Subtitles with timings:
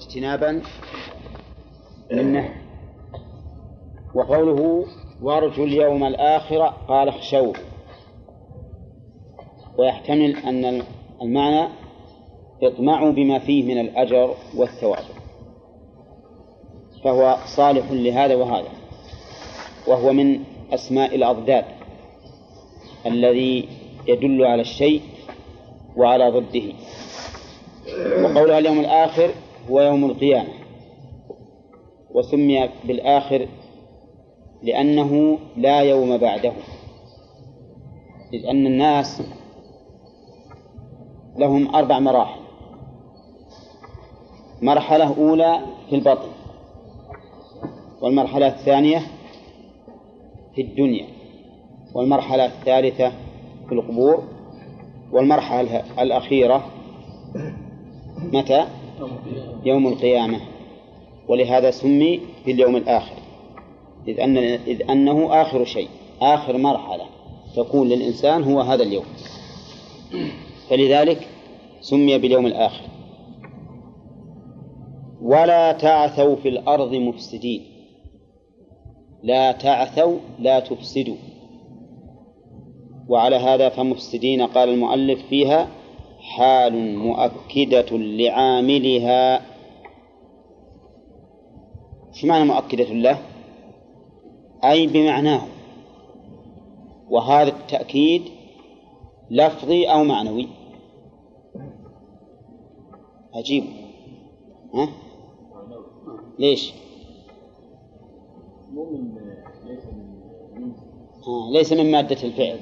[0.00, 0.62] واجتنابا
[2.12, 2.54] منه.
[4.14, 4.86] وقوله
[5.22, 7.54] وارجوا اليوم الآخر قال اخشوه.
[9.78, 10.82] ويحتمل أن
[11.22, 11.68] المعنى
[12.62, 15.04] اطمعوا بما فيه من الأجر والثواب.
[17.04, 18.68] فهو صالح لهذا وهذا.
[19.86, 21.64] وهو من أسماء الأضداد
[23.06, 23.68] الذي
[24.06, 25.02] يدل على الشيء
[25.96, 26.72] وعلى ضده.
[28.22, 29.30] وقولها اليوم الآخر
[29.70, 30.48] هو يوم القيامة
[32.14, 33.48] وسمي بالآخر
[34.62, 36.52] لأنه لا يوم بعده
[38.32, 39.22] إذ أن الناس
[41.36, 42.40] لهم أربع مراحل
[44.62, 46.28] مرحلة أولى في البطن
[48.00, 48.98] والمرحلة الثانية
[50.54, 51.06] في الدنيا
[51.94, 53.12] والمرحلة الثالثة
[53.68, 54.24] في القبور
[55.12, 56.64] والمرحلة الأخيرة
[58.32, 58.66] متى؟
[59.64, 60.40] يوم القيامة.
[61.28, 63.14] ولهذا سمي في اليوم الآخر.
[64.08, 65.88] إذ, أن إذ أنه آخر شيء
[66.22, 67.04] آخر مرحلة
[67.56, 69.04] تكون للإنسان هو هذا اليوم.
[70.70, 71.28] فلذلك
[71.80, 72.84] سمي باليوم الآخر.
[75.22, 77.62] ولا تعثوا في الأرض مفسدين.
[79.22, 81.16] لا تعثوا لا تفسدوا.
[83.08, 85.68] وعلى هذا فمفسدين قال المؤلف فيها
[86.30, 89.42] حال مؤكدة لعاملها
[92.12, 93.18] شو معنى مؤكدة له؟
[94.64, 95.42] أي بمعناه
[97.10, 98.22] وهذا التأكيد
[99.30, 100.48] لفظي أو معنوي
[103.34, 103.64] عجيب
[104.74, 104.88] ها؟
[106.38, 106.72] ليش؟
[111.26, 112.58] آه ليس من مادة الفعل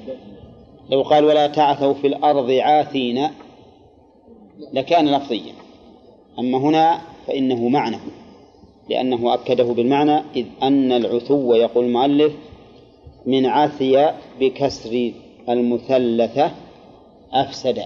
[0.89, 3.29] لو قال ولا تعثوا في الأرض عاثين
[4.73, 5.53] لكان لفظيا.
[6.39, 7.97] أما هنا فإنه معنى
[8.89, 12.33] لأنه أكده بالمعنى إذ أن العثو يقول المؤلف
[13.25, 15.13] من عثي بكسر
[15.49, 16.51] المثلثة
[17.33, 17.85] أفسد.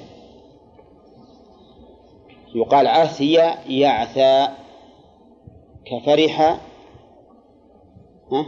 [2.55, 3.33] يقال عثي
[3.69, 4.47] يعثى
[5.85, 6.41] كفرح
[8.31, 8.45] ها؟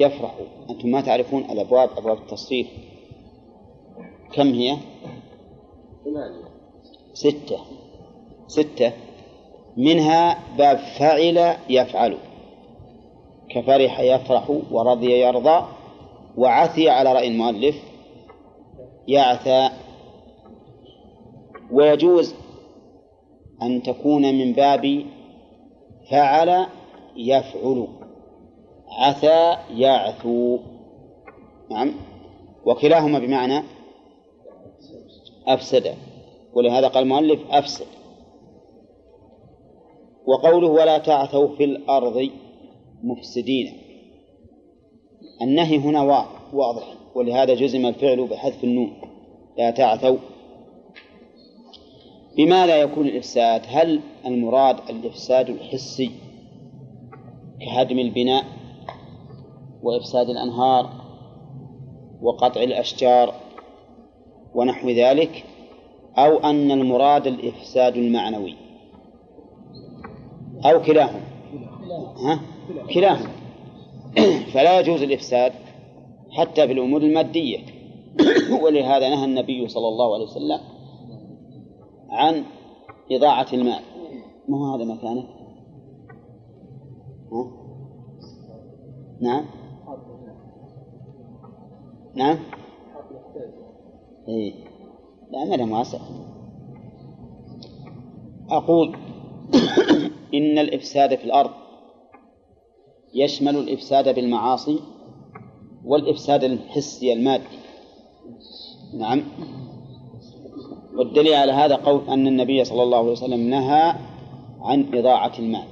[0.00, 0.34] يفرح.
[0.70, 2.66] أنتم ما تعرفون الأبواب أبواب التصريف.
[4.32, 4.76] كم هي؟
[7.18, 7.58] ستة.
[8.46, 8.92] ستة.
[9.76, 12.16] منها باب فعل يفعل.
[13.50, 15.66] كفرح يفرح ورضي يرضى
[16.36, 17.76] وعثي على رأي المؤلف
[19.08, 19.70] يعثى.
[21.72, 22.34] ويجوز
[23.62, 25.04] أن تكون من باب
[26.10, 26.66] فعل
[27.16, 27.88] يفعل.
[28.88, 30.58] عثى يعثو.
[31.70, 31.94] نعم.
[32.64, 33.62] وكلاهما بمعنى
[35.46, 35.94] أفسد.
[36.54, 37.86] ولهذا قال المؤلف أفسد.
[40.26, 42.30] وقوله ولا تعثوا في الأرض
[43.02, 43.72] مفسدين.
[45.42, 46.02] النهي هنا
[46.52, 48.92] واضح ولهذا جزم الفعل بحذف النون.
[49.58, 50.18] لا تعثوا.
[52.36, 56.10] بماذا يكون الإفساد هل المراد الإفساد الحسي
[57.60, 58.44] كهدم البناء
[59.82, 60.90] وإفساد الأنهار
[62.22, 63.34] وقطع الأشجار
[64.54, 65.44] ونحو ذلك؟
[66.18, 68.56] أو أن المراد الإفساد المعنوي.
[70.64, 71.20] أو كلاهما.
[72.16, 72.40] ها؟
[72.94, 73.30] كلاهما.
[74.52, 75.52] فلا يجوز الإفساد
[76.30, 77.58] حتى بالأمور المادية.
[78.62, 80.60] ولهذا نهى النبي صلى الله عليه وسلم
[82.10, 82.44] عن
[83.12, 83.80] إضاعة المال.
[84.48, 85.24] ما هو هذا مكانه؟
[87.32, 87.50] ها؟
[89.20, 89.44] نعم.
[92.14, 92.38] نعم.
[94.28, 94.67] إيه.
[95.30, 95.98] لا ما واسع
[98.50, 98.96] أقول
[100.34, 101.50] إن الإفساد في الأرض
[103.14, 104.78] يشمل الإفساد بالمعاصي
[105.84, 107.58] والإفساد الحسي المادي.
[108.94, 109.22] نعم.
[110.96, 113.94] والدليل على هذا قول أن النبي صلى الله عليه وسلم نهى
[114.60, 115.68] عن إضاعة المال.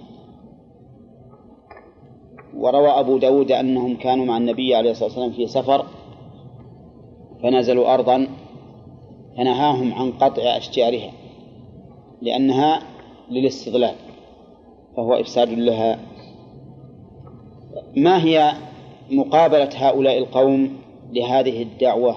[2.56, 5.87] وروى أبو داود أنهم كانوا مع النبي عليه الصلاة والسلام في سفر
[7.43, 8.29] فنزلوا أرضا
[9.37, 11.12] فنهاهم عن قطع أشجارها
[12.23, 12.83] لأنها
[13.31, 13.94] للاستغلال
[14.97, 15.99] فهو إفساد لها.
[17.97, 18.53] ما هي
[19.11, 20.77] مقابلة هؤلاء القوم
[21.12, 22.17] لهذه الدعوة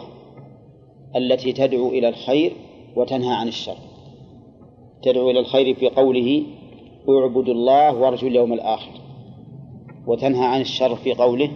[1.16, 2.54] التي تدعو إلى الخير
[2.95, 3.77] وتنهى عن الشر؟
[5.04, 6.44] تدعو إلى الخير في قوله
[7.10, 8.92] اعبدوا الله وارجوا اليوم الآخر
[10.07, 11.51] وتنهى عن الشر في قوله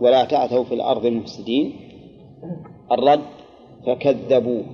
[0.00, 1.72] ولا تعثوا في الأرض مفسدين
[2.92, 3.35] الرد
[3.86, 4.64] فكذبوه.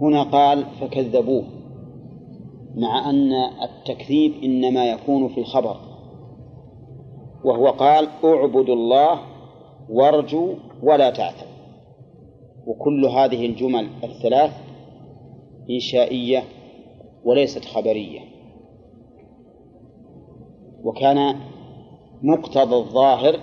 [0.00, 1.44] هنا قال فكذبوه
[2.76, 3.32] مع أن
[3.62, 5.76] التكذيب إنما يكون في الخبر.
[7.44, 9.20] وهو قال اعبدوا الله
[9.90, 11.48] وارجوا ولا تعثوا
[12.66, 14.52] وكل هذه الجمل الثلاث
[15.70, 16.42] إنشائية
[17.24, 18.20] وليست خبرية.
[20.84, 21.36] وكان
[22.22, 23.40] مقتضى الظاهر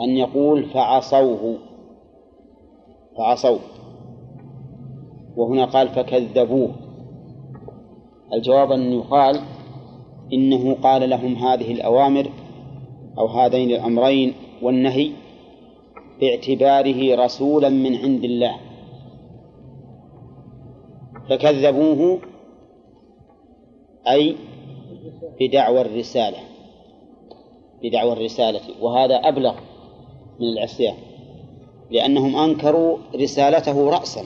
[0.00, 1.67] أن يقول فعصوه.
[3.18, 3.60] فعصوه
[5.36, 6.70] وهنا قال فكذبوه.
[8.32, 9.40] الجواب أن يقال
[10.32, 12.30] إنه قال لهم هذه الأوامر
[13.18, 15.12] أو هذين الأمرين والنهي
[16.20, 18.56] باعتباره رسولا من عند الله.
[21.30, 22.20] فكذبوه
[24.08, 24.36] أي
[25.40, 26.38] بدعوى الرسالة.
[27.82, 28.60] بدعوى الرسالة.
[28.80, 29.54] وهذا أبلغ
[30.40, 30.94] من العصيان.
[31.90, 34.22] لأنهم أنكروا رسالته رأسا.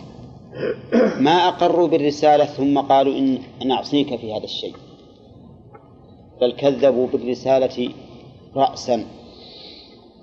[1.21, 4.75] ما أقروا بالرسالة ثم قالوا إن نعصيك في هذا الشيء.
[6.41, 7.89] بل كذبوا بالرسالة
[8.57, 9.05] رأسا.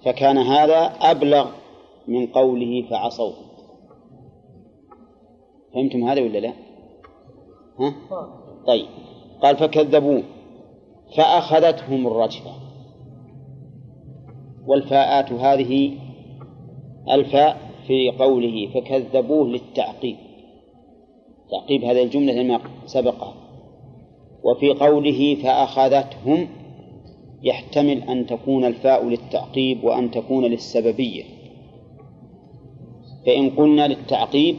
[0.06, 1.50] فكان هذا أبلغ
[2.08, 3.34] من قوله فعصوه.
[5.74, 6.54] فهمتم هذا ولا لا؟
[7.80, 7.96] ها؟
[8.68, 8.86] طيب.
[9.42, 10.24] قال فكذبوه.
[11.18, 12.52] فأخذتهم الرجفة.
[14.68, 15.98] والفاءات هذه
[17.12, 17.58] الفاء
[17.88, 20.16] في قوله فكذبوه للتعقيب.
[21.52, 23.34] تعقيب هذه الجملة ما سبقها.
[24.44, 26.48] وفي قوله فأخذتهم
[27.44, 31.24] يحتمل أن تكون الفاء للتعقيب وأن تكون للسببية.
[33.26, 34.56] فإن قلنا للتعقيب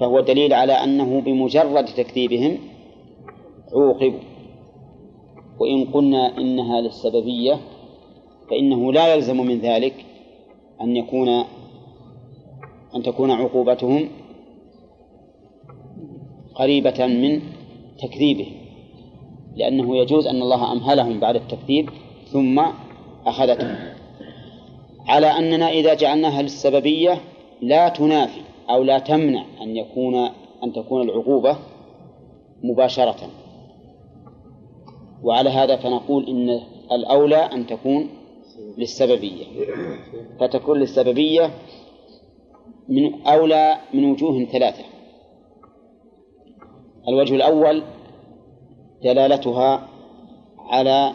[0.00, 2.58] فهو دليل على أنه بمجرد تكذيبهم
[3.72, 4.20] عوقبوا.
[5.60, 7.60] وإن قلنا إنها للسببية
[8.50, 9.94] فإنه لا يلزم من ذلك
[10.84, 11.28] أن يكون
[12.94, 14.08] أن تكون عقوبتهم
[16.54, 17.42] قريبة من
[17.98, 18.52] تكذيبهم
[19.56, 21.90] لأنه يجوز أن الله أمهلهم بعد التكذيب
[22.32, 22.62] ثم
[23.26, 23.76] أخذتهم.
[25.06, 27.20] على أننا إذا جعلناها للسببية
[27.62, 28.40] لا تنافي
[28.70, 30.14] أو لا تمنع أن يكون
[30.64, 31.56] أن تكون العقوبة
[32.62, 33.30] مباشرة.
[35.22, 36.60] وعلى هذا فنقول إن
[36.92, 38.08] الأولى أن تكون
[38.78, 39.44] للسببية.
[40.40, 41.50] فتكون للسببية
[42.88, 44.84] من أولى من وجوه ثلاثة.
[47.08, 47.82] الوجه الأول
[49.02, 49.88] دلالتها
[50.58, 51.14] على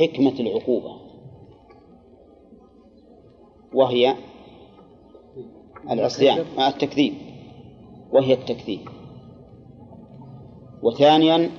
[0.00, 1.00] حكمة العقوبة
[3.74, 4.14] وهي
[5.90, 7.14] العصيان مع التكذيب
[8.12, 8.80] وهي التكذيب.
[10.82, 11.50] وثانيا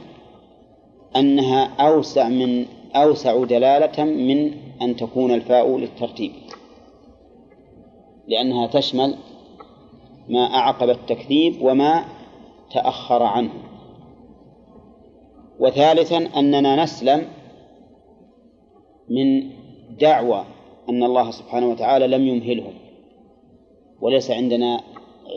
[1.15, 6.31] أنها أوسع من أوسع دلالة من أن تكون الفاء للترتيب
[8.27, 9.15] لأنها تشمل
[10.29, 12.05] ما أعقب التكذيب وما
[12.73, 13.53] تأخر عنه.
[15.59, 17.27] وثالثا أننا نسلم
[19.09, 19.49] من
[19.99, 20.45] دعوى
[20.89, 22.73] أن الله سبحانه وتعالى لم يمهلهم
[24.01, 24.81] وليس عندنا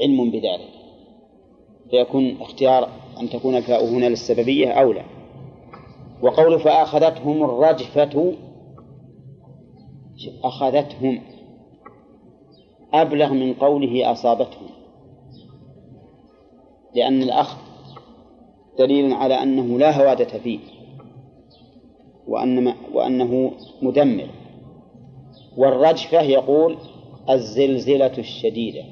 [0.03, 0.69] علم بذلك.
[1.91, 2.89] فيكون اختيار
[3.21, 5.05] أن تكون الفاء هنا للسببية أولى
[6.23, 8.35] وقول فأخذتهم الرجفة
[10.45, 11.21] أخذتهم
[12.95, 14.69] أبلغ من قوله أصابتهم.
[16.95, 17.59] لأن الأخذ
[18.79, 20.59] دليل على أنه لا هوادة فيه
[22.27, 24.29] وأن وأنه مدمر.
[25.57, 26.77] والرجفة يقول
[27.31, 28.85] الزلزلة الشديدة.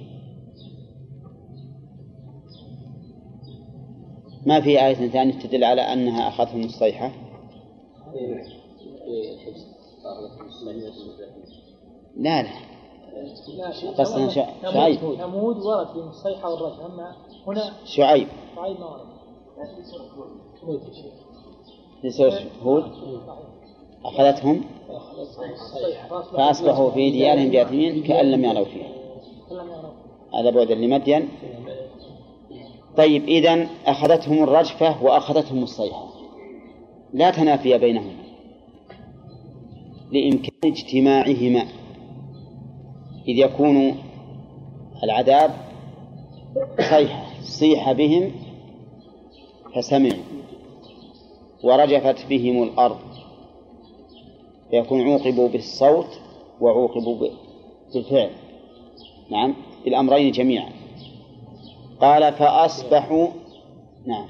[4.47, 7.13] ما في آية ثانية تدل على أنها أخذتهم الصيحة؟
[12.17, 12.49] لا لا.
[13.99, 14.29] قصدنا
[14.73, 14.99] شعيب.
[14.99, 18.29] ثمود ورد في الصيحة والرجل أما هنا شعيب.
[18.57, 19.07] شعيب ما ورد.
[22.05, 22.21] ليس
[22.63, 22.85] هود.
[24.05, 24.65] أخذتهم؟
[26.37, 28.89] فأصبحوا في ديارهم جاثمين كأن لم يروا فيها.
[30.35, 31.29] هذا بعد لمدين.
[32.97, 36.07] طيب إذن أخذتهم الرجفة وأخذتهم الصيحة.
[37.13, 38.27] لا تنافي بينهما.
[40.13, 41.63] لإمكان اجتماعهما.
[43.29, 43.97] إذ يكون
[45.03, 45.51] العذاب
[46.91, 48.33] صيحة صيح بهم
[49.75, 50.23] فسمعوا.
[51.63, 52.99] ورجفت بهم الأرض.
[54.71, 56.21] فيكون عوقبوا بالصوت
[56.61, 57.29] وعوقبوا
[57.95, 58.31] بالفعل.
[59.31, 60.76] نعم بالأمرين جميعا.
[62.01, 63.29] قال فأصبحوا
[64.07, 64.29] نعم.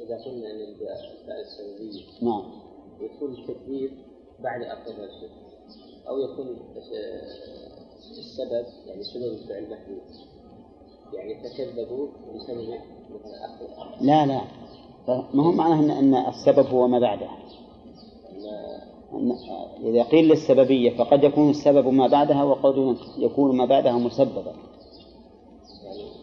[0.00, 2.42] إذا قلنا أن الفاء السببية نعم.
[3.00, 3.90] يكون التكبير
[4.40, 5.30] بعد أقل الشرك
[6.08, 6.56] أو يكون
[8.18, 10.00] السبب يعني سبب الفعل محدود
[11.12, 14.40] يعني تكذبوا بسبب مثلا أخذ لا لا.
[15.34, 17.28] ما هو معناه أن السبب هو ما بعده.
[19.82, 24.54] إذا قيل للسببية فقد يكون السبب ما بعدها وقد يكون ما بعدها مسببا.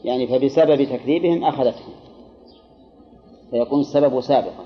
[0.05, 1.93] يعني فبسبب تكذيبهم أخذتهم.
[3.51, 4.65] فيكون السبب سابقا.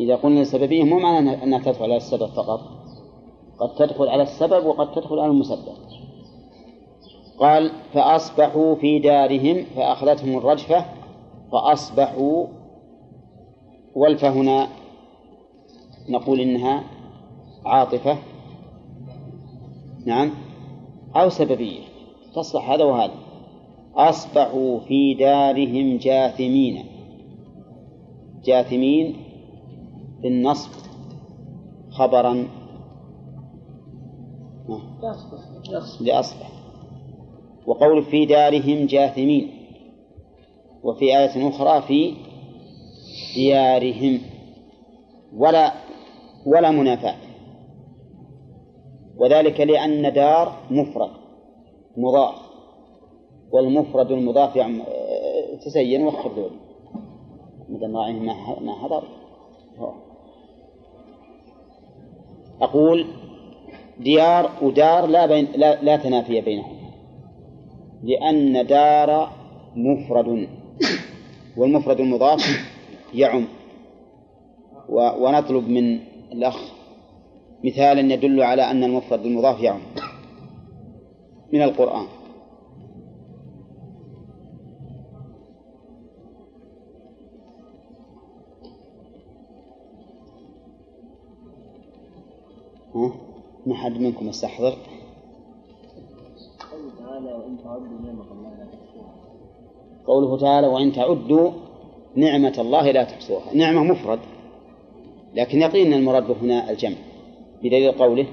[0.00, 2.60] إذا قلنا السببية مو معنى أنها- تدخل على السبب فقط.
[3.58, 5.74] قد تدخل على السبب وقد تدخل على المسبب.
[7.38, 10.84] قال فأصبحوا في دارهم فأخذتهم الرجفة
[11.52, 12.46] فأصبحوا
[13.94, 14.68] والف هنا
[16.08, 16.84] نقول إنها
[17.66, 18.18] عاطفة.
[20.06, 20.30] نعم.
[21.16, 21.80] أو سببية.
[22.34, 23.27] تصلح هذا وهذا.
[23.98, 26.84] أصبحوا في دارهم جاثمين.
[28.44, 29.16] جاثمين
[30.22, 30.70] بالنصب
[31.90, 32.48] خبرا.
[36.00, 36.50] لأصبح.
[37.66, 39.50] وقول في دارهم جاثمين.
[40.82, 42.14] وفي آية أخرى في
[43.34, 44.20] ديارهم.
[45.36, 45.72] ولا
[46.46, 47.16] ولا منافاة.
[49.18, 51.10] وذلك لأن دار مفرد
[51.96, 52.47] مضاف.
[53.52, 54.80] والمفرد المضاف يعم...
[54.80, 56.50] آه، تزين وخر ذولي
[57.68, 58.12] مثل ما
[58.60, 59.02] ما حضر.
[62.60, 63.06] أقول
[64.00, 66.78] ديار ودار لا بين لا, لا تنافي بينهما.
[68.02, 69.32] لأن دار
[69.76, 70.48] مفرد.
[71.56, 72.40] والمفرد المضاف
[73.14, 73.44] يعم.
[75.20, 76.00] ونطلب من
[76.32, 76.72] الأخ
[77.64, 79.80] مثالا يدل على أن المفرد المضاف يعم.
[81.52, 82.17] من القرآن.
[93.68, 94.76] ما حد منكم يستحضر.
[100.06, 101.50] قوله تعالى وإن تعدوا
[102.16, 103.54] نعمة الله لا تحصوها.
[103.54, 104.18] نعمة مفرد
[105.34, 106.96] لكن يقين أن المراد هنا الجمع
[107.62, 108.26] بدليل قوله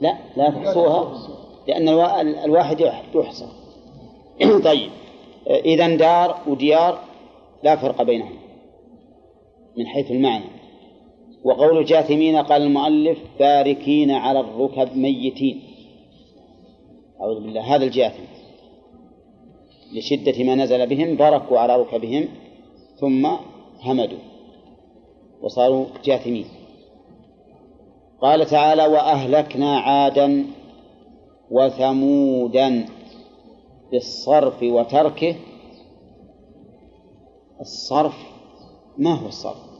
[0.00, 1.18] لا لا تحصوها
[1.68, 2.80] لأن الوا- الواحد
[3.14, 3.46] يحصى
[4.64, 4.90] طيب.
[5.46, 6.98] إذا دار وديار
[7.62, 8.36] لا فرق بينهم
[9.78, 10.44] من حيث المعنى.
[11.44, 15.62] وقول جاثمين قال المؤلف باركين على الركب ميتين.
[17.20, 18.22] أعوذ بالله هذا الجاثم.
[19.92, 22.28] لشدة ما نزل بهم بركوا على ركبهم
[23.00, 23.28] ثم
[23.82, 24.18] همدوا
[25.42, 26.46] وصاروا جاثمين.
[28.20, 30.46] قال تعالى وأهلكنا عادا
[31.50, 32.86] وثمودا
[33.92, 35.36] بالصرف وتركه.
[37.60, 38.16] الصرف
[38.98, 39.72] ما هو الصرف؟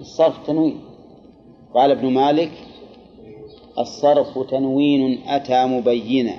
[0.00, 0.80] الصرف تنوين.
[1.74, 2.52] قال ابن مالك
[3.78, 6.36] الصرف تنوين أتى مبينا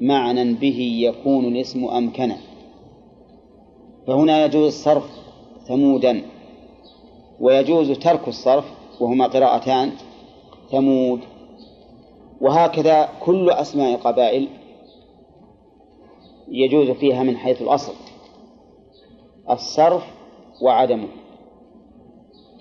[0.00, 2.36] معنى به يكون الاسم أمكنا
[4.06, 5.04] فهنا يجوز الصرف
[5.68, 6.22] ثمودا
[7.40, 8.64] ويجوز ترك الصرف
[9.00, 9.92] وهما قراءتان
[10.70, 11.20] ثمود.
[12.40, 14.48] وهكذا كل أسماء القبائل
[16.48, 17.92] يجوز فيها من حيث الأصل
[19.50, 20.04] الصرف
[20.62, 21.08] وعدمه.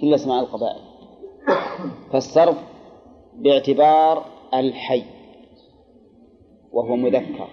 [0.03, 0.81] كل أسماء القبائل.
[2.11, 2.57] فالصرف
[3.35, 5.03] باعتبار الحي
[6.71, 7.47] وهو مذكر.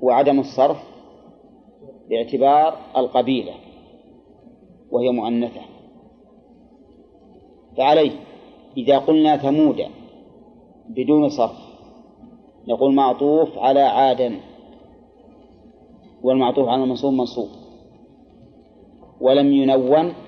[0.00, 0.76] وعدم الصرف
[2.10, 3.54] باعتبار القبيلة
[4.90, 5.60] وهي مؤنثة.
[7.76, 8.12] فعليه.
[8.76, 9.82] إذا قلنا ثمود
[10.88, 11.58] بدون صرف
[12.68, 14.40] نقول معطوف على عادا
[16.22, 17.48] والمعطوف على المنصوب منصوب.
[19.20, 20.23] ولم ينون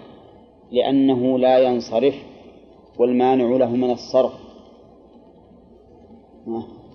[0.72, 2.14] لأنه لا ينصرف
[2.98, 4.32] والمانع له من الصرف.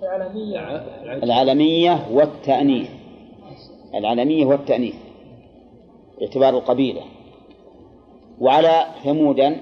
[0.03, 0.59] العالمية.
[1.23, 2.89] العلمية والتأنيث.
[3.95, 4.95] العلمية والتأنيث.
[6.19, 7.01] باعتبار القبيلة.
[8.39, 9.57] وعلى ثمودا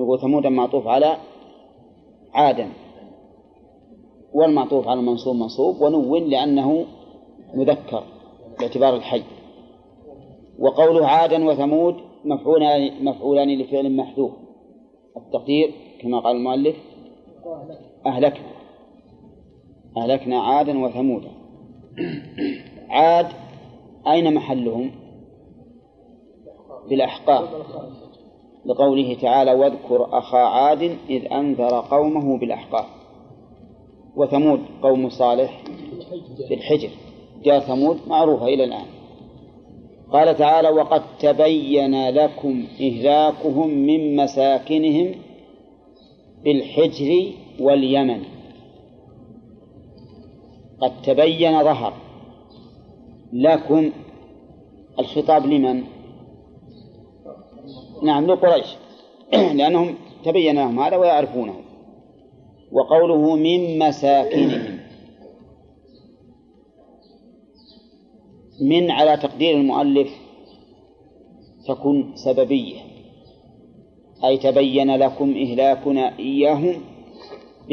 [0.00, 1.16] نقول ثمودا معطوف على
[2.34, 2.68] عادا.
[4.34, 6.84] والمعطوف على المنصوب منصوب ونون لأنه
[7.54, 8.02] مذكر
[8.60, 9.22] باعتبار الحي.
[10.58, 14.32] وقوله عادا وثمود مفعولان مفعولان لفعل محذوف.
[15.16, 15.70] التقدير
[16.00, 16.76] كما قال المؤلف
[18.06, 18.48] أهلكنا.
[19.96, 21.30] أهلكنا عادا وثمودا.
[22.88, 23.26] عاد
[24.06, 24.90] أين محلهم؟
[26.90, 27.48] بالأحقاف
[28.66, 32.86] لقوله تعالى واذكر أخا عاد إذ أنذر قومه بالأحقاف.
[34.16, 35.64] وثمود قوم صالح
[36.48, 36.90] بالحجر
[37.42, 38.86] جاء ثمود معروفة إلى الآن.
[40.12, 45.14] قال تعالى وقد تبين لكم إهلاكهم من مساكنهم
[46.44, 48.22] بالحجر واليمن.
[50.80, 51.94] قد تبين ظهر
[53.32, 53.90] لكم
[54.98, 55.84] الخطاب لمن؟
[58.02, 58.76] نعم لقريش.
[59.58, 61.54] لأنهم تبين لهم هذا ويعرفونه.
[62.72, 64.67] وقوله من مساكنهم.
[68.60, 70.08] من على تقدير المؤلف
[71.68, 72.76] تكون سببية.
[74.24, 76.80] أي تبين لكم إهلاكنا إياهم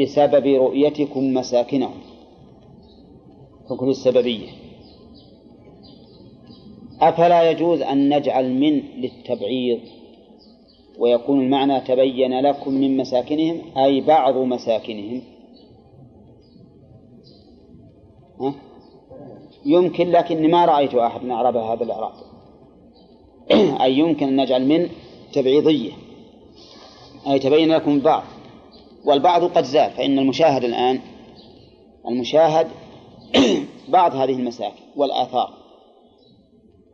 [0.00, 2.00] بسبب رؤيتكم مساكنهم.
[3.70, 4.48] تكون السببية.
[7.00, 9.80] أفلا يجوز أن نجعل من للتبعيض؟
[10.98, 15.22] ويكون المعنى تبين لكم من مساكنهم أي بعض مساكنهم.
[19.66, 22.12] يمكن لكن ما رأيت أحد أعرب هذا الإعراب.
[23.82, 24.88] أي يمكن أن نجعل من
[25.32, 25.92] تبعيضية.
[27.26, 28.22] أي تبين لكم البعض.
[29.04, 31.00] والبعض قد زال فإن المشاهد الآن
[32.08, 32.68] المشاهد
[33.88, 35.50] بعض هذه المساكن والآثار.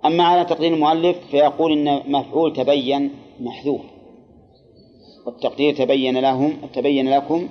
[0.05, 3.11] أما على تقدير المؤلف فيقول إن مفعول تبين
[3.41, 3.81] محذوف.
[5.27, 7.49] والتقدير تبين لهم تبين لكم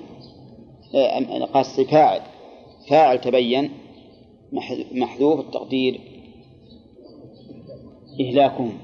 [0.96, 2.22] آه، قصد فاعل
[2.90, 3.72] فاعل تبين
[4.92, 6.02] محذوف التقدير
[8.20, 8.78] إهلاكهم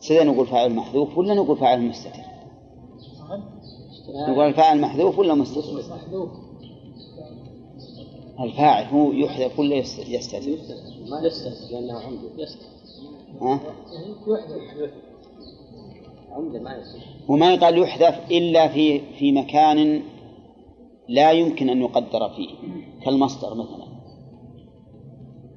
[0.00, 2.22] سيدا نقول فاعل محذوف ولا نقول فاعل مستتر؟
[4.28, 5.82] نقول الفاعل محذوف ولا مستتر؟
[8.40, 10.40] الفاعل هو يحذف ولا يستتر؟
[11.08, 12.66] ما يستتر لأنه عنده يستتر
[13.40, 13.60] ها؟
[16.32, 20.02] عمده ما يستتر هو ما يقال يحذف إلا في في مكان
[21.08, 22.50] لا يمكن أن يقدر فيه.
[23.04, 23.88] كالمصدر مثلا.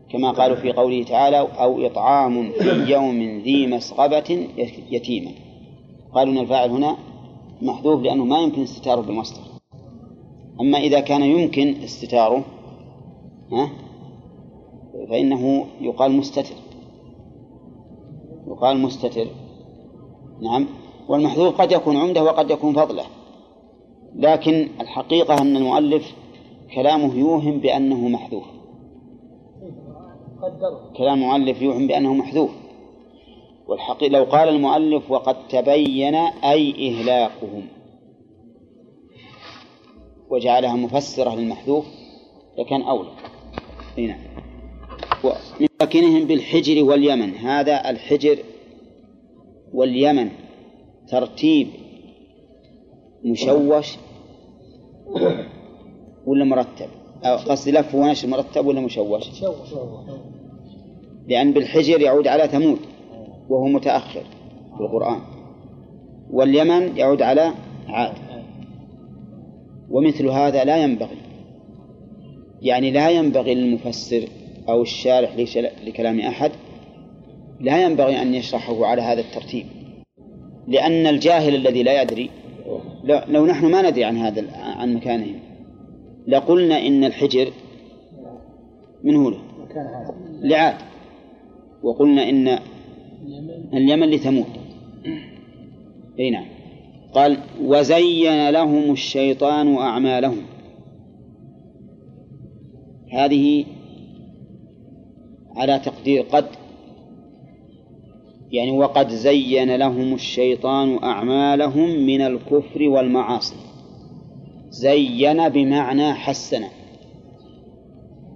[0.10, 4.48] كما قالوا في قوله تعالى أو إطعام في يوم ذي مسغبة
[4.91, 5.31] يتيما.
[6.13, 6.98] قالوا أن الفاعل هنا
[7.62, 9.41] محذوف لأنه ما يمكن استتاره بالمصدر
[10.62, 12.43] أما إذا كان يمكن استتاره
[13.51, 13.70] ها
[15.09, 16.55] فإنه يقال مستتر.
[18.48, 19.27] يقال مستتر.
[20.42, 20.68] نعم.
[21.09, 23.03] والمحذوف قد يكون عمده وقد يكون فضله.
[24.16, 26.14] لكن الحقيقة أن المؤلف
[26.76, 28.44] كلامه يوهم بأنه محذوف.
[30.98, 32.52] كلام المؤلف يوهم بأنه محذوف.
[33.68, 37.68] والحقيقة لو قال المؤلف وقد تبين أي إهلاكهم
[40.30, 41.86] وجعلها مفسرة للمحذوف
[42.58, 43.10] لكان أولى.
[43.98, 44.20] نعم.
[45.24, 47.36] ومن ساكنهم بالحجر واليمن.
[47.36, 48.38] هذا الحجر
[49.74, 50.30] واليمن
[51.08, 51.68] ترتيب
[53.25, 53.98] مشوش
[56.25, 56.88] ولا مرتب؟
[57.24, 59.24] قصدي لف ونشر مرتب ولا مشوش؟
[61.27, 62.79] لأن بالحجر يعود على ثمود
[63.50, 64.24] وهو متأخر
[64.77, 65.22] في القرآن.
[66.31, 67.51] واليمن يعود على
[67.88, 68.14] عاد.
[69.90, 71.18] ومثل هذا لا ينبغي.
[72.62, 74.27] يعني لا ينبغي للمفسر
[74.70, 75.36] أو الشارح
[75.86, 76.51] لكلام أحد
[77.60, 79.66] لا ينبغي أن يشرحه على هذا الترتيب.
[80.68, 82.29] لأن الجاهل الذي لا يدري
[83.03, 85.40] لو نحن ما ندري عن هذا عن مكانهم.
[86.27, 87.51] لقلنا إن الحجر
[89.03, 89.37] من هنا
[90.42, 90.75] لعاد.
[91.83, 92.59] وقلنا إن
[93.74, 94.46] اليمن لثمود.
[96.20, 96.46] أي نعم.
[97.14, 100.42] قال وزين لهم الشيطان أعمالهم.
[103.11, 103.66] هذه
[105.55, 106.46] على تقدير قد
[108.51, 113.55] يعني وقد زين لهم الشيطان أعمالهم من الكفر والمعاصي.
[114.70, 116.64] زين بمعنى حسن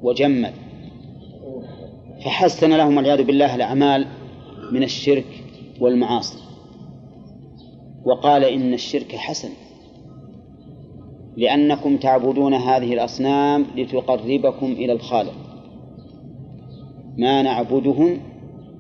[0.01, 0.51] وجمل.
[2.25, 4.07] فحسن لهم والعياذ بالله الأعمال
[4.71, 5.43] من الشرك
[5.79, 6.37] والمعاصي.
[8.05, 9.49] وقال إن الشرك حسن.
[11.37, 15.35] لأنكم تعبدون هذه الأصنام لتقربكم إلى الخالق.
[17.17, 18.19] ما نعبدهم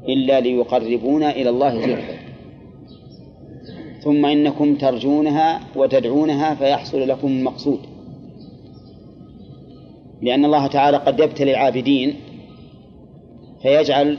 [0.09, 2.17] إلا ليقربونا إلى الله زلفى
[4.03, 7.79] ثم إنكم ترجونها وتدعونها فيحصل لكم المقصود
[10.21, 12.15] لأن الله تعالى قد يبتلي العابدين
[13.61, 14.17] فيجعل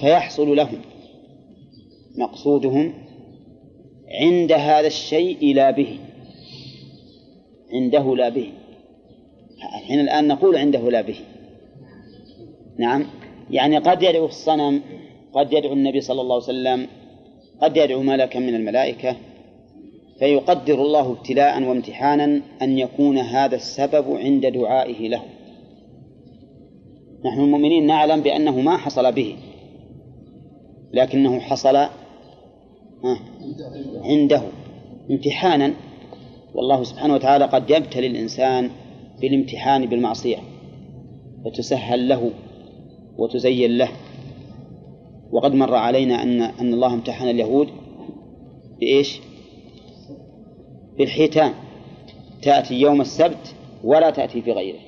[0.00, 0.78] فيحصل لهم
[2.18, 2.92] مقصودهم
[4.10, 5.98] عند هذا الشيء لا به.
[7.72, 8.52] عنده لا به.
[9.86, 11.16] حين الآن نقول عنده لا به.
[12.78, 13.06] نعم.
[13.50, 14.82] يعني قد يدعو الصنم
[15.32, 16.86] قد يدعو النبي صلى الله عليه وسلم
[17.62, 19.16] قد يدعو ملكا من الملائكة
[20.18, 25.22] فيقدر الله ابتلاء وامتحانا أن يكون هذا السبب عند دعائه له.
[27.24, 29.36] نحن المؤمنين نعلم بأنه ما حصل به
[30.92, 31.76] لكنه حصل
[34.04, 34.42] عنده
[35.10, 35.74] امتحانا.
[36.54, 38.70] والله سبحانه وتعالى قد يبتلي الإنسان
[39.20, 40.38] بالامتحان بالمعصية
[41.44, 42.30] فتسهل له
[43.18, 43.88] وتزين له.
[45.32, 47.68] وقد مر علينا أن أن الله امتحن اليهود
[48.80, 49.20] بإيش؟
[50.98, 51.52] بالحيتان.
[52.42, 53.54] تأتي يوم السبت
[53.84, 54.78] ولا تأتي في غيره.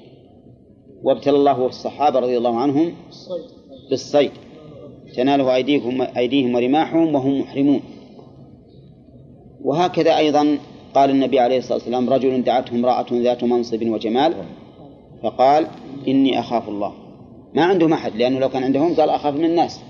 [1.02, 2.92] وابتلى الله الصحابة رضي الله عنهم
[3.90, 4.30] بالصيد.
[5.16, 7.80] تناله أيديهم أيديهم ورماحهم وهم محرمون.
[9.64, 10.58] وهكذا أيضا
[10.94, 14.34] قال النبي عليه الصلاة والسلام رجل دعته امرأة ذات منصب وجمال
[15.22, 15.66] فقال
[16.08, 17.09] إني أخاف الله.
[17.54, 19.80] ما عندهم أحد لأنه لو كان عندهم قال أخاف من الناس.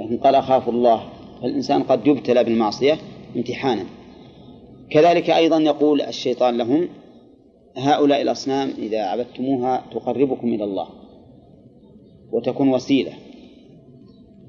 [0.00, 1.02] لكن قال أخاف الله.
[1.42, 2.98] فالإنسان قد يبتلى بالمعصية
[3.36, 3.84] امتحانا.
[4.90, 6.88] كذلك أيضا يقول الشيطان لهم
[7.76, 10.86] هؤلاء الأصنام إذا عبدتموها تقربكم إلى الله
[12.32, 13.12] وتكون وسيلة.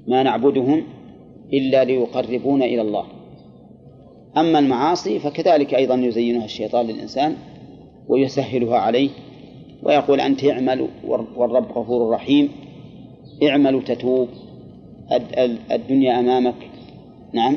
[0.08, 0.82] ما نعبدهم
[1.52, 3.04] إلا ليقربونا إلى الله.
[4.36, 7.36] أما المعاصي فكذلك أيضا يزينها الشيطان للإنسان
[8.08, 9.10] ويسهلها عليه
[9.82, 10.88] ويقول أنت اعمل
[11.36, 12.48] والرب غفور رحيم
[13.42, 14.28] اعمل تتوب
[15.72, 16.54] الدنيا أمامك.
[17.32, 17.56] نعم.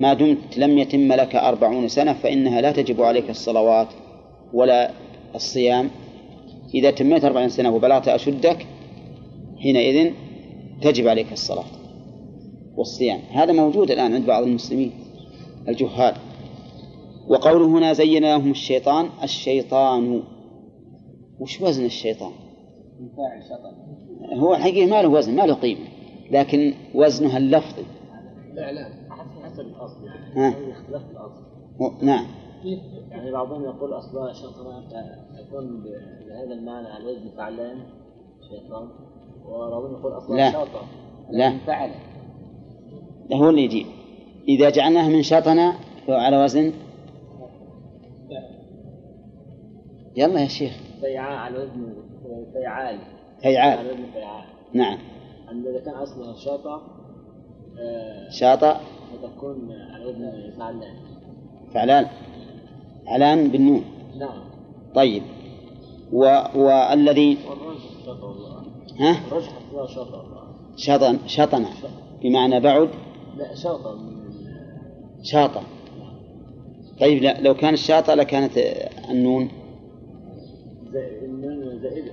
[0.00, 3.88] ما دمت لم يتم لك أربعون سنة فإنها لا تجب عليك الصلوات
[4.52, 4.90] ولا
[5.34, 5.90] الصيام.
[6.74, 8.66] إذا تميت أربعين سنة وبلغت أشدك
[9.62, 10.12] حينئذ
[10.82, 11.64] تجب عليك الصلاة
[12.76, 13.20] والصيام.
[13.32, 14.90] هذا موجود الآن عند بعض المسلمين
[15.68, 16.14] الجهال.
[17.28, 20.22] وقوله هنا زين لهم الشيطان الشيطان
[21.40, 22.32] وش وزن الشيطان؟
[24.36, 25.86] هو الحقيقة ما له وزن ما له قيمة
[26.30, 27.84] لكن وزنها اللفظي.
[28.52, 28.92] الإعلام
[29.44, 30.06] حسب الأصل.
[30.36, 31.42] يعني اختلاف الأصل.
[32.06, 32.26] نعم.
[33.10, 34.82] يعني بعضهم يقول أصلا شيطان
[35.46, 37.78] يكون بهذا المعنى على وزن فعلان
[38.50, 38.88] شيطان
[39.46, 40.52] وبعضهم يقول أصلا لا.
[40.52, 40.82] شاطر
[41.30, 41.58] لا.
[41.66, 41.90] فعل.
[43.32, 43.86] هو اللي يجيب.
[44.48, 45.72] إذا جعلناه من شطنة
[46.06, 46.72] فهو على وزن؟
[50.16, 50.72] يلا يا شيخ.
[51.00, 51.94] فيعال على وزن
[52.52, 52.98] فيعال
[53.42, 54.98] فيعال على وزن فيعال نعم.
[55.50, 56.80] أما إذا كان أصلها شاطر
[57.78, 58.80] آه، شاطأ
[59.12, 60.94] فتكون على وزن فعلان.
[61.74, 62.06] فعلان.
[63.06, 63.84] علان بالنون.
[64.18, 64.44] نعم.
[64.94, 65.22] طيب.
[66.12, 66.18] و...
[66.54, 67.38] والذي
[69.00, 69.16] ها؟
[70.76, 71.68] شطن شطنة
[72.22, 72.88] بمعنى بعد؟
[73.36, 74.26] لا شاطر من
[75.22, 75.62] شاطة
[77.00, 78.58] طيب لا لو كان الشاطئ لكانت
[79.10, 79.48] النون.
[81.82, 82.12] زائدة.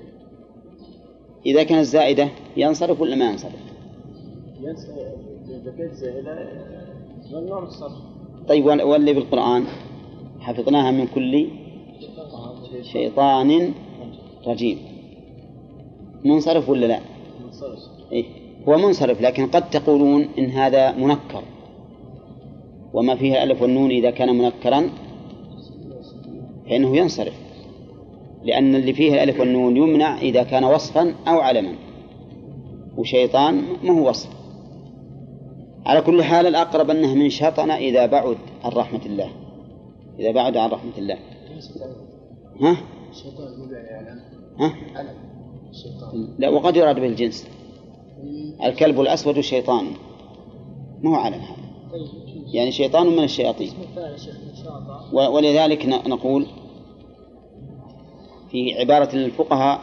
[1.45, 3.53] إذا كانت زائدة ينصرف ولا ما ينصرف؟
[4.61, 6.49] إذا كانت زائدة
[7.31, 7.91] ممنوع من الصرف
[8.47, 9.63] طيب وال- واللي بالقرآن
[10.39, 11.47] حفظناها من كل
[12.81, 13.73] شيطان
[14.47, 14.77] رجيم.
[16.25, 17.79] منصرف ولا لا؟ من الصرف
[18.11, 18.25] إيه؟
[18.67, 21.43] هو منصرف لكن قد تقولون إن هذا منكر.
[22.93, 24.89] وما فيه الألف والنون إذا كان منكرا
[26.65, 27.42] فإنه ينصرف.
[28.43, 31.75] لأن اللي فيه الألف والنون يمنع إذا كان وصفا أو علما.
[32.97, 34.29] وشيطان ما هو وصف.
[35.85, 39.29] على كل حال الأقرب أنه من شطن إذا بعد عن رحمة الله.
[40.19, 41.17] إذا بعد عن رحمة الله.
[42.61, 42.77] ها؟
[44.59, 44.73] ها؟
[46.37, 47.47] لا وقد يراد به الجنس.
[48.63, 49.85] الكلب الأسود شيطان.
[51.01, 51.63] ما هو علم هذا؟
[52.47, 53.69] يعني شيطان من الشياطين.
[55.13, 56.47] ولذلك نقول
[58.53, 59.79] في عبارة للفقهاء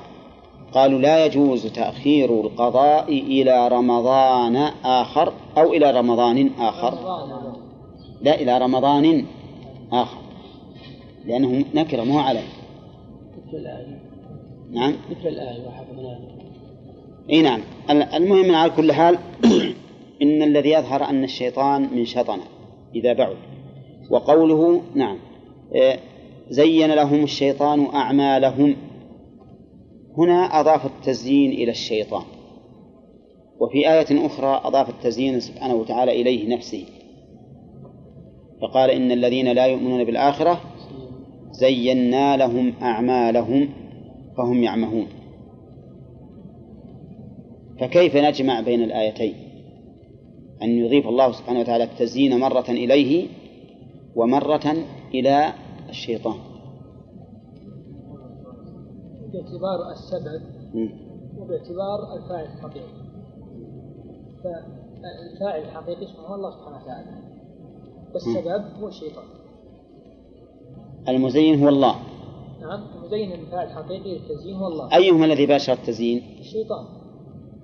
[0.72, 6.94] قالوا لا يجوز تأخير القضاء إلى رمضان آخر أو إلى رمضان آخر.
[8.22, 9.24] لا إلى رمضان
[9.92, 10.18] آخر.
[11.24, 12.42] لأنه نكرة مو علم
[13.48, 13.98] مثل الآية
[14.70, 14.94] نعم.
[15.10, 16.18] مثل الآية وحفظناها
[17.30, 17.60] إي نعم.
[17.90, 19.18] ال- المهم على كل حال
[20.22, 22.38] إن الذي يظهر أن الشيطان من شطن
[22.94, 23.36] إذا بعد.
[24.10, 25.18] وقوله نعم.
[25.74, 26.00] إيه،
[26.50, 28.76] زين لهم الشيطان أعمالهم.
[30.18, 32.24] هنا أضاف التزيين إلى الشيطان.
[33.60, 36.84] وفي آية أخرى أضاف التزيين سبحانه وتعالى إليه نفسه.
[38.62, 40.60] فقال إن الذين لا يؤمنون بالآخرة
[41.50, 43.68] زينا لهم أعمالهم
[44.36, 45.06] فهم يعمهون.
[47.80, 49.34] فكيف نجمع بين الآيتين؟
[50.62, 53.26] أن يضيف الله سبحانه وتعالى التزيين مرة إليه
[54.16, 54.76] ومرة
[55.14, 55.52] إلى
[55.90, 56.38] الشيطان.
[59.32, 60.42] باعتبار السبب.
[61.38, 63.00] وباعتبار الفاعل الحقيقي
[64.44, 67.10] فالفاعل الحقيقي اسمه هو الله سبحانه وتعالى.
[68.14, 69.24] والسبب هو الشيطان.
[71.08, 71.94] المزين هو الله.
[72.60, 74.96] نعم المزين الفاعل الحقيقي للتزيين هو الله.
[74.96, 76.86] أيهما الذي باشر التزيين؟ الشيطان.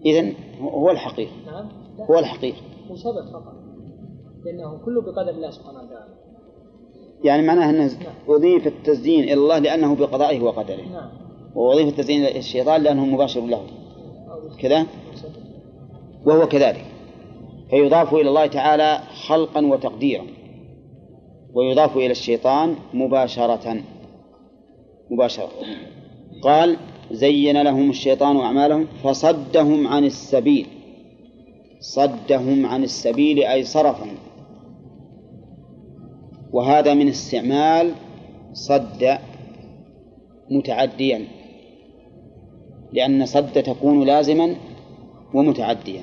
[0.07, 1.47] إذن هو الحقيقي.
[1.47, 1.69] نعم
[2.11, 2.61] هو الحقيقي.
[2.91, 3.55] هو سبب فقط.
[4.45, 6.15] لأنه كله بقدر الله سبحانه وتعالى.
[7.25, 7.91] يعني معناه أنه
[8.29, 10.83] أضيف التزيين إلى الله لأنه بقضائه وقدره.
[10.93, 11.11] نعم.
[11.55, 13.63] وأضيف التزيين إلى الشيطان لأنه مباشر له.
[14.59, 14.87] كذا؟
[16.27, 16.85] وهو كذلك.
[17.71, 20.27] فيضاف إلى الله تعالى خلقا وتقديرا.
[21.55, 23.83] ويضاف إلى الشيطان مباشرة.
[25.11, 25.51] مباشرة.
[26.43, 26.77] قال
[27.13, 30.67] زين لهم الشيطان أعمالهم فصدهم عن السبيل.
[31.81, 34.17] صدهم عن السبيل أي صرفهم.
[36.53, 37.93] وهذا من استعمال
[38.53, 39.19] صد
[40.51, 41.25] متعديا
[42.93, 44.57] لأن صد تكون لازما
[45.35, 46.01] ومتعديا.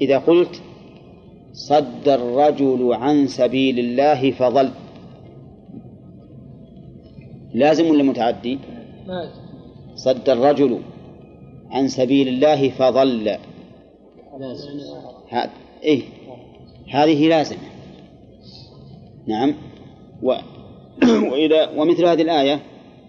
[0.00, 0.62] إذا قلت
[1.52, 4.70] صد الرجل عن سبيل الله فضل
[7.54, 8.58] لازم ولا متعدي؟
[9.94, 10.80] صد الرجل
[11.70, 13.24] عن سبيل الله فضل.
[14.38, 14.80] لازم.
[15.30, 15.50] ها...
[15.82, 16.02] إيه.
[16.90, 17.76] هذه لازمة
[19.26, 19.54] نعم.
[20.22, 20.34] و...
[21.32, 22.60] وإذا ومثل هذه الآية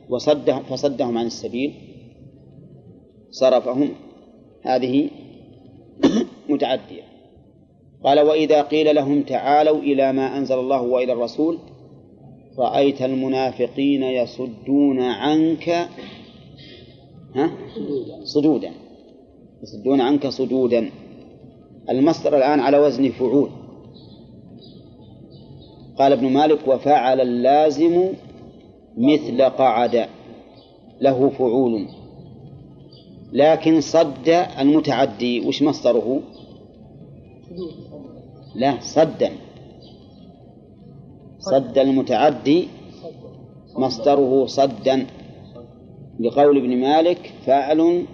[0.10, 1.74] وصدهم فصدهم عن السبيل
[3.32, 3.90] صرفهم
[4.62, 5.10] هذه
[6.50, 7.02] متعدية.
[8.04, 11.58] قال وإذا قيل لهم تعالوا إلى ما أنزل الله وإلى الرسول
[12.58, 15.70] رأيت المنافقين يصدون عنك
[17.36, 17.52] ها؟
[18.24, 18.72] صدودا.
[19.64, 20.92] يصدون عنك صدودا.
[21.90, 23.50] المصدر الآن على وزن فعول.
[26.00, 28.10] قال ابن مالك وفعل اللازم
[28.98, 30.08] مثل قعد
[31.02, 31.88] له فعول.
[33.34, 34.30] لكن صد
[34.60, 36.22] المتعدي وش مصدره؟
[38.56, 39.32] لا صدا
[41.40, 42.68] صد المتعدي
[43.76, 45.06] مصدره صدا.
[46.20, 48.06] لقول ابن مالك فاعل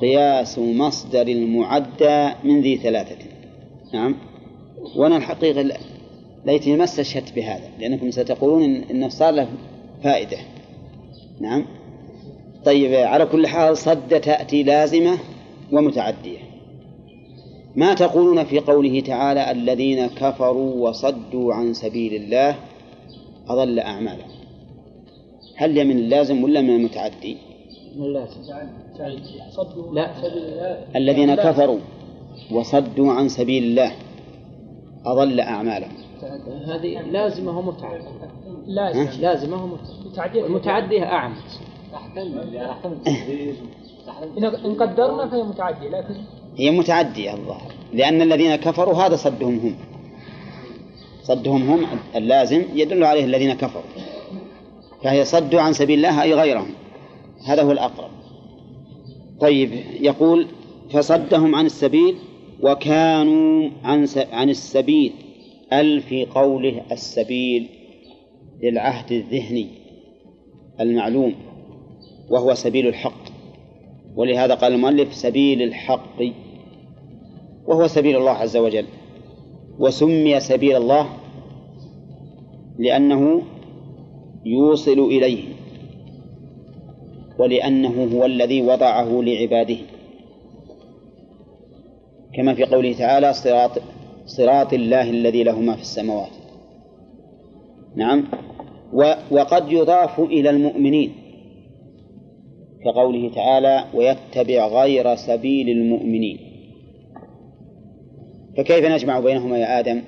[0.00, 3.16] قياس مصدر المعدى من ذي ثلاثة.
[3.94, 4.14] نعم.
[4.96, 5.60] وأنا الحقيقة
[6.46, 9.48] ليتني ما استشهدت بهذا لأنكم ستقولون إن صار له
[10.04, 10.38] فائدة.
[11.40, 11.66] نعم.
[12.64, 15.18] طيب على كل حال صد تأتي لازمة
[15.72, 16.38] ومتعدية.
[17.76, 22.56] ما تقولون في قوله تعالى الذين كفروا وصدوا عن سبيل الله
[23.48, 24.30] أضل أعمالهم؟
[25.56, 27.36] هل هي من اللازم ولا من المتعدي؟
[27.96, 28.42] لازم
[29.50, 30.10] صدوا لا.
[30.96, 31.34] الذين.
[31.34, 31.78] كفروا
[32.50, 33.92] وصدوا عن سبيل الله
[35.06, 36.01] أضل أعمالهم.
[36.66, 38.08] هذه لازمة ومتعدية
[38.66, 39.20] لازم.
[39.20, 41.34] لازمة متعدية المتعدية أعم
[44.64, 46.14] إن قدرنا فهي متعدية لكن
[46.56, 47.72] هي متعدية الظاهر.
[47.92, 49.74] لأن الذين كفروا هذا صدهم هم.
[51.22, 53.82] صدهم هم اللازم يدل عليه الذين كفروا.
[55.02, 56.70] فهي صدوا عن سبيل الله أي غيرهم.
[57.46, 58.10] هذا هو الأقرب.
[59.40, 60.46] طيب يقول
[60.90, 62.16] فصدهم عن السبيل
[62.62, 65.12] وكانوا عن عن السبيل.
[65.72, 67.68] أل في قوله السبيل
[68.62, 69.68] للعهد الذهني
[70.80, 71.34] المعلوم
[72.30, 73.32] وهو سبيل الحق.
[74.16, 76.22] ولهذا قال المؤلف سبيل الحق
[77.66, 78.84] وهو سبيل الله عز وجل.
[79.78, 81.08] وسمي سبيل الله
[82.78, 83.42] لأنه
[84.44, 85.44] يوصل إليه
[87.38, 89.76] ولأنه هو الذي وضعه لعباده.
[92.34, 93.70] كما في قوله تعالى صراط
[94.26, 96.30] صراط الله الذي له ما في السماوات.
[97.96, 98.24] نعم.
[99.30, 101.12] وقد يضاف إلى المؤمنين
[102.84, 106.38] كقوله تعالى ويتبع غير سبيل المؤمنين.
[108.56, 110.02] فكيف نجمع بينهما يا آدم؟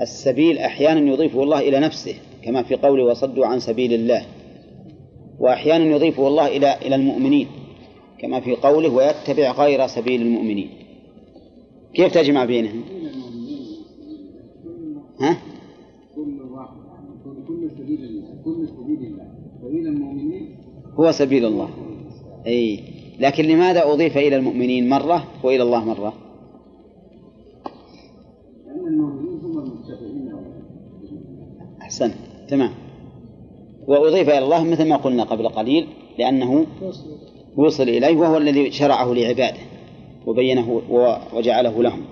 [0.00, 4.26] السبيل أحيانا يضيفه الله إلى نفسه كما في قوله وصدوا عن سبيل الله.
[5.38, 7.46] وأحيانا يضيفه الله إلى إلى المؤمنين
[8.18, 10.83] كما في قوله ويتبع غير سبيل المؤمنين.
[11.94, 12.82] كيف تجمع بينهم؟
[15.20, 15.36] ها؟
[20.94, 21.68] هو سبيل الله.
[22.46, 22.80] أي.
[23.20, 26.12] لكن لماذا أضيف إلى المؤمنين مرة وإلى الله مرة؟
[28.66, 29.58] لأن المؤمنين هم
[32.48, 32.70] تمام.
[33.88, 35.86] وأضيف إلى الله مثل ما قلنا قبل قليل
[36.18, 36.66] لأنه
[37.56, 39.73] وصل إليه وهو الذي شرعه لعباده.
[40.26, 40.82] وبينه
[41.34, 42.04] وجعله لهم.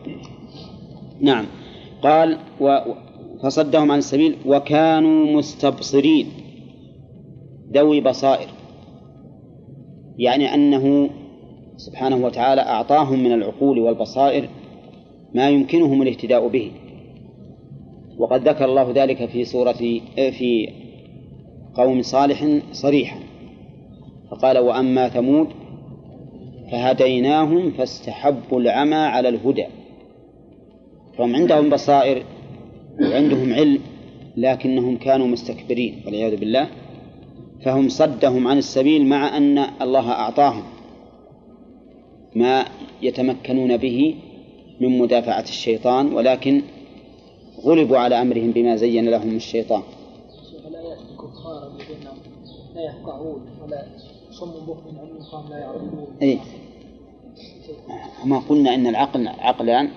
[1.20, 1.46] نعم.
[2.03, 2.79] قال و
[3.42, 6.27] فصدهم عن السبيل وكانوا مستبصرين.
[7.72, 8.48] ذوي بصائر.
[10.18, 11.11] يعني أنه
[11.77, 14.48] سبحانه وتعالى أعطاهم من العقول والبصائر
[15.35, 16.72] ما يمكنهم الاهتداء به.
[18.18, 20.68] وقد ذكر الله ذلك في سورة في
[21.75, 23.18] قوم صالح صريحا.
[24.31, 25.48] فقال وأما ثمود
[26.72, 29.66] فهديناهم فاستحبوا العمى على الهدى.
[31.18, 32.24] فهم عندهم بصائر
[33.00, 33.80] وعندهم علم
[34.37, 36.68] لكنهم كانوا مستكبرين والعياذ بالله.
[37.64, 40.62] فهم صدهم عن السبيل مع أن الله أعطاهم
[42.35, 42.64] ما
[43.02, 44.14] يتمكنون به
[44.80, 46.62] من مدافعة الشيطان ولكن
[47.64, 49.82] غلبوا على أمرهم بما زين لهم الشيطان.
[50.68, 52.08] الآيات الكفار الذين
[52.74, 53.87] لا يفقهون ولا
[54.33, 56.07] صم بكم عن قام لا يعرفون.
[56.23, 56.38] إيه.
[58.25, 59.88] ما قلنا أن العقل عقلان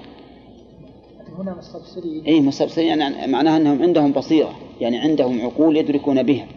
[1.38, 4.56] هنا مستبصرين أي مستبصرين يعني معناها أنهم عندهم بصيرة.
[4.82, 6.48] يعني عندهم عقول يدركون بها.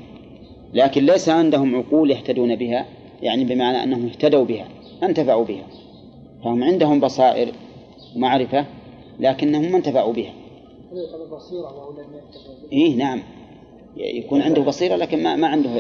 [0.75, 2.87] لكن ليس عندهم عقول يهتدون بها.
[3.23, 4.69] يعني بمعنى أنهم اهتدوا بها
[5.03, 5.67] انتفعوا بها.
[6.45, 7.53] فهم عندهم بصائر
[8.17, 8.67] ومعرفة
[9.21, 10.33] لكنهم ما انتفعوا بها.
[12.73, 13.23] إيه نعم.
[13.97, 15.71] يكون عنده بصيرة لكن ما, ما عنده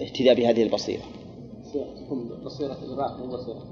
[0.00, 1.02] اهتداء بهذه البصيرة.
[2.44, 3.62] بصيرة الإدراك مو بصيرة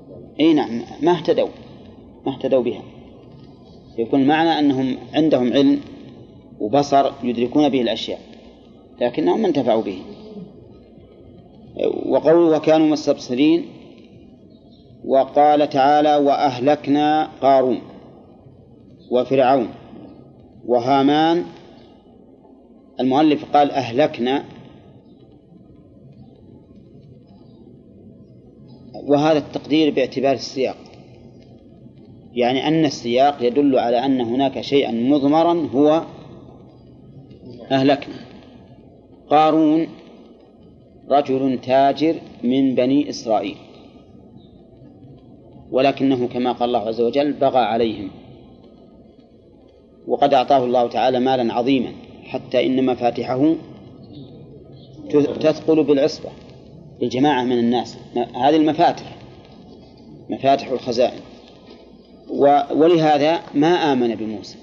[0.40, 1.48] إي نعم ما اهتدوا
[2.26, 2.82] ما اهتدوا بها.
[3.98, 5.80] يكون المعنى أنهم عندهم علم
[6.61, 8.20] وبصر يدركون به الأشياء
[9.00, 10.02] لكنهم ما انتفعوا به.
[12.06, 13.64] وقوله وكانوا مستبصرين
[15.04, 17.78] وقال تعالى وأهلكنا قارون
[19.11, 19.68] وفرعون
[20.66, 21.44] وهامان.
[23.00, 24.44] المؤلف قال أهلكنا
[29.07, 30.77] وهذا التقدير باعتبار السياق.
[32.35, 36.03] يعني أن السياق يدل على أن هناك شيئا مضمرا هو
[37.71, 38.15] أهلكنا.
[39.31, 39.87] قارون
[41.11, 43.57] رجل تاجر من بني إسرائيل.
[45.71, 48.11] ولكنه كما قال الله عز وجل بغى عليهم.
[50.09, 51.93] وقد أعطاه الله تعالى مالا عظيما
[52.25, 53.55] حتى إن مفاتحه
[55.41, 56.31] تثقل بالعصبة.
[57.03, 57.99] لجماعة من الناس.
[58.17, 59.17] هذه المفاتح
[60.31, 61.21] مفاتح الخزائن.
[62.77, 64.59] ولهذا ما آمن بموسى.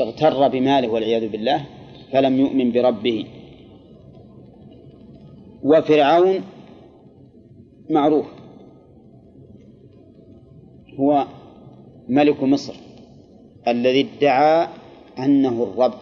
[0.00, 1.66] اغتر بماله والعياذ بالله
[2.12, 3.26] فلم يؤمن بربه.
[5.62, 6.40] وفرعون
[7.90, 8.26] معروف.
[11.00, 11.26] هو
[12.08, 12.74] ملك مصر
[13.68, 14.68] الذي ادعى
[15.18, 15.94] أنه الرب.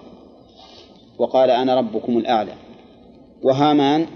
[1.18, 2.52] وقال أنا ربكم الأعلى.
[3.42, 4.06] وهامان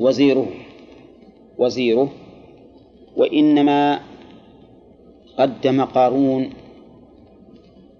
[0.00, 0.48] وزيره
[1.58, 2.12] وزيره.
[3.16, 4.00] وإنما
[5.38, 6.50] قدم قارون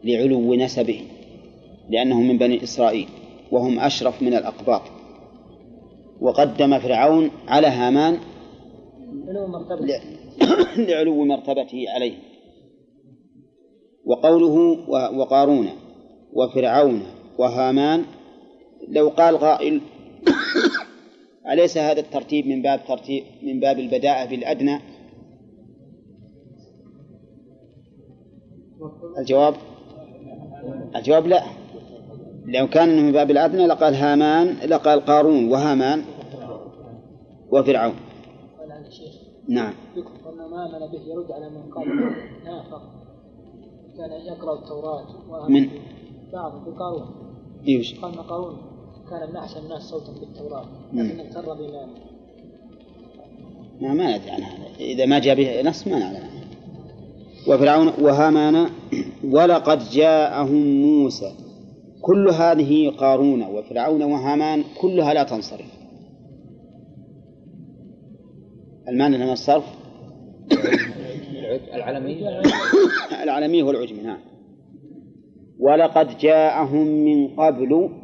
[0.04, 1.00] لعلو نسبه
[1.90, 3.08] لأنه من بني إسرائيل
[3.52, 4.82] وهم أشرف من الأقباط.
[6.20, 8.18] وقدم فرعون على هامان
[10.88, 12.14] لعلو مرتبته عليه.
[14.04, 14.78] وقوله
[15.18, 15.68] وقارون
[16.32, 17.02] وفرعون
[17.38, 18.04] وهامان
[18.88, 19.80] لو قال قائل
[21.52, 24.80] أليس هذا الترتيب من باب ترتيب من باب البداءة بالأدنى؟
[29.18, 29.54] الجواب؟
[30.96, 31.42] الجواب لا.
[32.46, 36.04] لو كان من باب الأدنى لقال هامان لقال قارون وهامان
[37.50, 37.94] وفرعون.
[39.48, 39.74] نعم.
[39.96, 41.88] يكفر ما آمن به يرد على من؟ قال
[42.44, 42.82] نافق
[43.96, 45.68] كان يقرأ التوراة من؟
[46.32, 47.06] بعض بقارون
[47.68, 48.71] إيش؟ قال قارون.
[49.12, 50.64] كان من أحسن الناس صوتا بالتوراة.
[50.92, 51.02] مم.
[51.02, 51.86] لكن اغتر بما
[53.80, 56.44] ما ما ندري عن هذا إذا ما جاء به نص ما نعلم عنه
[57.48, 58.70] وفرعون وهامان
[59.34, 61.32] ولقد جاءهم موسى.
[62.00, 65.72] كل هذه قارون وفرعون وهامان كلها لا تنصرف.
[68.88, 69.64] المعنى من الصرف
[71.74, 72.28] العلمي.
[73.22, 74.20] العالمي والعجمي نعم.
[75.58, 78.01] ولقد جاءهم من قبل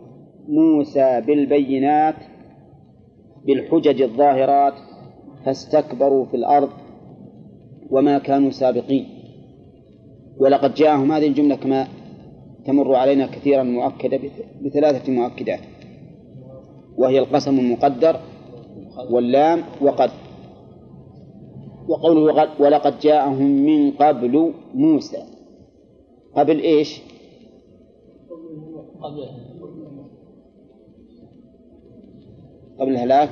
[0.49, 2.15] موسى بالبينات
[3.47, 4.75] بالحجج الظاهرات
[5.45, 6.69] فاستكبروا في الأرض
[7.91, 9.09] وما كانوا سابقين.
[10.41, 11.89] ولقد جاءهم هذه الجملة كما
[12.65, 15.61] تمر علينا كثيرا مؤكدة بث- بثلاثة مؤكدات.
[16.99, 18.17] وهي القسم المقدر
[19.11, 20.11] واللام وقد.
[21.89, 25.23] وقوله ولقد جاءهم من قبل موسى.
[26.37, 27.03] قبل إيش؟
[29.03, 29.48] قبل
[32.87, 33.31] الهلاك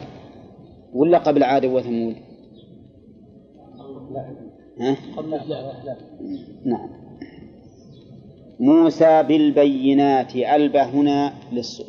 [0.94, 2.16] ولا قبل عاد وثمود؟
[4.80, 5.96] ها؟ قبل لا لا
[6.64, 6.88] نعم.
[8.60, 11.32] موسى بالبينات ألبى هنا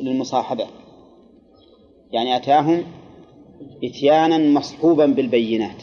[0.00, 0.66] للمصاحبة.
[2.12, 2.82] يعني أتاهم
[3.84, 5.82] إتيانا مصحوبا بالبينات.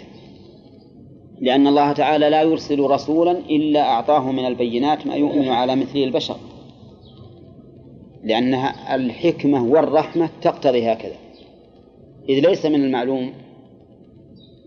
[1.42, 6.38] لأن الله تعالى لا يرسل رسولا إلا أعطاه من البينات ما يؤمن على مثله البشر.
[8.24, 11.25] لأنها الحكمة والرحمة تقتضي هكذا.
[12.30, 13.34] إذ ليس من المعلوم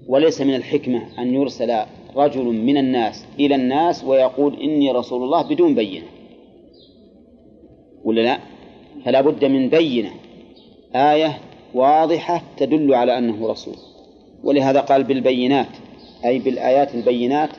[0.08, 1.76] وليس من الحكمة أن يرسل
[2.16, 6.06] رجل من الناس إلى الناس ويقول إني رسول الله بدون بينة.
[8.04, 8.38] ولا لا؟
[9.04, 10.10] فلا بد من بينة.
[10.94, 11.38] آية
[11.74, 13.74] واضحة تدل على أنه رسول.
[14.44, 15.68] ولهذا قال بالبينات
[16.24, 17.50] أي بالآيات البينات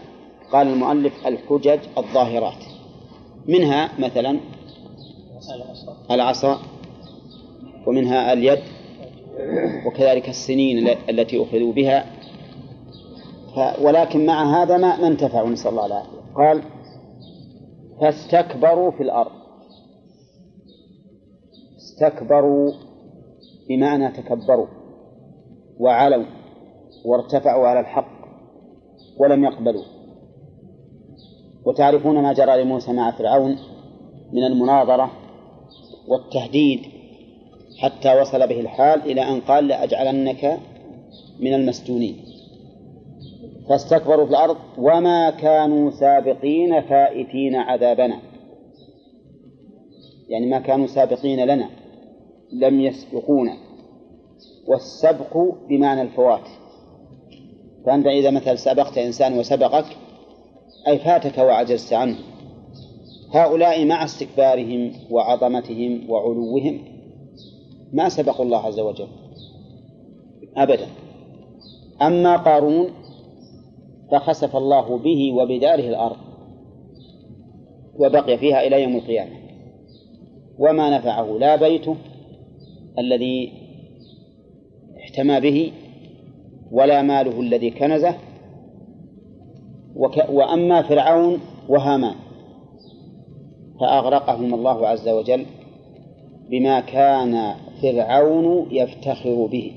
[0.51, 2.63] قال المؤلف الحجج الظاهرات.
[3.47, 4.39] منها مثلا
[6.11, 6.59] العصا
[7.87, 8.59] ومنها اليد
[9.85, 12.05] وكذلك السنين التي أخذوا بها.
[13.81, 16.19] ولكن مع هذا ما انتفعوا نسأل الله العافية.
[16.35, 16.63] قال
[18.01, 19.31] فاستكبروا في الأرض.
[21.77, 22.71] استكبروا
[23.69, 24.67] بمعنى تكبروا
[25.79, 26.25] وعلوا
[27.05, 28.19] وارتفعوا على الحق
[29.17, 29.83] ولم يقبلوا.
[31.65, 33.57] وتعرفون ما جرى لموسى مع فرعون
[34.33, 35.11] من المناظرة
[36.07, 36.98] والتهديد
[37.79, 40.59] حتى وصل به الحال إلى أن قال لأجعلنك
[41.39, 42.15] من المسجونين.
[43.69, 48.19] فاستكبروا في الأرض وما كانوا سابقين فائتين عذابنا.
[50.29, 51.69] يعني ما كانوا سابقين لنا
[52.53, 53.57] لم يسبقونا.
[54.67, 55.37] والسبق
[55.69, 56.47] بمعنى الفوات.
[57.85, 59.85] فأنت إذا مثلا سبقت إنسان وسبقك
[60.87, 62.15] أي فاتك وعجزت عنه.
[63.33, 66.98] هؤلاء مع استكبارهم وعظمتهم وعلوهم.
[67.93, 69.07] ما سبقوا الله عز وجل.
[70.57, 70.87] أبدا.
[72.01, 72.89] أما قارون
[74.11, 76.17] فخسف الله به وبداره الأرض
[77.99, 79.35] وبقي فيها إلى يوم القيامة.
[80.59, 81.95] وما نفعه لا بيته
[82.99, 83.51] الذي
[84.97, 85.71] احتمى به
[86.71, 88.15] ولا ماله الذي كنزه.
[89.95, 92.15] وك وأما فرعون وهامان
[93.79, 95.45] فأغرقهم الله عز وجل
[96.49, 99.71] بما كان فرعون يفتخر به.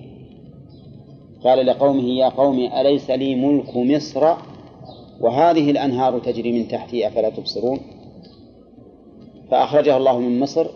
[1.45, 4.35] قال لقومه يا قوم أليس لي ملك مصر؟
[5.21, 7.79] وهذه الأنهار تجري من تحتي أفلا تبصرون؟
[9.51, 10.67] فأخرجه الله من مصر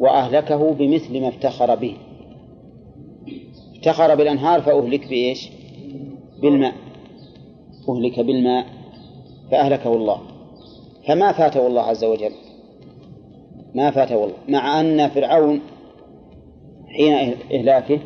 [0.00, 1.96] وأهلكه بمثل ما افتخر به.
[3.74, 5.50] افتخر بالأنهار فأهلك بإيش؟
[6.42, 6.74] بالماء.
[7.88, 8.66] أهلك بالماء
[9.50, 10.20] فأهلكه الله.
[11.06, 12.32] فما فاته الله عز وجل؟
[13.76, 15.60] ما فاته الله مع أن فرعون
[16.88, 17.98] حين إهلاكه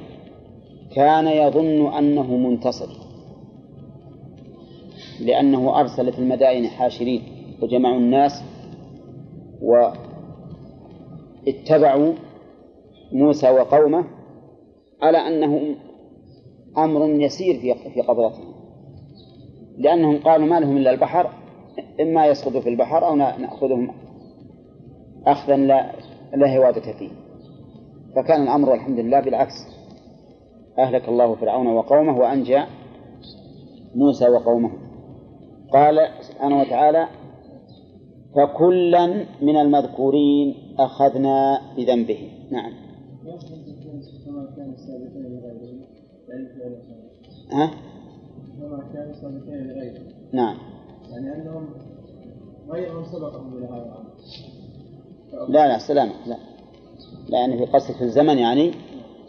[0.95, 2.89] كان يظن أنه منتصر
[5.21, 7.23] لأنه أرسل في المدائن حاشرين
[7.63, 8.43] وجمعوا الناس
[11.47, 12.15] واتبعوا
[13.13, 14.05] موسى وقومه
[15.03, 15.77] على أنه
[16.79, 18.55] أمر يسير في في قبضتهم
[19.79, 21.31] لأنهم قالوا ما لهم إلا البحر
[22.01, 23.91] إما يسقطوا في البحر أو نأخذهم
[25.33, 25.93] أخذا لا
[26.35, 27.11] لا هوادة فيه.
[28.17, 29.55] فكان الأمر الحمد لله بالعكس.
[30.79, 32.63] أهلك الله فرعون وقومه وأنجى
[33.95, 34.71] موسى وقومه.
[35.73, 37.09] قال سبحانه وتعالى
[38.37, 39.07] فكلا
[39.43, 42.73] من المذكورين أخذنا بذنبه نعم.
[47.53, 47.71] ها؟
[48.61, 48.91] كما
[50.33, 50.57] نعم.
[51.11, 51.69] يعني أنهم
[52.71, 54.11] غيرهم سبقهم إلى هذا الأمر.
[55.33, 56.37] لا لا سلامة لا.
[57.29, 58.71] لا يعني في قصة في الزمن يعني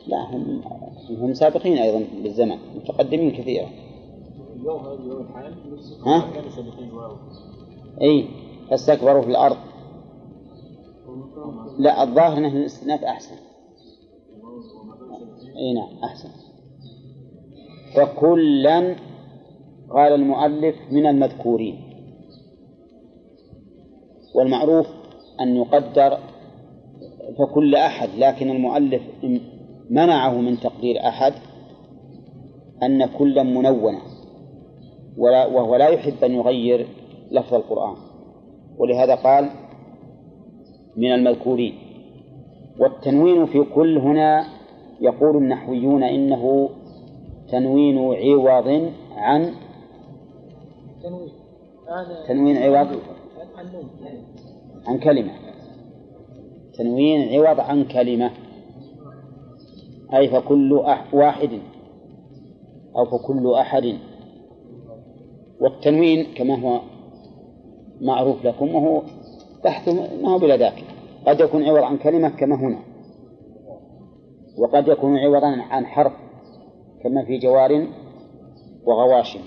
[0.08, 0.62] لا هم
[1.10, 3.70] هم سابقين أيضا بالزمن متقدمين كثيرا.
[6.06, 6.28] ها؟
[8.02, 8.28] إي
[8.70, 9.58] فاستكبروا في الأرض.
[11.80, 13.36] لا الظاهر إنه الاستئناف أحسن.
[15.58, 16.30] إي نعم أحسن.
[17.96, 18.96] فكلا
[19.90, 21.82] قال المؤلف من المذكورين.
[24.36, 24.88] والمعروف
[25.42, 26.18] أن يقدر
[27.40, 29.02] فكل أحد لكن المؤلف
[29.90, 31.34] منعه من تقدير أحد
[32.84, 34.02] أن كلا منونة
[35.18, 36.88] ولا وهو لا يحب أن يغير
[37.32, 37.96] لفظ القرآن.
[38.78, 39.50] ولهذا قال
[40.98, 41.74] من المذكورين.
[42.80, 44.46] والتنوين في كل هنا
[45.02, 46.70] يقول النحويون إنه
[47.52, 49.54] تنوين عوض عن
[52.28, 52.58] تنوين.
[52.58, 52.88] عوض
[53.58, 53.84] عن
[55.04, 55.32] كلمة.
[56.74, 58.32] تنوين عوض عن كلمة.
[60.14, 60.74] أي فكل
[61.14, 61.60] واحد.
[62.96, 63.98] أو فكل أحد.
[65.62, 66.82] والتنوين كما هو
[68.02, 69.02] معروف لكم وهو
[69.64, 69.90] بحث
[70.24, 70.84] ما هو بلا ذاك.
[71.28, 72.80] قد يكون عوض عن كلمة كما هنا.
[74.58, 76.14] وقد يكون عوضا عن حرف
[77.04, 77.88] كما في جوار
[78.86, 79.40] وغواشم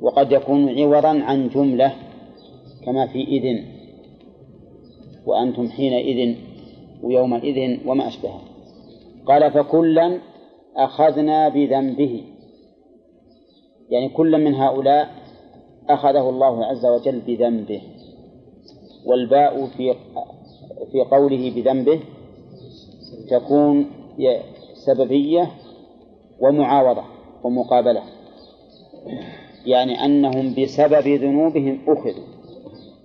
[0.00, 1.92] وقد يكون عوضا عن جملة
[2.86, 3.71] كما في إذن.
[5.26, 6.36] وأنتم حينئذ
[7.02, 8.40] ويومئذ وما أشبهه.
[9.26, 10.18] قال فكلا
[10.76, 12.24] أخذنا بذنبه.
[13.90, 15.10] يعني كل من هؤلاء
[15.88, 17.80] أخذه الله عز وجل بذنبه.
[19.06, 19.94] والباء في
[20.92, 22.00] في قوله بذنبه
[23.30, 23.86] تكون
[24.74, 25.50] سببية
[26.40, 27.04] ومعاوضة
[27.44, 28.02] ومقابلة.
[29.66, 32.31] يعني أنهم بسبب ذنوبهم أخذوا.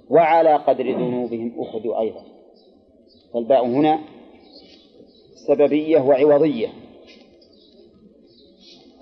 [0.10, 2.24] وعلى قدر ذنوبهم أخذوا أيضا.
[3.34, 4.00] فالباء هنا
[5.48, 6.68] سببية وعوضية.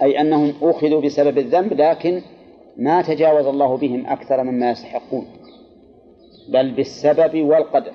[0.01, 2.21] أي أنهم أخذوا بسبب الذنب لكن
[2.77, 5.27] ما تجاوز الله بهم أكثر مما يستحقون.
[6.49, 7.93] بل بالسبب والقدر.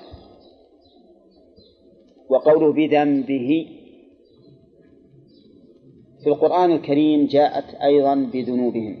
[2.29, 3.67] وقوله بذنبه
[6.23, 8.99] في القرآن الكريم جاءت أيضا بذنوبهم.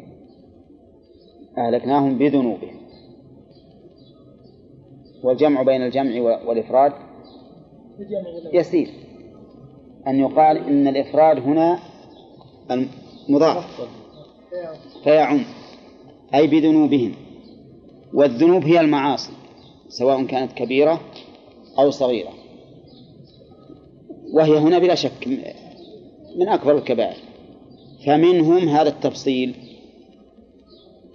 [1.57, 2.80] أهلكناهم بذنوبهم.
[5.23, 6.93] والجمع بين الجمع والإفراد
[8.53, 8.89] يسير.
[10.07, 11.79] أن يقال إن الإفراد هنا
[13.29, 13.81] مضاف.
[15.03, 15.43] فيعم.
[16.35, 17.13] أي بذنوبهم.
[18.13, 19.31] والذنوب هي المعاصي
[19.89, 21.01] سواء كانت كبيرة
[21.79, 22.33] أو صغيرة.
[24.33, 25.27] وهي هنا بلا شك
[26.35, 27.17] من أكبر الكبائر.
[28.05, 29.55] فمنهم هذا التفصيل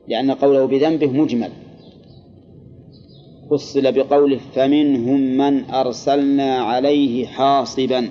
[0.08, 1.52] لأن قوله بذنبه مجمل.
[3.50, 8.10] فصل بقوله فمنهم من أرسلنا عليه حاصبا.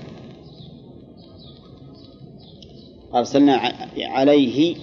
[3.16, 4.76] أرسلنا عليه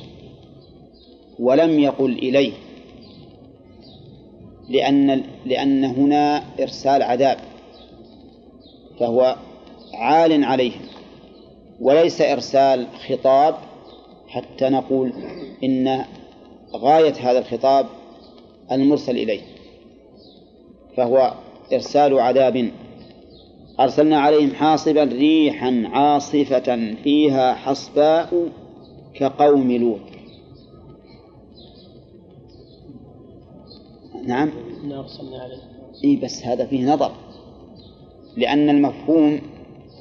[1.39, 2.53] ولم يقل إليه.
[4.69, 7.39] لأن لأن هنا إرسال عذاب
[9.01, 9.37] فهو
[9.95, 10.81] عال عليهم
[11.81, 13.55] وليس إرسال خطاب
[14.29, 15.13] حتى نقول
[15.65, 16.05] إن
[16.75, 17.87] غاية هذا الخطاب
[18.73, 19.41] المرسل إليه.
[20.97, 21.35] فهو
[21.73, 22.71] إرسال عذاب.
[23.81, 28.49] أرسلنا عليهم حاصبا ريحا عاصفة فيها حصباء
[29.15, 30.01] كقوم لوط.
[34.27, 34.51] نعم.
[34.93, 35.61] أرسلنا عليهم.
[36.05, 37.13] إي بس هذا فيه نظر.
[38.37, 39.41] لأن المفهوم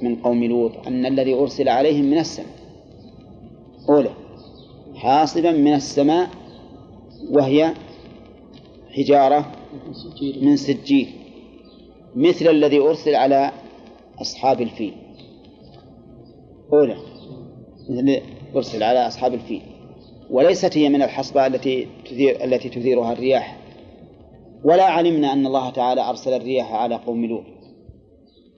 [0.01, 2.55] من قوم لوط أن الذي أرسل عليهم من السماء.
[3.89, 4.09] أولى
[4.95, 6.29] حاصبا من السماء
[7.31, 7.73] وهي
[8.91, 9.60] حجارة
[10.43, 11.07] من سجيل.
[12.15, 13.51] مثل الذي أرسل على
[14.21, 14.93] أصحاب الفيل.
[16.73, 16.97] أولى.
[17.89, 18.21] مثل
[18.55, 19.61] أرسل على أصحاب الفيل.
[20.29, 23.57] وليست هي من الحصبة التي تثير التي تثيرها الرياح.
[24.63, 27.43] ولا علمنا أن الله تعالى أرسل الرياح على قوم لوط.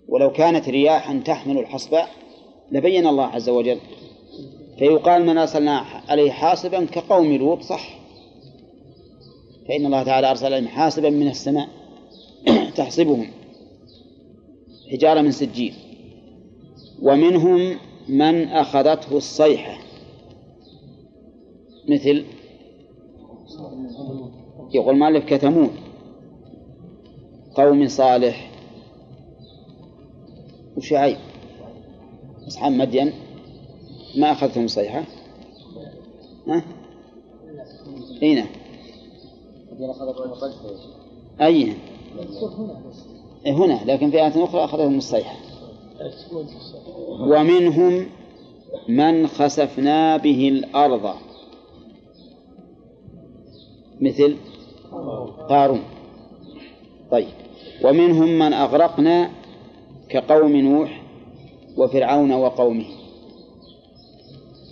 [0.08, 2.04] ولو كانت رياحا تحمل الحصبة
[2.72, 3.80] لبين الله عز وجل.
[4.80, 8.03] فيقال من أرسلنا عليه حاصبا كقوم لوط صح؟
[9.68, 11.68] فإن الله تعالى أرسل عليهم حاصبا من السماء
[12.78, 13.28] تحصبهم
[14.92, 15.74] حجارة من سجيل
[17.02, 17.78] ومنهم
[18.10, 19.78] من أخذته الصيحة
[21.90, 22.26] مثل
[24.74, 25.72] يقول مالك كثمود
[27.56, 28.52] قوم صالح
[30.78, 31.18] وشعيب
[32.48, 33.14] أصحاب مدين
[34.18, 35.04] ما أخذتهم الصيحة
[36.48, 36.64] ها؟
[38.24, 38.46] أين؟
[41.42, 41.74] أي؟
[43.46, 45.36] هنا لكن في آية أخرى أخذتهم الصيحة.
[47.20, 48.06] ومنهم
[48.90, 51.16] من خسفنا به الأرض.
[54.02, 54.38] مثل
[55.50, 55.84] قارون.
[57.12, 57.28] طيب.
[57.84, 59.30] ومنهم من أغرقنا
[60.10, 61.02] كقوم نوح
[61.78, 62.86] وفرعون وقومه.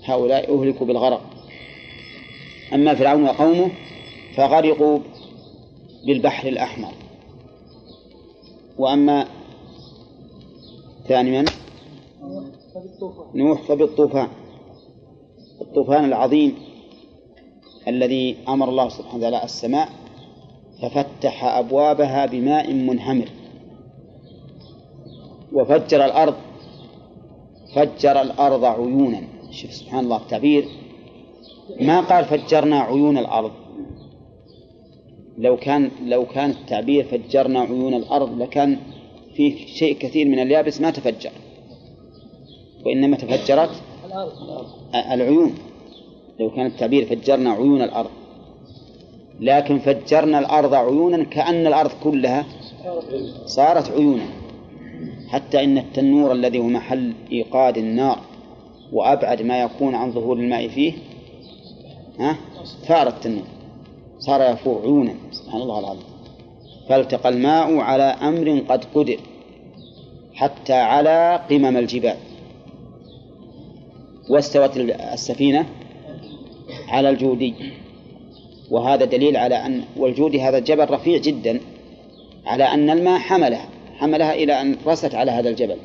[0.03, 1.21] هؤلاء أهلكوا بالغرق.
[2.73, 3.71] أما فرعون وقومه
[4.35, 4.99] فغرقوا
[6.05, 6.93] بالبحر الأحمر.
[8.77, 9.25] وأما
[11.07, 11.45] ثاني من؟
[13.35, 14.27] نوح فبالطوفان.
[15.61, 16.55] الطوفان العظيم
[17.87, 19.89] الذي أمر الله سبحانه وتعالى السماء
[20.81, 23.29] ففتح أبوابها بماء منهمر.
[25.53, 26.35] وفجر الأرض
[27.75, 29.23] فجر الأرض عيونا.
[29.51, 30.67] شوف سبحان الله التعبير.
[31.81, 33.51] ما قال فجرنا عيون الأرض؟
[35.37, 38.77] لو كان لو كان التعبير فجرنا عيون الأرض لكان
[39.35, 41.31] فيه شيء كثير من اليابس ما تفجر.
[42.85, 43.81] وإنما تفجرت
[44.95, 45.53] العيون.
[46.39, 48.09] لو كان التعبير فجرنا عيون الأرض.
[49.39, 52.45] لكن فجرنا الأرض عيونا كأن الأرض كلها
[53.45, 54.25] صارت عيونا.
[55.27, 58.19] حتى إن التنور الذي هو محل إيقاد النار
[58.93, 60.93] وأبعد ما يكون عن ظهور الماء فيه
[62.19, 62.37] ها
[62.87, 63.43] ثار التنور.
[64.21, 66.03] صار يفور عيونا سبحان الله العظيم.
[66.89, 69.17] فالتقى الماء على أمر قد قدر
[70.33, 72.17] حتى على قمم الجبال.
[74.29, 74.77] واستوت
[75.13, 75.65] السفينة
[76.87, 77.53] على الجودي.
[78.71, 81.59] وهذا دليل على أن والجودي هذا الجبل رفيع جدا
[82.45, 85.77] على أن الماء حملها حملها إلى أن رست على هذا الجبل.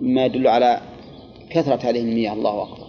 [0.00, 0.80] مما يدل على
[1.50, 2.32] كثرة هذه المياه.
[2.32, 2.86] الله أكبر.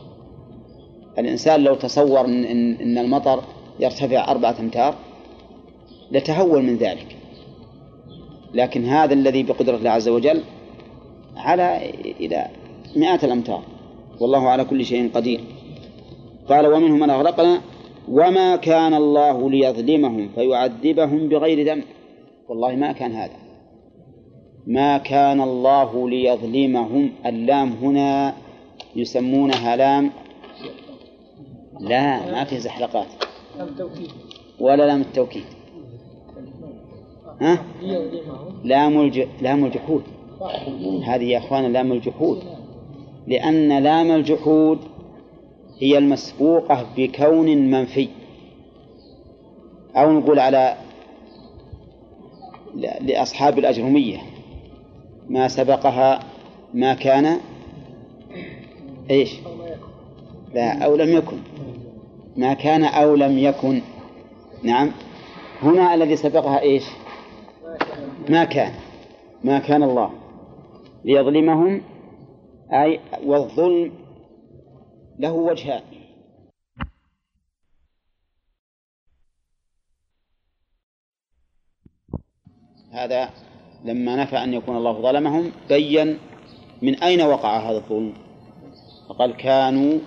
[1.20, 3.44] الإنسان لو تصور إن, إن المطر
[3.80, 4.96] يرتفع أربعة أمتار
[6.12, 7.16] لتهول من ذلك.
[8.54, 10.42] لكن هذا الذي بقدرة الله عز وجل
[11.38, 12.48] على إلى
[12.96, 13.64] مئات الأمتار.
[14.20, 15.42] والله على كل شيء قدير.
[16.50, 17.62] قال ومنهم من أغرقنا
[18.10, 21.84] وما كان الله ليظلمهم فيعذبهم بغير ذنب.
[22.50, 23.38] والله ما كان هذا.
[24.68, 27.12] ما كان الله ليظلمهم.
[27.26, 28.34] اللام هنا
[28.96, 30.12] يسمونها لام.
[31.80, 33.27] لا ما في زحلقات.
[34.60, 35.44] ولا لام التوكيد.
[37.42, 37.64] ها؟
[38.64, 39.28] لام الج...
[39.42, 40.04] لام الجحود.
[41.04, 42.44] هذه يا إخوان لام الجحود.
[43.28, 44.80] لأن لام الجحود
[45.80, 48.08] هي المسبوقة بكون منفي.
[49.96, 50.78] أو نقول على
[53.02, 54.18] لأصحاب الأجرمية.
[55.30, 56.20] ما سبقها
[56.74, 57.38] ما كان
[59.10, 59.34] إيش؟
[60.54, 61.38] لا أو لم يكن.
[62.38, 63.82] ما كان أو لم يكن.
[64.64, 64.92] نعم.
[65.62, 66.84] هنا الذي سبقها إيش؟
[68.30, 68.74] ما كان.
[69.44, 70.12] ما كان الله.
[71.06, 71.82] ليظلمهم
[72.74, 73.94] أي والظلم
[75.20, 75.82] له وجهان.
[82.92, 83.30] هذا
[83.86, 86.20] لما نفى أن يكون الله ظلمهم بين
[86.82, 88.14] من أين وقع هذا الظلم؟
[89.10, 90.00] فقال كانوا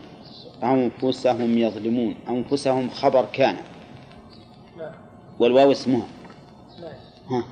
[0.63, 2.15] أنفسهم يظلمون.
[2.29, 3.57] أنفسهم خبر كان.
[5.39, 6.07] والواو اسمها.
[7.31, 7.45] ها.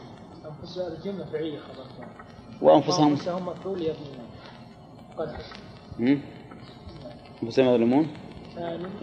[0.46, 2.09] أنفسهم الجملة فعية خبر كان.
[2.62, 4.28] وأنفسهم أنفسهم مفعول يظلمون.
[5.18, 5.28] قد
[7.42, 8.09] أنفسهم يظلمون؟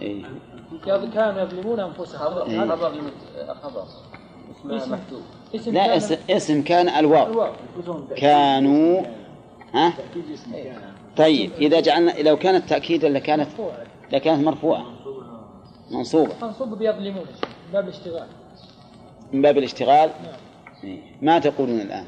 [0.00, 0.22] إيه.
[0.84, 2.18] كانوا يظلمون أنفسهم.
[2.18, 2.92] خبر
[3.62, 3.84] خبر
[4.66, 4.98] اسم
[5.54, 5.72] اسم.
[5.72, 7.52] لا اسم, اسم كان الواو.
[8.16, 9.02] كانوا
[9.74, 9.92] ها؟
[11.16, 13.48] طيب إذا جعلنا لو كانت تأكيدا لكانت
[14.12, 14.86] لكانت مرفوعة.
[15.90, 16.34] منصوبة.
[16.42, 17.26] منصوبة بيظلمون
[17.66, 18.28] من باب الاشتغال.
[19.32, 20.10] من باب الاشتغال.
[20.22, 20.34] نعم.
[20.84, 21.00] إيه.
[21.22, 22.06] ما تقولون الآن؟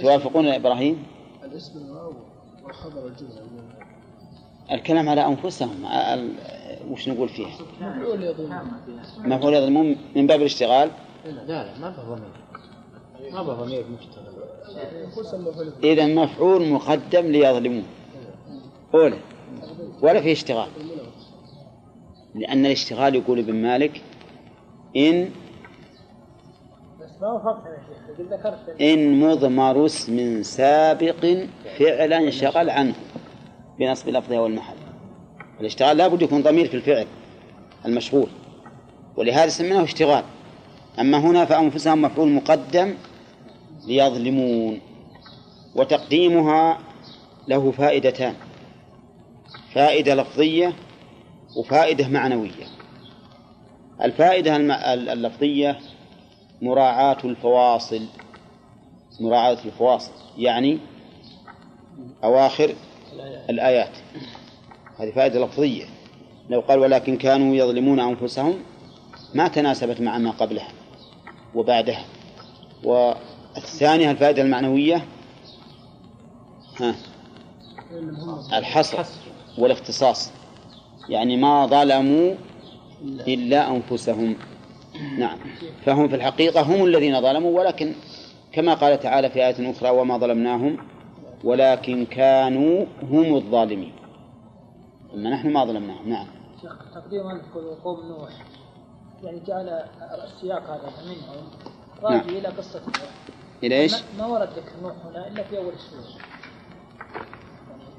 [0.00, 1.02] توافقون إبراهيم؟
[1.44, 2.12] الاسم الواو
[2.64, 3.42] وخبر الجملة.
[4.72, 5.84] الكلام على أنفسهم
[6.90, 7.46] وش نقول فيه
[7.80, 8.70] مفعول يظلمون
[9.18, 10.90] مفعول يظلمون من باب الاشتغال؟
[11.24, 12.32] لا لا ما به ضمير.
[13.32, 14.32] ما به ضمير مشتغل.
[15.84, 17.84] إذا مفعول مقدم ليظلمون.
[18.94, 19.18] أولى
[20.02, 20.68] ولا فيه اشتغال.
[22.34, 24.02] لأن الاشتغال يقول ابن مالك
[24.96, 25.30] إن
[28.80, 31.46] إن مضمر اسم سابق
[31.78, 32.94] فعلا شغل عنه
[33.78, 34.74] بنصب لفظها والمحل.
[35.60, 37.06] الاشتغال لابد يكون ضمير في الفعل
[37.86, 38.28] المشغول
[39.16, 40.24] ولهذا سميناه اشتغال.
[41.00, 42.94] أما هنا فأنفسهم مفعول مقدم
[43.86, 44.80] ليظلمون
[45.74, 46.78] وتقديمها
[47.48, 48.34] له فائدتان.
[49.74, 50.72] فائدة لفظية
[51.56, 52.66] وفائدة معنوية.
[54.02, 54.56] الفائدة
[55.12, 55.78] اللفظية
[56.62, 58.06] مراعاة الفواصل.
[59.20, 60.78] مراعاة الفواصل يعني
[62.24, 62.74] أواخر
[63.50, 63.96] الآيات.
[64.98, 65.84] هذه فائدة لفظية.
[66.50, 68.54] لو قال ولكن كانوا يظلمون أنفسهم
[69.34, 70.68] ما تناسبت مع ما قبلها
[71.54, 72.04] وبعدها.
[72.84, 75.04] والثانية الفائدة المعنوية
[76.80, 76.94] ها
[78.58, 79.04] الحصر.
[79.58, 80.32] والاختصاص.
[81.08, 82.34] يعني ما ظلموا
[83.04, 84.36] إلا أنفسهم.
[85.18, 85.38] نعم.
[85.84, 87.94] فهم في الحقيقة هم الذين ظلموا ولكن
[88.52, 90.76] كما قال تعالى في آية أخرى وما ظلمناهم
[91.44, 93.92] ولكن كانوا هم الظالمين.
[95.14, 96.08] أما نحن ما ظلمناهم.
[96.08, 96.26] نعم.
[96.94, 98.30] تقديم أذكر قوم نوح.
[99.22, 99.68] يعني جعل
[100.24, 101.50] السياق هذا منهم.
[102.02, 102.28] راجع نعم.
[102.28, 103.10] إلى قصة نوح.
[103.62, 106.22] إلى إيش؟ ما ورد ذكر نوح هنا إلا في أول السورة.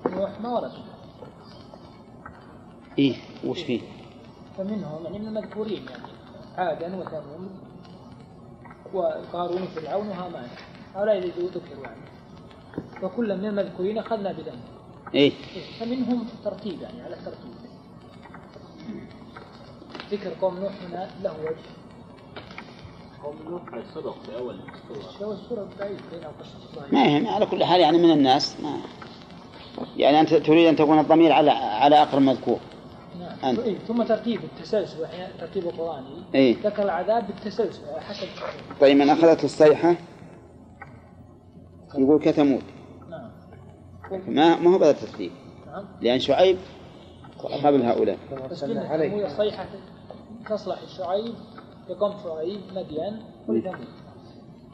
[0.06, 0.72] يعني نوح ما ورد.
[3.00, 3.16] إيه
[3.46, 3.82] وش فيه؟
[4.58, 6.14] فمنهم يعني من المذكورين يعني
[6.58, 7.52] عادا وثمود
[8.94, 10.48] وقارون وفرعون وهامان.
[10.96, 12.02] هؤلاء الذين ذكروا يعني.
[13.04, 14.60] وكل من المذكورين أخذنا بذنب.
[15.14, 17.54] إيه؟, إيه فمنهم ترتيب يعني على الترتيب.
[20.12, 21.74] ذكر قوم نوح هنا له وجه.
[23.24, 23.62] قوم نوح
[23.96, 24.60] صدق في أول
[25.22, 25.68] السورة
[26.91, 28.78] ما هي على كل حال يعني من الناس ما.
[29.98, 32.60] يعني أنت تريد أن تكون الضمير على على أقرب مذكور.
[33.50, 33.60] أنت.
[33.60, 34.98] إيه ثم ترتيب التسلسل
[35.39, 38.28] ترتيب القرآني إيه؟ ذكر العذاب بالتسلسل حسب
[38.82, 39.96] طيب من أخذت الصيحة
[41.98, 42.64] يقول كثمود
[43.10, 43.32] نعم.
[44.28, 45.32] ما ما هو بهذا الترتيب.
[45.68, 45.86] نعم.
[46.02, 46.58] لأن شعيب
[47.64, 48.18] قبل هؤلاء.
[48.52, 49.66] بس قلنا هي صيحة
[50.50, 51.36] تصلح شعيب
[51.89, 53.88] يقوم شعيب مدين وثمود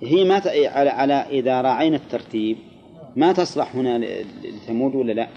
[0.03, 0.47] هي ما ت...
[0.47, 2.57] على على إذا راعينا الترتيب
[3.15, 3.97] ما تصلح هنا
[4.43, 5.27] لثمود ولا لا؟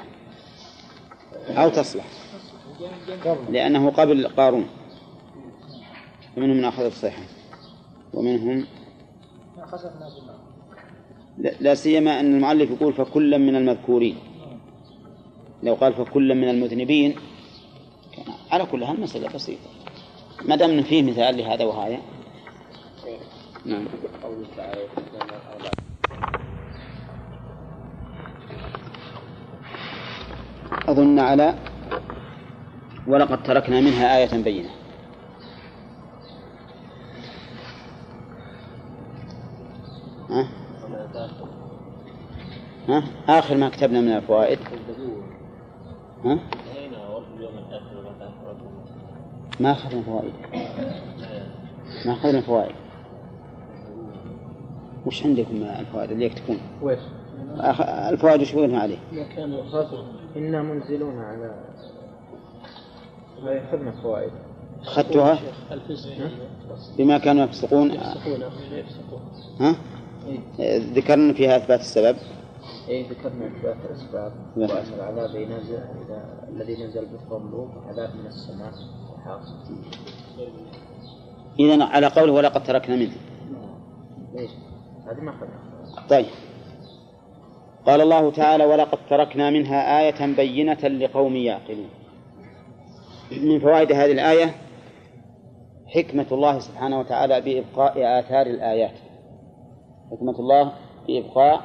[1.48, 2.04] أو تصلح.
[3.50, 4.66] لأنه قبل قارون.
[6.36, 7.22] ومنهم من أخذ الصيحة.
[8.14, 8.66] ومنهم
[11.60, 14.16] لا سيما أن المؤلف يقول فكلا من المذكورين.
[15.62, 17.14] لو قال فكلا من المذنبين
[18.12, 19.70] كان على كل هذه مسألة بسيطة.
[20.44, 21.98] ما دام فيه مثال لهذا وهذا.
[23.64, 23.84] نعم.
[30.88, 31.54] أظن على
[33.06, 34.68] ولقد تركنا منها آية بينة
[40.30, 40.48] ها؟
[42.88, 44.58] ها؟ آخر ما كتبنا من الفوائد
[46.24, 46.38] ها؟
[49.60, 50.32] ما أخذنا فوائد
[52.06, 52.74] ما أخذنا فوائد
[55.06, 56.98] وش عندكم الفوائد اللي يكتبون؟ ويش؟
[58.10, 58.98] الفوائد وش يقولون عليه؟
[60.36, 61.54] إنا منزلون على
[63.44, 64.32] أخذنا فوائد.
[64.82, 65.38] أخذتها؟
[66.98, 67.90] بما كانوا يفسقون.
[69.60, 69.74] ها؟
[70.94, 72.16] ذكرنا فيها إثبات السبب.
[72.88, 74.32] إيه ذكرنا إثبات الأسباب.
[74.56, 74.70] نعم.
[74.70, 75.78] وأن العذاب ينزل
[76.48, 78.72] الذي نزل بقوم لوط عذاب من السماء
[79.14, 79.54] وحاصل
[81.60, 83.16] إذا على قوله ولقد تركنا منه.
[84.34, 84.50] ليش؟
[85.06, 85.34] هذه ما
[86.10, 86.26] طيب.
[87.86, 91.88] قال الله تعالى ولقد تركنا منها آية بينة لقوم يعقلون.
[93.40, 94.54] من فوائد هذه الآية
[95.86, 98.94] حكمة الله سبحانه وتعالى بإبقاء آثار الآيات.
[100.10, 100.72] حكمة الله
[101.08, 101.60] بإبقاء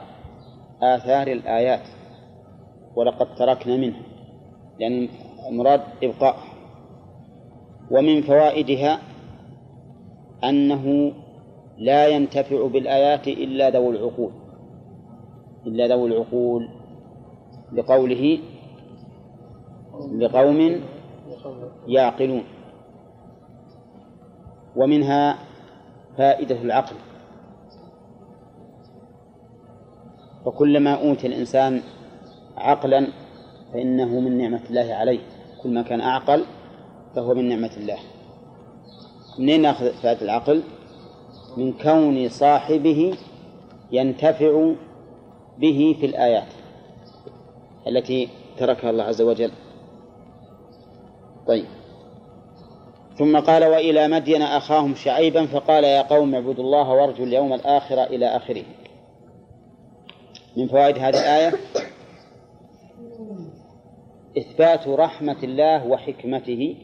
[0.83, 1.87] آثار الآيات.
[2.95, 4.01] ولقد تركنا منها
[4.79, 5.09] لأن
[5.49, 6.35] المراد إبقاء.
[7.91, 8.99] ومن فوائدها
[10.43, 11.13] أنه
[11.77, 14.31] لا ينتفع بالآيات إلا ذوو العقول.
[15.67, 16.69] إلا ذوو العقول.
[17.73, 18.39] لقوله
[20.19, 20.81] لقوم
[21.87, 22.43] يعقلون.
[24.75, 25.37] ومنها
[26.17, 26.95] فائدة العقل.
[30.45, 31.81] فكلما أوتي الإنسان
[32.57, 33.07] عقلا
[33.73, 35.19] فإنه من نعمة الله عليه.
[35.63, 36.45] كل ما كان أعقل
[37.15, 37.97] فهو من نعمة الله.
[39.39, 40.63] منين نأخذ فائدة العقل؟
[41.57, 43.17] من كون صاحبه
[43.91, 44.73] ينتفع
[45.57, 46.47] به في الآيات
[47.87, 49.51] التي تركها الله عز وجل.
[51.47, 51.65] طيب.
[53.17, 58.25] ثم قال وإلى مدين أخاهم شعيبا فقال يا قوم اعبدوا الله وارجوا اليوم الآخر إلى
[58.25, 58.63] آخره.
[60.57, 61.53] من فوائد هذه الآية
[64.37, 66.77] إثبات رحمة الله وحكمته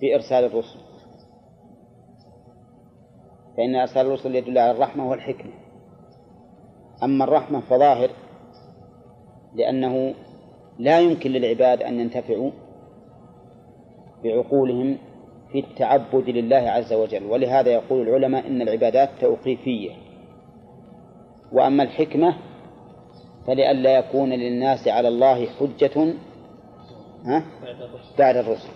[0.00, 0.78] في إرسال الرسل.
[3.56, 5.52] فإن إرسال الرسل يدل على الرحمة والحكمة.
[7.02, 8.10] أما الرحمة فظاهر
[9.54, 10.14] لأنه
[10.78, 12.50] لا يمكن للعباد أن ينتفعوا
[14.24, 14.98] بعقولهم
[15.52, 17.24] في التعبد لله عز وجل.
[17.24, 19.90] ولهذا يقول العلماء إن العبادات توقيفية.
[21.52, 22.36] وأما الحكمة
[23.46, 26.14] فلئلا يكون للناس على الله حجة
[27.24, 27.44] ها؟
[28.18, 28.68] بعد الرسل.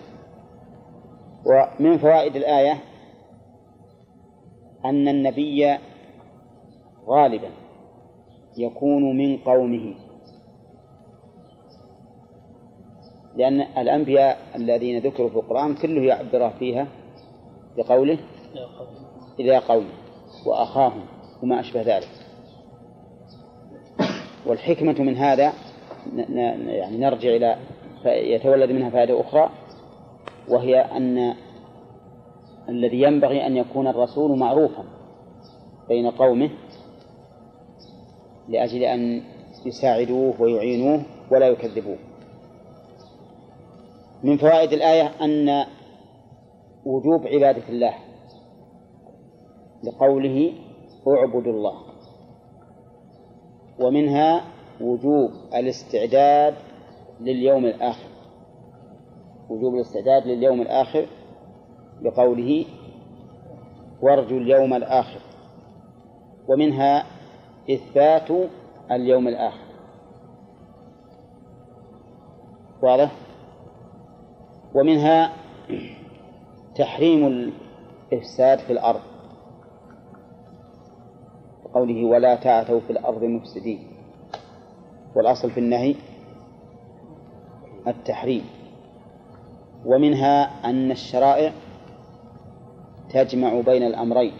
[1.45, 2.73] ومن فوائد الآية
[4.85, 5.77] أن النبي
[7.07, 7.49] غالبا
[8.57, 9.95] يكون من قومه.
[13.35, 16.87] لأن الأنبياء الذين ذكروا في القرآن كله يعبر فيها
[17.77, 18.17] بقوله
[19.39, 19.89] إلى قومه
[20.45, 21.05] وأخاهم
[21.43, 22.07] وما أشبه ذلك.
[24.45, 25.53] والحكمة من هذا
[26.67, 27.57] يعني نرجع إلى
[28.05, 29.49] يتولد منها فائدة أخرى
[30.49, 31.33] وهي أن
[32.69, 34.83] الذي ينبغي أن يكون الرسول معروفا
[35.87, 36.49] بين قومه
[38.49, 39.21] لأجل أن
[39.65, 41.97] يساعدوه ويعينوه ولا يكذبوه.
[44.25, 45.65] من فوائد الآية أن
[46.85, 47.93] وجوب عبادة الله
[49.83, 50.53] لقوله
[51.07, 51.81] اعبدوا الله.
[53.79, 54.41] ومنها
[54.81, 56.53] وجوب الاستعداد
[57.21, 58.09] لليوم الآخر.
[59.49, 61.07] وجوب الاستعداد لليوم الآخر
[62.01, 62.65] بقوله
[64.01, 65.21] وارجوا اليوم الآخر.
[66.47, 67.05] ومنها
[67.71, 68.49] إثبات
[68.91, 69.65] اليوم الآخر.
[72.83, 73.24] واضح؟
[74.75, 75.33] ومنها
[76.75, 77.51] تحريم
[78.11, 79.01] الإفساد في الأرض
[81.73, 83.87] قوله ولا تعثوا في الأرض مفسدين
[85.15, 85.95] والأصل في النهي
[87.87, 88.45] التحريم.
[89.85, 91.53] ومنها أن الشرائع
[93.09, 94.33] تجمع بين الأمرين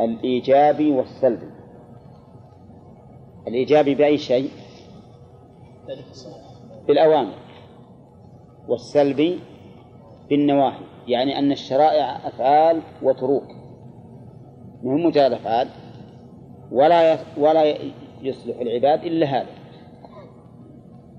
[0.00, 1.50] الإيجابي والسلبي
[3.48, 4.50] الإيجابي بأي شيء؟
[6.86, 7.47] بالأوامر.
[8.68, 9.38] والسلبي
[10.30, 13.44] بالنواهي يعني أن الشرائع أفعال وتروك.
[14.82, 15.68] مهم مجرد أفعال.
[16.72, 17.74] ولا ولا
[18.22, 19.50] يصلح العباد إلا هذا.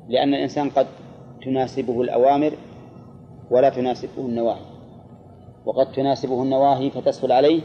[0.09, 0.87] لأن الإنسان قد
[1.45, 2.53] تناسبه الأوامر
[3.51, 4.69] ولا تناسبه النواهي.
[5.65, 7.61] وقد تناسبه النواهي فتسهل عليه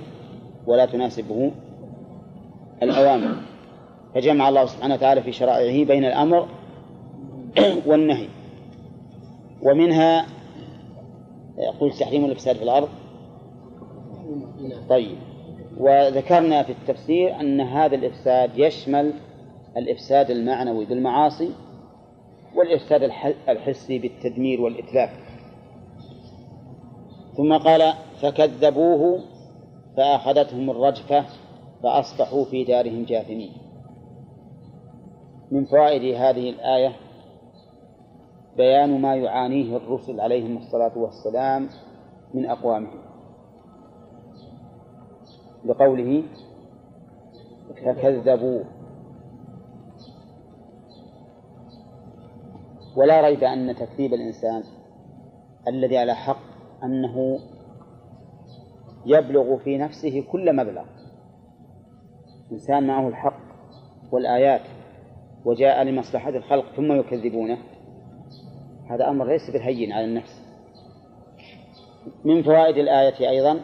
[0.66, 1.52] ولا تناسبه
[2.82, 3.36] الأوامر.
[4.14, 6.48] فجمع الله سبحانه وتعالى في شرائعه بين الأمر
[7.88, 8.28] والنهي.
[9.64, 10.26] ومنها
[11.58, 12.88] يقول تحريم الإفساد في الأرض.
[14.88, 15.18] طيب.
[15.78, 19.12] وذكرنا في التفسير أن هذا الإفساد يشمل
[19.76, 21.50] الإفساد المعنوي بالمعاصي
[22.56, 23.02] والإفساد
[23.48, 25.10] الحسي بالتدمير والإتلاف.
[27.36, 29.20] ثم قال فكذبوه
[29.96, 31.24] فأخذتهم الرجفة
[31.82, 33.52] فأصبحوا في دارهم جاثمين.
[35.50, 36.92] من فوائد هذه الآية
[38.56, 41.68] بيان ما يعانيه الرسل عليهم الصلاة والسلام
[42.34, 43.04] من أقوامهم.
[45.64, 46.22] لقوله
[47.76, 48.64] فكذبوه
[52.96, 54.62] ولا ريب أن تكذيب الإنسان
[55.68, 56.42] الذي على حق
[56.84, 57.38] أنه
[59.06, 60.84] يبلغ في نفسه كل مبلغ.
[62.52, 63.40] إنسان معه الحق
[64.12, 64.60] والآيات
[65.44, 67.58] وجاء لمصلحة الخلق ثم يكذبونه.
[68.88, 70.42] هذا أمر ليس بالهين على النفس
[72.24, 73.60] من فوائد الآية أيضا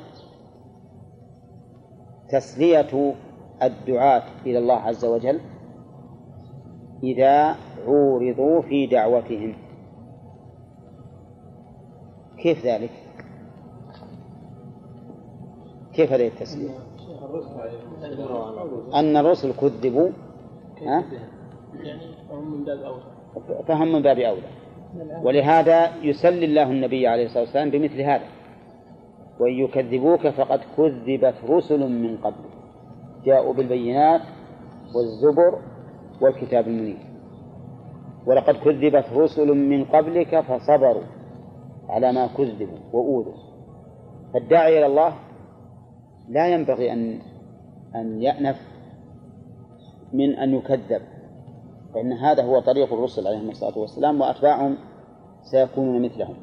[2.29, 3.15] تسلية
[3.63, 5.41] الدعاة إلى الله عز وجل
[7.03, 7.57] إذا
[7.87, 9.55] عورضوا في دعوتهم
[12.39, 12.91] كيف ذلك؟
[15.95, 16.71] كيف هذه التسلية؟
[18.95, 20.11] أن الرسل كذبوا
[20.83, 21.05] ها؟
[21.75, 24.60] يعني فهم من باب أولى فهم من باب أولى
[25.23, 28.27] ولهذا يسلي الله النبي عليه الصلاة والسلام بمثل هذا.
[29.41, 32.45] وإن يكذبوك فقد كذبت رسل من قبل.
[33.25, 34.21] جاءوا بالبينات
[34.95, 35.59] والزبر
[36.21, 37.07] والكتاب المنير.
[38.27, 41.03] ولقد كذبت رسل من قبلك فصبروا
[41.89, 43.35] على ما كذبوا وأوذوا.
[44.35, 45.15] فالداعي إلى الله
[46.29, 47.19] لا ينبغي أن
[47.95, 48.57] أن يأنف
[50.13, 51.03] من أن يكذب.
[51.95, 54.79] فإن هذا هو طريق الرسل عليهم الصلاة والسلام وأتباعهم
[55.43, 56.35] سيكونون مثلهم.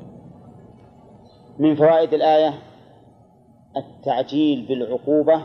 [1.60, 2.54] من فوائد الآية
[3.78, 5.44] التعجيل بالعقوبة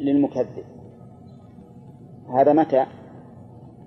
[0.00, 0.64] للمكذب.
[2.34, 2.86] هذا متى؟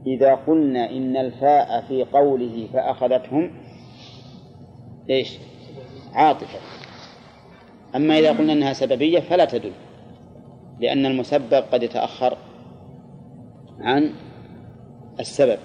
[0.07, 3.51] إذا قلنا إن الفاء في قوله فأخذتهم
[5.09, 5.39] إيش؟
[6.13, 6.59] عاطفة.
[7.95, 9.71] أما إذا قلنا أنها سببية فلا تدل
[10.79, 12.37] لأن المسبب قد يتأخر
[13.79, 14.13] عن
[15.19, 15.59] السبب.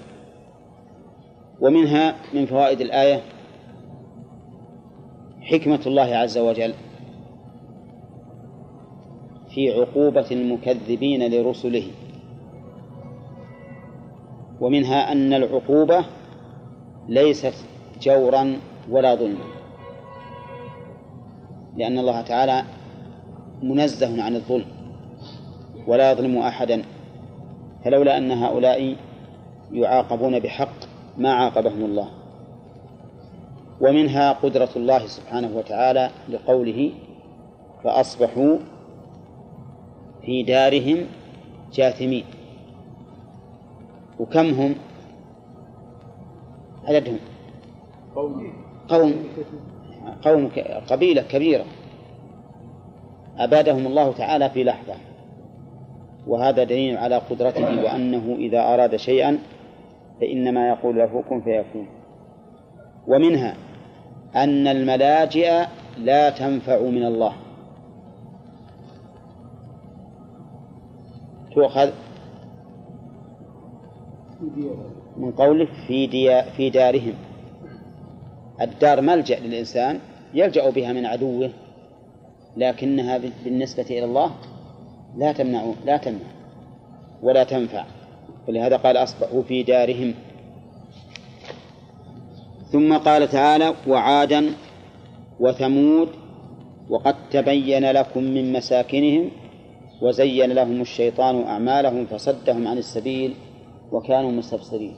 [1.61, 3.23] ومنها من فوائد الآية
[5.41, 6.75] حكمة الله عز وجل
[9.55, 11.87] في عقوبة المكذبين لرسله.
[14.61, 16.05] ومنها أن العقوبة
[17.09, 17.55] ليست
[18.01, 18.57] جورا
[18.91, 19.45] ولا ظلما.
[21.77, 22.65] لأن الله تعالى
[23.63, 24.67] منزه عن الظلم
[25.87, 26.83] ولا يظلم أحدا.
[27.85, 28.97] فلولا أن هؤلاء
[29.73, 30.77] يعاقبون بحق
[31.19, 32.09] ما عاقبهم الله.
[33.81, 36.93] ومنها قدرة الله سبحانه وتعالى لقوله
[37.85, 38.57] فأصبحوا
[40.23, 41.07] في دارهم
[41.73, 42.25] جاثمين.
[44.19, 44.75] وكم هم؟
[46.85, 47.19] عددهم.
[48.89, 49.15] قوم.
[50.25, 50.51] قوم.
[50.91, 51.65] قبيلة كبيرة.
[53.39, 54.95] أبادهم الله تعالى في لحظة.
[56.27, 59.39] وهذا دليل على قدرته وأنه إذا أراد شيئا
[60.21, 61.87] فإنما يقول له كن فيكون.
[63.07, 63.55] ومنها
[64.37, 65.67] أن الملاجئ
[65.99, 67.33] لا تنفع من الله.
[71.55, 71.91] تؤخذ
[75.17, 77.15] من قوله في دي في دارهم.
[78.61, 79.99] الدار ملجأ للإنسان
[80.35, 81.51] يلجأ بها من عدوه
[82.57, 84.31] لكنها بالنسبة إلى الله
[85.17, 86.31] لا تمنع لا تمنع
[87.23, 87.85] ولا تنفع.
[88.49, 90.15] ولهذا قال أصبحوا في دارهم.
[92.73, 94.53] ثم قال تعالى وعادا
[95.41, 96.09] وثمود
[96.89, 99.31] وقد تبين لكم من مساكنهم
[100.03, 103.35] وزين لهم الشيطان أعمالهم فصدهم عن السبيل
[103.93, 104.95] وكانوا مستبصرين.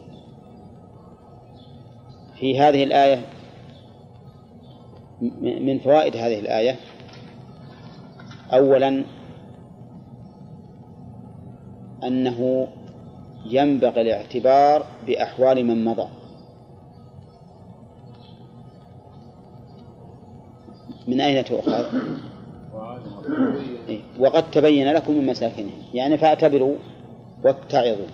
[2.40, 3.20] في هذه الآية
[5.42, 6.76] من فوائد هذه الآية
[8.52, 9.04] أولا
[12.04, 12.68] أنه
[13.46, 16.08] ينبغي الاعتبار بأحوال من مضى.
[21.08, 21.84] من أين تؤخذ؟
[23.88, 24.00] إيه.
[24.18, 25.82] وقد تبين لكم من مساكنهم.
[25.94, 26.76] يعني فاعتبروا
[27.44, 28.06] واتعظوا.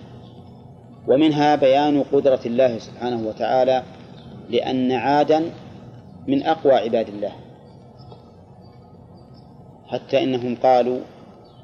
[1.07, 3.83] ومنها بيان قدرة الله سبحانه وتعالى
[4.49, 5.51] لأن عادا
[6.27, 7.31] من أقوى عباد الله.
[9.87, 10.99] حتى إنهم قالوا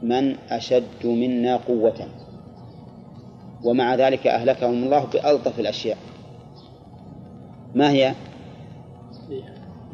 [0.03, 2.24] من أشد منا قوة.
[3.65, 5.97] ومع ذلك أهلكهم الله بألطف الأشياء.
[7.75, 8.13] ما هي؟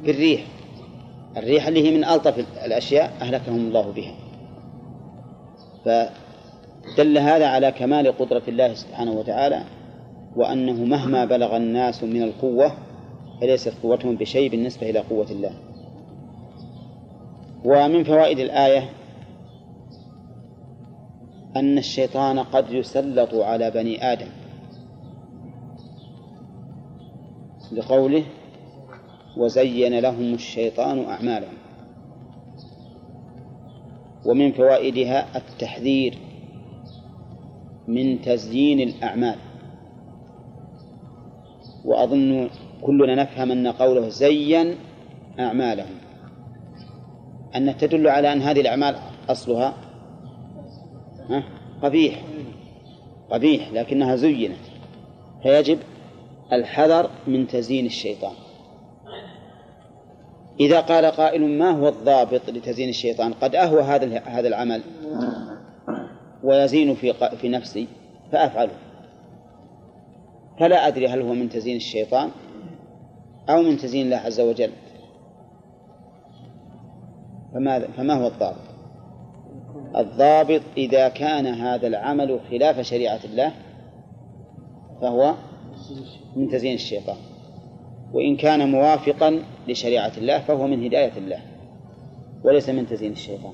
[0.03, 0.45] بالريح.
[1.37, 4.15] الريح اللي هي من ألطف الأشياء أهلكهم الله بها.
[5.85, 9.63] فدل هذا على كمال قدرة الله سبحانه وتعالى
[10.35, 12.71] وأنه مهما بلغ الناس من القوة
[13.41, 15.51] فليست قوتهم بشيء بالنسبة إلى قوة الله.
[17.65, 18.89] ومن فوائد الآية
[21.55, 24.27] أن الشيطان قد يسلط على بني آدم.
[27.71, 28.23] لقوله
[29.37, 31.53] وزين لهم الشيطان أعمالهم.
[34.25, 36.17] ومن فوائدها التحذير
[37.87, 39.35] من تزيين الأعمال.
[41.85, 42.49] وأظن
[42.81, 44.75] كلنا نفهم أن قوله زين
[45.39, 45.95] أعمالهم.
[47.55, 48.95] أن تدل على أن هذه الأعمال
[49.29, 49.90] أصلها
[51.31, 51.43] ها؟
[51.83, 52.21] قبيح.
[53.31, 54.59] قبيح لكنها زينت.
[55.43, 55.79] فيجب
[56.53, 58.33] الحذر من تزيين الشيطان.
[60.59, 64.81] إذا قال قائل ما هو الضابط لتزيين الشيطان؟ قد أهوى هذا هذا العمل.
[66.43, 67.87] ويزين في في نفسي
[68.31, 68.77] فأفعله.
[70.59, 72.29] فلا أدري هل هو من تزيين الشيطان
[73.49, 74.71] أو من تزيين الله عز وجل.
[77.53, 78.70] فما فما هو الضابط؟
[79.97, 83.51] الضابط إذا كان هذا العمل خلاف شريعة الله
[85.01, 85.35] فهو
[86.35, 87.17] من تزيين الشيطان.
[88.13, 91.39] وإن كان موافقا لشريعة الله فهو من هداية الله
[92.43, 93.53] وليس من تزيين الشيطان.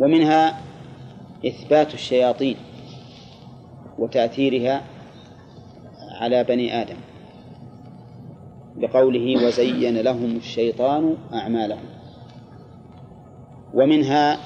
[0.00, 0.60] ومنها
[1.46, 2.56] إثبات الشياطين
[3.98, 4.82] وتأثيرها
[6.20, 6.96] على بني آدم
[8.76, 11.95] بقوله وزين لهم الشيطان أعمالهم.
[13.76, 14.38] ومنها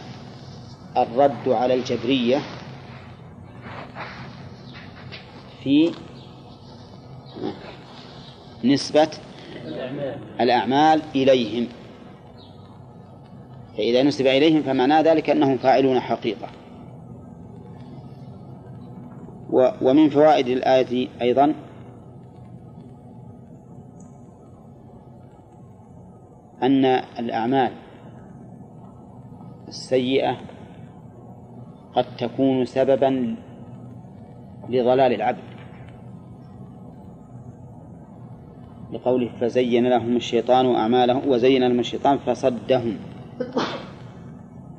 [0.96, 2.38] الرد على الجبرية
[5.62, 5.92] في
[8.64, 9.08] نسبة
[10.40, 11.68] الأعمال إليهم.
[13.76, 16.48] فإذا نسب إليهم فمعنى ذلك أنهم فاعلون حقيقة.
[19.82, 21.54] ومن فوائد الآية أيضا
[26.62, 26.84] أن
[27.18, 27.72] الأعمال
[29.70, 30.36] السيئة
[31.94, 33.36] قد تكون سببا
[34.68, 35.50] لضلال العبد.
[38.92, 42.96] لقوله فزين لهم الشيطان أعمالهم وزين لهم الشيطان فصدهم.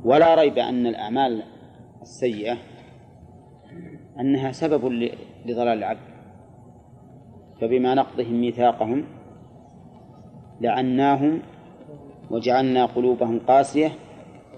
[0.03, 1.43] ولا ريب أن الأعمال
[2.01, 2.57] السيئة
[4.19, 4.85] أنها سبب
[5.45, 6.11] لضلال العبد.
[7.61, 9.03] فبما نقضهم ميثاقهم
[10.61, 11.39] لعناهم
[12.31, 13.91] وجعلنا قلوبهم قاسية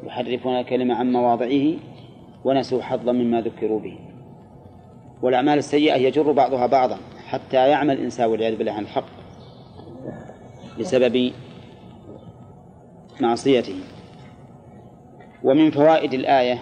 [0.06, 1.74] يحرفون الكلمة عن مواضعه
[2.46, 4.00] ونسوا حظا مما ذكروا به.
[5.22, 6.98] والأعمال السيئة يجر بعضها بعضا
[7.28, 9.06] حتى يعمل الإنسان والعياذ بالله عن الحق
[10.80, 11.32] بسبب
[13.22, 13.76] معصيته.
[15.44, 16.60] ومن فوائد الآية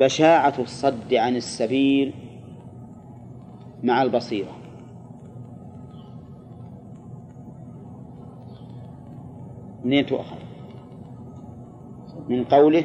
[0.00, 2.14] بشاعة الصد عن السبيل
[3.82, 4.58] مع البصيرة.
[9.84, 10.36] منين تؤخذ
[12.28, 12.84] من قوله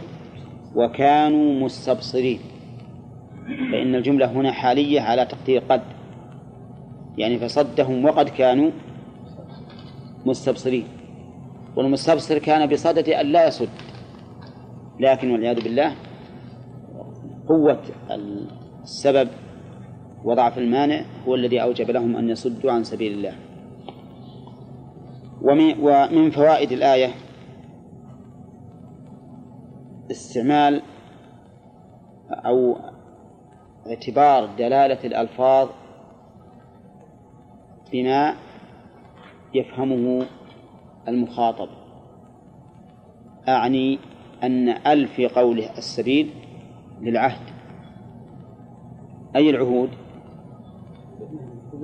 [0.76, 2.40] وكانوا مستبصرين.
[3.72, 5.82] فإن الجملة هنا حالية على تقدير قد.
[7.18, 8.72] يعني فصدهم وقد كانوا
[10.26, 10.88] مستبصرين.
[11.76, 13.70] والمستبصر كان بصدد أن لا يصد.
[15.00, 15.96] لكن والعياذ بالله
[17.48, 17.82] قوة
[18.84, 19.30] السبب
[20.24, 23.36] وضعف المانع هو الذي أوجب لهم أن يصدوا عن سبيل الله.
[25.42, 27.08] ومن فوائد الآية
[30.14, 30.82] استعمال
[32.32, 32.76] أو
[33.88, 35.70] اعتبار دلالة الألفاظ
[37.92, 38.36] بما
[39.54, 40.26] يفهمه
[41.08, 41.70] المخاطب
[43.48, 44.00] أعني
[44.44, 46.30] أن أل في قوله السبيل
[47.02, 47.50] للعهد
[49.36, 49.90] أي العهود؟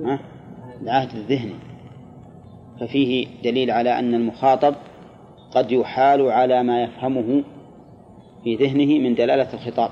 [0.04, 0.18] ها؟
[0.82, 1.54] العهد الذهني
[2.80, 4.74] ففيه دليل على أن المخاطب
[5.54, 7.44] قد يحال على ما يفهمه
[8.44, 9.90] في ذهنه من دلالة الخطاب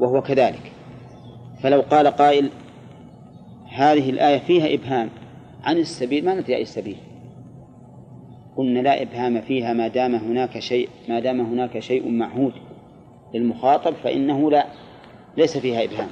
[0.00, 0.72] وهو كذلك.
[1.62, 2.50] فلو قال قائل
[3.68, 5.10] هذه الآية فيها إبهام
[5.64, 6.96] عن السبيل ما ندري أي السبيل
[8.56, 12.52] قلنا لا إبهام فيها ما دام هناك شيء ما دام هناك شيء معهود
[13.34, 14.66] للمخاطب فإنه لا
[15.36, 16.08] ليس فيها إبهام.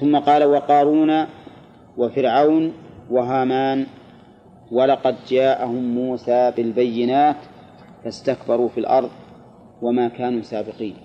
[0.00, 1.26] ثم قال وقارون
[1.96, 2.72] وفرعون
[3.10, 3.86] وهامان
[4.70, 7.36] ولقد جاءهم موسى بالبينات
[8.04, 9.10] فاستكبروا في الأرض
[9.82, 10.96] وما كانوا سابقين.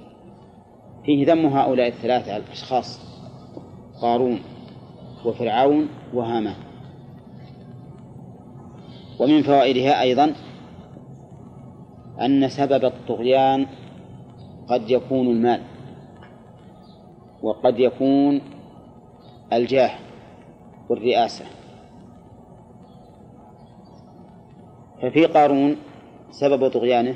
[1.05, 2.99] فيه ذم هؤلاء الثلاثة الأشخاص
[4.01, 4.39] قارون
[5.25, 6.55] وفرعون وهامان.
[9.19, 10.33] ومن فوائدها أيضا
[12.21, 13.67] أن سبب الطغيان
[14.67, 15.61] قد يكون المال
[17.41, 18.41] وقد يكون
[19.53, 19.91] الجاه
[20.89, 21.54] والرئاسة.
[25.01, 25.75] ففي قارون
[26.31, 27.15] سبب طغيانه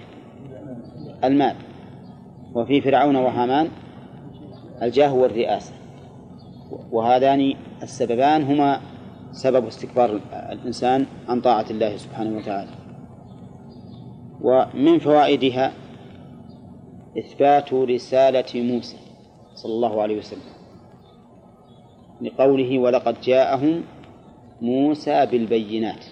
[1.23, 1.55] المال
[2.55, 3.69] وفي فرعون وهامان
[4.81, 5.73] الجاه والرئاسة
[6.91, 7.53] وهذان
[7.83, 8.81] السببان هما
[9.31, 12.71] سبب استكبار الإنسان عن طاعة الله سبحانه وتعالى.
[14.41, 15.71] ومن فوائدها
[17.17, 18.97] إثبات رسالة موسى
[19.55, 20.41] صلى الله عليه وسلم
[22.21, 23.83] لقوله ولقد جاءهم
[24.61, 26.05] موسى بالبينات.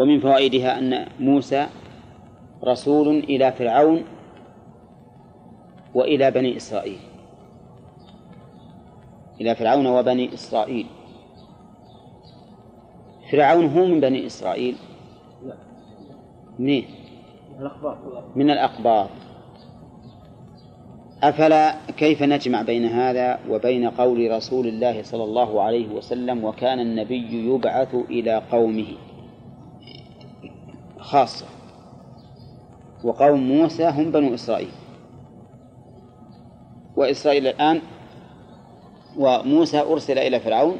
[0.00, 1.66] ومن فوائدها أن موسى
[2.64, 4.04] رسول إلى فرعون
[5.94, 6.98] وإلى بني إسرائيل.
[9.40, 10.86] إلى فرعون وبني إسرائيل.
[13.32, 14.76] فرعون هو من بني إسرائيل؟
[16.58, 16.84] منين؟
[18.36, 19.08] من الأقباط
[21.22, 27.54] أفلا كيف نجمع بين هذا وبين قول رسول الله صلى الله عليه وسلم وكان النبي
[27.54, 29.09] يبعث إلى قومه؟
[31.10, 31.46] خاصة.
[33.04, 34.70] وقوم موسى هم بنو إسرائيل.
[36.96, 37.80] وإسرائيل الآن
[39.18, 40.76] وموسى أرسل إلى فرعون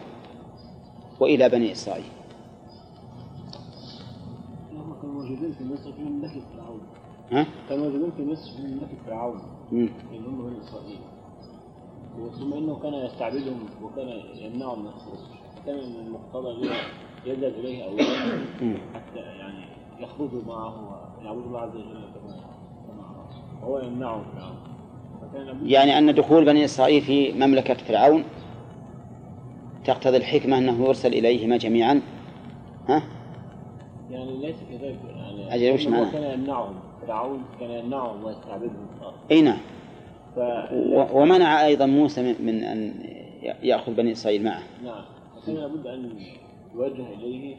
[1.21, 2.05] وإلى بني إسرائيل.
[4.71, 6.81] كانوا موجودين في مصر في مملكة فرعون.
[7.33, 9.41] ها؟ كانوا موجودين في مصر في مملكة فرعون.
[9.73, 10.99] اللي هم بني إسرائيل.
[12.39, 15.19] ثم إنه كان يستعبدهم وكان يمنعهم من الخروج.
[15.67, 16.71] كان من المقتضى
[17.27, 18.05] يذهب إليه أولا.
[18.95, 22.05] حتى يعني يخرجوا معه ويعبدوا الله عز وجل
[23.63, 24.25] وهو فرعون
[25.45, 28.25] لابد يعني أن دخول بني إسرائيل في مملكة فرعون
[29.85, 32.01] تقتضي الحكمة أنه يرسل إليهما جميعا؟
[32.89, 33.03] ها؟
[34.11, 34.99] يعني ليس كذلك.
[35.17, 36.75] يعني أجل وش معناه؟ كان يمنعهم
[37.07, 38.87] فرعون كان يمنعهم ويستعبدهم
[39.31, 39.59] أي نعم.
[40.37, 40.41] ف
[41.13, 42.95] ومنع أيضا موسى من- من أن
[43.63, 45.05] يأخذ بني إسرائيل معه؟ نعم.
[45.37, 46.11] فكان لابد أن
[46.75, 47.57] يوجه إليه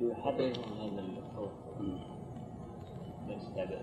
[0.00, 1.50] ليحرره من هذا الخوف
[3.28, 3.82] الاستعباد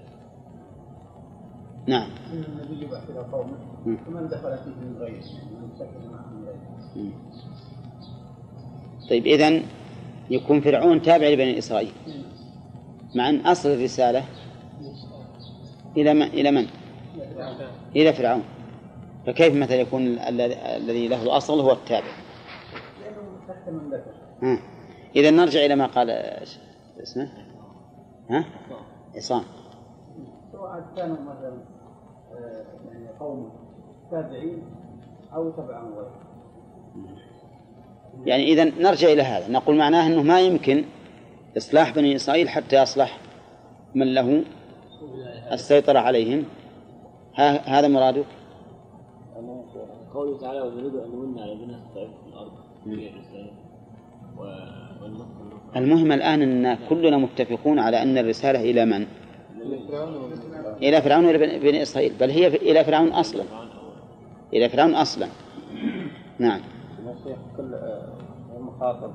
[1.87, 3.57] نعم أن النبي يبعث إلى قومه.
[3.85, 5.23] فمن دخل فيه من غيره
[5.61, 7.11] من سكن معه من غيره مم.
[9.09, 9.63] طيب إذن
[10.29, 11.91] يكون فرعون تابع لبني إسرائيل
[13.15, 14.23] مع أن أصل الرسالة
[15.97, 16.67] إلى من؟ إلى من؟
[17.95, 18.43] إلى فرعون
[19.25, 22.07] فكيف مثلا يكون ال- الذي له الأصل هو التابع؟
[23.03, 24.74] لأنه تحت مملكته.
[25.15, 26.09] إذا نرجع إلى ما قال
[27.01, 27.29] اسمه؟
[28.29, 28.45] ها؟
[29.15, 29.43] عصام
[30.51, 31.57] سواء كانوا مثلا
[32.91, 33.51] يعني قوم
[34.11, 34.63] تابعين
[35.33, 36.25] أو تبعا غيره
[38.25, 40.85] يعني إذا نرجع إلى هذا نقول معناه أنه ما يمكن
[41.57, 43.19] إصلاح بني إسرائيل حتى يصلح
[43.95, 44.43] من له
[45.51, 46.43] السيطرة عليهم
[47.65, 48.25] هذا مرادك؟
[50.13, 52.51] قوله تعالى ونريد أن على استضعفوا في الأرض
[55.75, 59.05] المهم الآن أن كلنا متفقون على أن الرسالة إلى من؟
[60.81, 63.43] إلى فرعون وإلى بني- إسرائيل؟ بل هي إلى فرعون أصلا.
[64.53, 65.27] إلى فرعون أصلا.
[66.39, 66.59] نعم.
[67.07, 67.75] يا شيخ كل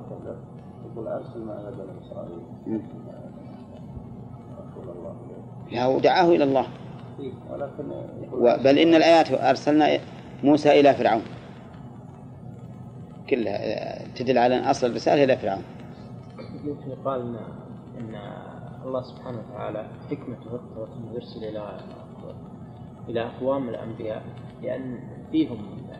[0.09, 0.35] كله
[0.91, 2.81] يقول أرسل معنا بني إسرائيل الله.
[5.71, 6.65] لا ودعاه إلى الله
[8.57, 9.99] بل إن الآيات أرسلنا
[10.43, 11.21] موسى إلى فرعون.
[13.29, 15.63] كلها آه، تدل على أن أصل الرسالة إلى فرعون.
[16.65, 17.35] يمكن يقال ان
[17.97, 18.15] إن
[18.85, 20.59] الله سبحانه وتعالى حكمته
[20.97, 21.79] انه يرسل إلى
[23.09, 24.23] إلى أقوام الأنبياء
[24.61, 24.99] لأن
[25.31, 25.57] فيهم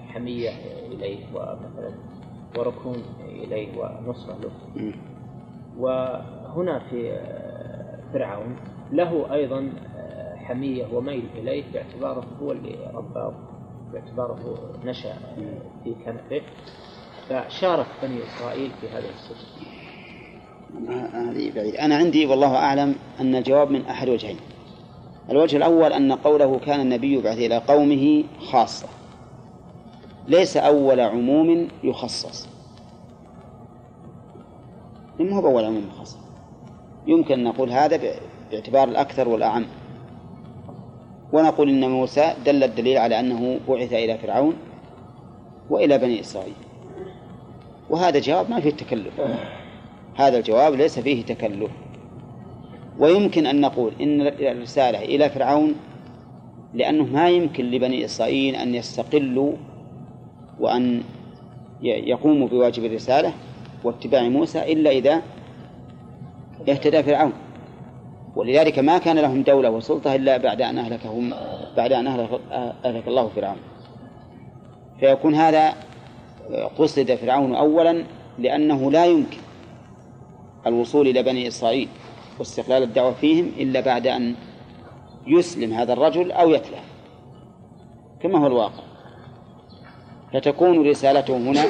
[0.07, 0.49] حمية
[0.88, 1.91] إليه ومثلا
[2.57, 4.93] وركون إليه ونصرة له.
[5.77, 7.19] وهنا في
[8.13, 8.55] فرعون
[8.91, 9.69] له أيضا
[10.35, 13.33] حمية وميل إليه باعتباره هو اللي رباه
[13.93, 15.13] باعتباره نشأ
[15.83, 16.41] في كنفه
[17.29, 19.70] فشارك بني إسرائيل في هذه الصفة
[20.89, 24.37] هذه بعيد أنا عندي والله أعلم أن الجواب من أحد وجهين.
[25.29, 28.87] الوجه الأول أن قوله كان النبي يبعث إلى قومه خاصة.
[30.27, 32.47] ليس أول عموم يخصص.
[35.19, 36.17] ما هو بأول عموم يخصص
[37.07, 38.15] يمكن أن نقول هذا
[38.51, 39.65] باعتبار الأكثر والأعم.
[41.33, 44.53] ونقول إن موسى دل الدليل على أنه بعث إلى فرعون
[45.69, 46.53] وإلى بني إسرائيل.
[47.89, 49.13] وهذا جواب ما فيه تكلف
[50.15, 51.71] هذا الجواب ليس فيه تكلف.
[52.99, 55.75] ويمكن أن نقول إن الرسالة إلى فرعون
[56.73, 59.53] لأنه ما يمكن لبني إسرائيل أن يستقلوا
[60.59, 61.01] وأن
[61.81, 63.33] يقوموا بواجب الرسالة
[63.83, 65.21] واتباع موسى إلا إذا
[66.69, 67.33] اهتدى فرعون.
[68.35, 71.33] ولذلك ما كان لهم دولة وسلطة إلا بعد أن أهلكهم
[71.77, 72.41] بعد أن أهلك,
[72.85, 73.57] أهلك الله فرعون.
[74.99, 75.73] فيكون هذا
[76.77, 78.03] قصد فرعون أولا
[78.39, 79.38] لأنه لا يمكن
[80.67, 81.88] الوصول إلى بني إسرائيل
[82.39, 84.35] واستقلال الدعوة فيهم إلا بعد أن
[85.27, 86.91] يسلم هذا الرجل أو يتلف
[88.21, 88.83] كما هو الواقع.
[90.33, 91.65] فتكون رسالته هنا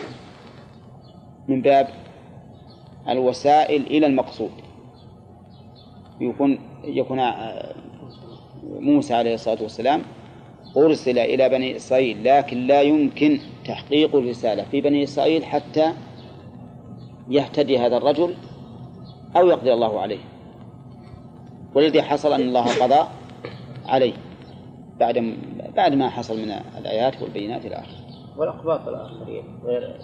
[1.47, 1.87] من باب
[3.09, 4.51] الوسائل إلى المقصود.
[6.21, 7.21] يكون يكون
[8.63, 10.01] موسى عليه الصلاة والسلام
[10.77, 15.93] أرسل إلى بني إسرائيل لكن لا يمكن تحقيق الرسالة في بني إسرائيل حتى
[17.29, 18.35] يهتدي هذا الرجل
[19.35, 20.19] أو يقضي الله عليه.
[21.75, 23.07] والذي حصل أن الله قضى
[23.85, 24.13] عليه.
[24.99, 25.37] بعد
[25.75, 28.01] بعد ما حصل من الآيات والبينات إلى آخره.
[28.37, 29.99] والأقباط الآخرين غير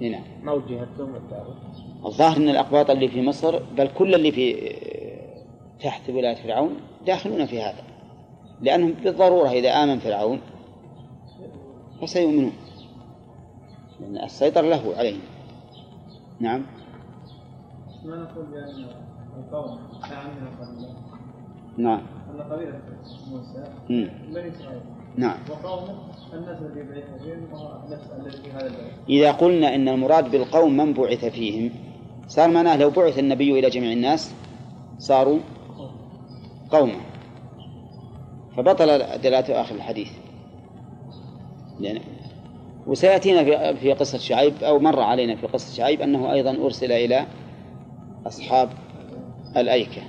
[0.00, 1.54] نعم ما وجهتهم الدعوة؟
[2.06, 4.72] الظاهر أن الأقباط اللي في مصر بل كل اللي في
[5.80, 6.76] تحت ولاية فرعون
[7.06, 7.82] داخلون في هذا.
[8.60, 10.40] لأنهم بالضرورة إذا آمن فرعون
[12.02, 12.52] فسيؤمنون.
[14.00, 15.20] لأن السيطرة له عليهم.
[16.40, 16.62] نعم.
[18.08, 18.86] ما نقول بأن
[19.38, 20.94] القوم عامل قبيلة
[21.76, 22.00] نعم.
[22.34, 22.80] أن قبيلة
[23.30, 23.64] موسى.
[23.88, 24.80] بني إسرائيل.
[25.16, 25.36] نعم.
[25.50, 25.94] وقومه
[26.34, 28.92] الناس الذي بعث فيهم وهو نفس الذي في هذا البلد.
[29.08, 31.70] إذا قلنا إن المراد بالقوم من بعث فيهم
[32.28, 34.34] صار معناه لو بعث النبي إلى جميع الناس
[34.98, 35.38] صاروا
[36.70, 37.00] قوما
[38.56, 38.86] فبطل
[39.22, 40.10] دلالة آخر الحديث.
[41.80, 42.00] لأن
[42.86, 47.26] وسيأتينا في في قصة شعيب أو مر علينا في قصة شعيب أنه أيضا أرسل إلى
[48.26, 48.68] أصحاب
[49.56, 50.02] الأيكة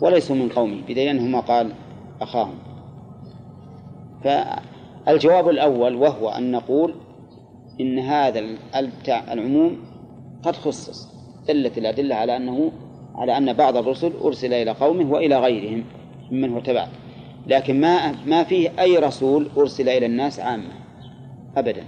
[0.00, 1.72] وليسوا من قومه بدليل أنه ما قال
[2.20, 2.58] أخاهم.
[4.24, 6.94] فالجواب الأول وهو أن نقول
[7.80, 8.44] إن هذا
[9.32, 9.76] العموم
[10.42, 11.08] قد خصص
[11.48, 12.72] دلت الأدلة على أنه
[13.14, 15.84] على أن بعض الرسل أرسل إلى قومه وإلى غيرهم
[16.30, 16.86] ممن هو تبع
[17.46, 20.72] لكن ما ما فيه أي رسول أرسل إلى الناس عامة
[21.56, 21.84] أبدا.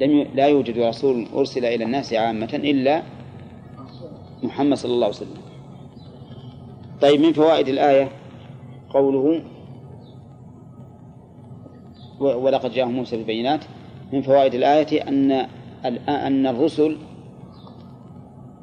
[0.00, 3.02] لم لا يوجد رسول أرسل إلى الناس عامة إلا
[4.42, 5.42] محمد صلى الله عليه وسلم.
[7.00, 8.08] طيب من فوائد الآية
[8.90, 9.42] قوله
[12.20, 13.64] ولقد جاءهم موسى بالبينات.
[14.12, 15.30] من فوائد الآية أن
[16.08, 16.96] أن الرسل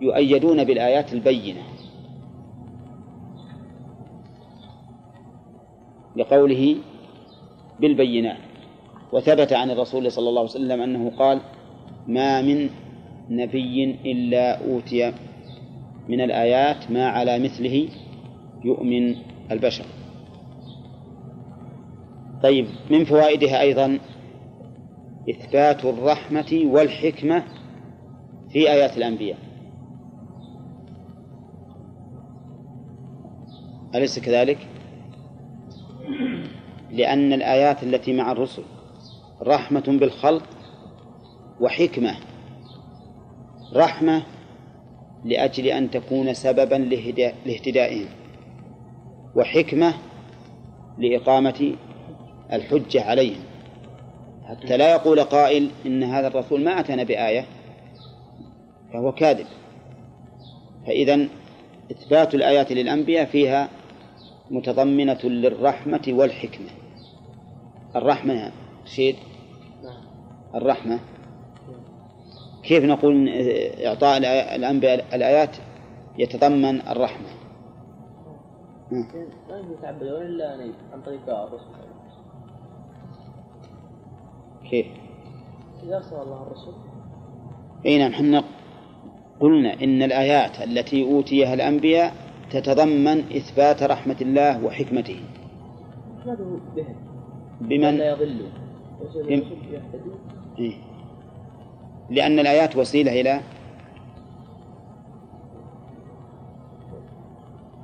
[0.01, 1.61] يؤيدون بالآيات البينة.
[6.15, 6.75] لقوله
[7.79, 8.37] بالبينات.
[9.13, 11.39] وثبت عن الرسول صلى الله عليه وسلم أنه قال
[12.07, 12.69] ما من
[13.29, 15.13] نبي إلا أوتي
[16.09, 17.89] من الآيات ما على مثله
[18.65, 19.15] يؤمن
[19.51, 19.85] البشر.
[22.43, 23.99] طيب من فوائدها أيضا
[25.29, 27.43] إثبات الرحمة والحكمة
[28.49, 29.37] في آيات الأنبياء.
[33.95, 34.57] أليس كذلك؟
[36.91, 38.63] لأن الآيات التي مع الرسل
[39.41, 40.43] رحمة بالخلق
[41.59, 42.15] وحكمة.
[43.75, 44.23] رحمة
[45.25, 46.75] لأجل أن تكون سببا
[47.45, 48.09] لاهتدائهم.
[49.35, 49.93] وحكمة
[50.97, 51.75] لإقامة
[52.53, 53.43] الحجة عليهم.
[54.43, 57.45] حتى لا يقول قائل إن هذا الرسول ما أتانا بآية
[58.93, 59.45] فهو كاذب.
[60.87, 61.27] فإذا
[61.91, 63.69] إثبات الآيات للأنبياء فيها
[64.51, 66.69] متضمنة للرحمة والحكمة.
[67.95, 68.51] الرحمة
[68.85, 69.15] شيد؟
[70.55, 70.99] الرحمة.
[72.63, 73.29] كيف نقول
[73.85, 74.17] إعطاء
[74.55, 75.57] الأنبياء الآيات
[76.17, 77.27] يتضمن الرحمة؟
[79.49, 80.51] لا يتعبدون إلا
[80.93, 81.65] عن طريق الرسل.
[84.69, 84.85] كيف؟
[85.83, 86.73] إذا أرسل الله الرسل.
[87.85, 88.43] أي نعم إحنا
[89.39, 92.13] قلنا إن الآيات التي أوتيها الأنبياء
[92.51, 95.19] تتضمن إثبات رحمة الله وحكمته.
[97.61, 98.49] بمن؟ لا يضلوا
[99.29, 99.43] بم-
[100.59, 100.73] إيه.
[102.09, 103.41] لأن الآيات وسيلة إلى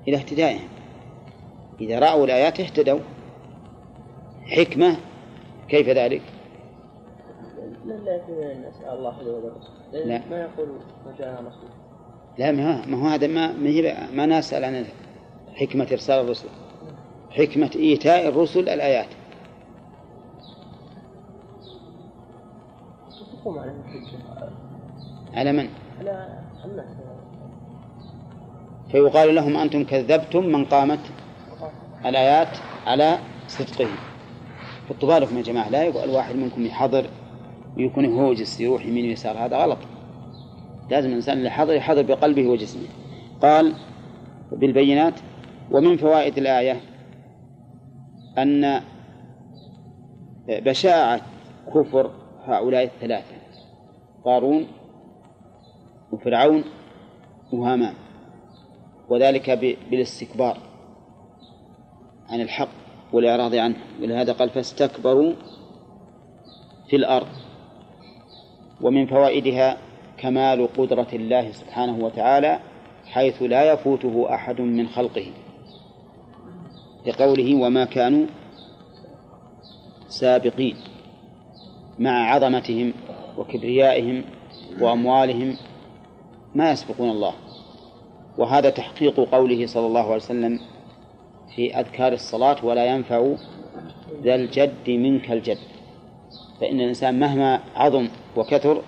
[0.07, 0.67] إلى اهتدائهم
[1.81, 2.99] إذا رأوا الآيات اهتدوا
[4.45, 4.95] حكمة
[5.67, 6.21] كيف ذلك؟
[7.85, 9.15] لا الله
[9.93, 10.21] لا.
[10.29, 10.69] ما يقول
[11.05, 11.69] ما جاءنا رسول
[12.37, 14.85] لا ما هو هذا ما ما, ما نسأل عن
[15.55, 16.49] حكمة إرسال الرسل
[17.29, 19.07] حكمة إيتاء الرسل الآيات
[23.49, 24.17] تقوم على الحجة
[25.33, 25.69] على من؟
[25.99, 26.85] على الناس.
[28.91, 30.99] فيقال لهم أنتم كذبتم من قامت
[32.05, 32.57] الآيات
[32.87, 33.87] على صدقه.
[34.89, 37.05] حطوا بالكم يا جماعة لا يقول الواحد منكم يحضر
[37.77, 39.77] ويكون هوجس يروح يمين ويسار هذا غلط.
[40.89, 42.87] لازم الإنسان اللي حضر يحضر بقلبه وجسمه.
[43.41, 43.73] قال
[44.51, 45.13] بالبينات
[45.71, 46.81] ومن فوائد الآية
[48.37, 48.81] أن
[50.47, 51.21] بشاعة
[51.75, 52.11] كفر
[52.45, 53.38] هؤلاء الثلاثة.
[54.25, 54.67] قارون
[56.11, 56.63] وفرعون
[57.53, 57.93] وهامان
[59.09, 59.49] وذلك
[59.89, 60.57] بالاستكبار
[62.29, 62.69] عن الحق
[63.13, 63.75] والإعراض عنه.
[64.01, 65.33] ولهذا قال فاستكبروا
[66.89, 67.27] في الأرض
[68.81, 69.77] ومن فوائدها
[70.17, 72.59] كمال قدرة الله سبحانه وتعالى
[73.05, 75.31] حيث لا يفوته أحد من خلقه.
[77.07, 78.25] لقوله وما كانوا
[80.07, 80.75] سابقين
[81.99, 82.93] مع عظمتهم
[83.39, 84.23] وكبريائهم
[84.81, 85.55] وأموالهم
[86.55, 87.33] ما يسبقون الله.
[88.37, 90.59] وهذا تحقيق قوله صلى الله عليه وسلم
[91.55, 93.35] في أذكار الصلاة ولا ينفع
[94.23, 95.57] ذا الجد منك الجد.
[96.61, 98.07] فإن الإنسان مهما عظم
[98.37, 98.81] وكثر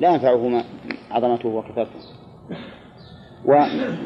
[0.00, 0.64] لا ينفعه
[1.10, 2.00] عظمته وكثرته.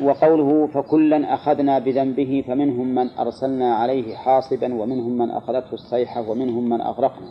[0.03, 6.81] وقوله فكلا أخذنا بذنبه فمنهم من أرسلنا عليه حاصبا ومنهم من أخذته الصيحة ومنهم من
[6.81, 7.29] أغرقنا.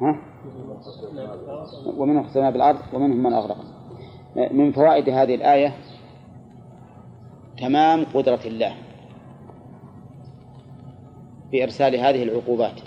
[0.00, 0.29] ها؟
[1.96, 3.70] ومنهم خسرنا بالأرض ومنهم من أغرقنا
[4.52, 5.74] من فوائد هذه الآية
[7.58, 8.74] تمام قدرة الله
[11.50, 12.80] في إرسال هذه العقوبات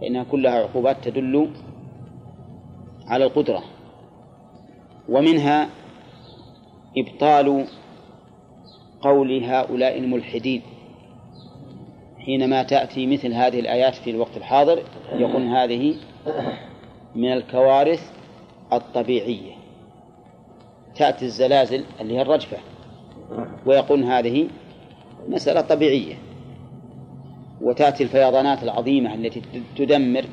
[0.00, 1.50] فإنها كلها عقوبات تدل
[3.06, 3.62] على القدرة
[5.08, 5.68] ومنها
[6.96, 7.66] إبطال
[9.00, 10.62] قول هؤلاء الملحدين
[12.18, 14.82] حينما تأتي مثل هذه الآيات في الوقت الحاضر
[15.12, 15.96] يقول هذه
[17.16, 18.10] من الكوارث
[18.72, 19.52] الطبيعية.
[20.96, 22.56] تأتي الزلازل اللي هي الرجفة
[23.66, 24.48] ويقول هذه
[25.28, 26.14] مسألة طبيعية.
[27.60, 29.42] وتأتي الفيضانات العظيمة التي
[29.76, 30.24] تدمر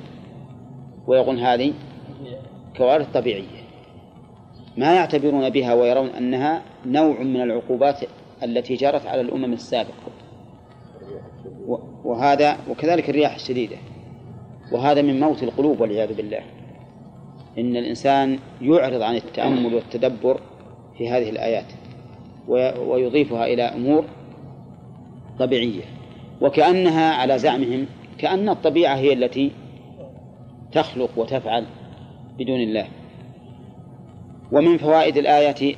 [1.08, 1.74] ويقول هذه
[2.78, 3.64] كوارث طبيعية.
[4.78, 8.00] ما يعتبرون بها ويرون أنها نوع من العقوبات
[8.44, 10.12] التي جرت على الأمم السابقة.
[12.04, 13.78] وهذا وكذلك الرياح الشديدة.
[14.72, 16.44] وهذا من موت القلوب والعياذ بالله.
[17.58, 20.40] إن الإنسان يعرض عن التأمل والتدبر
[20.98, 21.66] في هذه الآيات
[22.88, 24.06] ويضيفها إلى أمور
[25.40, 25.84] طبيعية.
[26.42, 27.86] وكأنها على زعمهم
[28.18, 29.52] كأن الطبيعة هي التي
[30.72, 31.66] تخلق وتفعل
[32.40, 32.88] بدون الله.
[34.52, 35.76] ومن فوائد الآية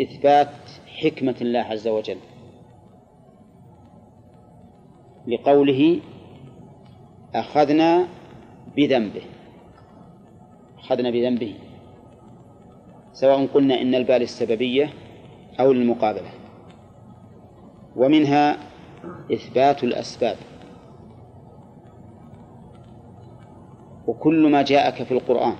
[0.00, 0.48] إثبات
[1.02, 2.18] حكمة الله عز وجل.
[5.26, 6.00] لقوله
[7.34, 8.06] أخذنا
[8.76, 9.22] بذنبه.
[10.84, 11.54] أخذنا بذنبه.
[13.12, 14.90] سواء قلنا إن الباء للسببية
[15.60, 16.30] أو للمقابلة
[17.96, 18.56] ومنها
[19.32, 20.36] إثبات الأسباب.
[24.06, 25.54] وكل ما جاءك في القرآن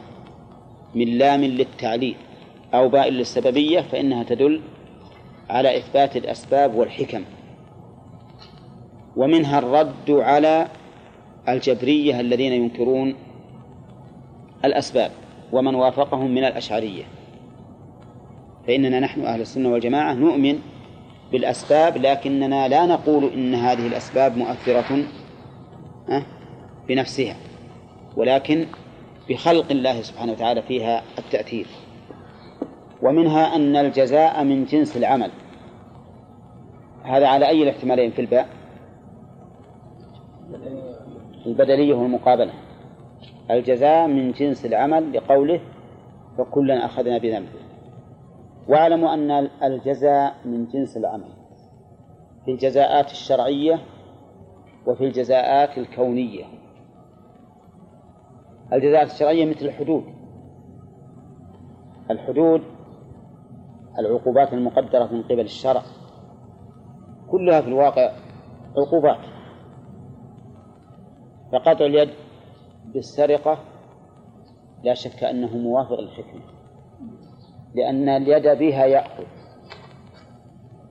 [0.95, 2.17] من لام للتعليل
[2.75, 4.63] أو باء للسببية فإنها تدل
[5.51, 7.25] على إثبات الأسباب والحكم.
[9.17, 10.69] ومنها الرد على
[11.49, 13.15] الجبرية الذين ينكرون
[14.65, 15.11] الأسباب
[15.53, 17.05] ومن وافقهم من الأشعرية.
[18.67, 20.59] فإننا نحن أهل السنة والجماعة نؤمن
[21.33, 25.05] بالأسباب لكننا لا نقول إن هذه الأسباب مؤثرة
[26.89, 27.37] بنفسها
[28.17, 28.67] ولكن
[29.29, 31.67] بخلق الله سبحانه وتعالى فيها التأثير.
[33.03, 35.31] ومنها أن الجزاء من جنس العمل.
[37.03, 38.49] هذا على أي الاحتمالين في الباء
[41.47, 42.53] البدلية والمقابلة.
[43.51, 45.61] الجزاء من جنس العمل لقوله
[46.39, 47.63] فكلا أخذنا بذنبه.
[48.69, 49.31] واعلموا أن
[49.63, 51.33] الجزاء من جنس العمل
[52.45, 53.79] في الجزاءات الشرعية
[54.87, 56.45] وفي الجزاءات الكونية.
[58.73, 60.05] الجزاءات الشرعية مثل الحدود.
[62.11, 62.63] الحدود
[63.99, 65.83] العقوبات المقدرة من قبل الشرع.
[67.31, 68.13] كلها في الواقع
[68.77, 69.21] عقوبات.
[71.53, 72.11] فقطع اليد
[72.95, 73.59] بالسرقة
[74.83, 76.41] لا شك أنه موافق للحكمة
[77.75, 79.25] لأن اليد بها يأخذ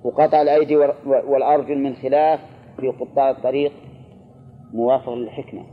[0.04, 0.76] وقطع الأيدي
[1.06, 2.40] والأرجل من خلاف
[2.78, 3.72] في قطاع الطريق
[4.74, 5.64] موافق للحكمة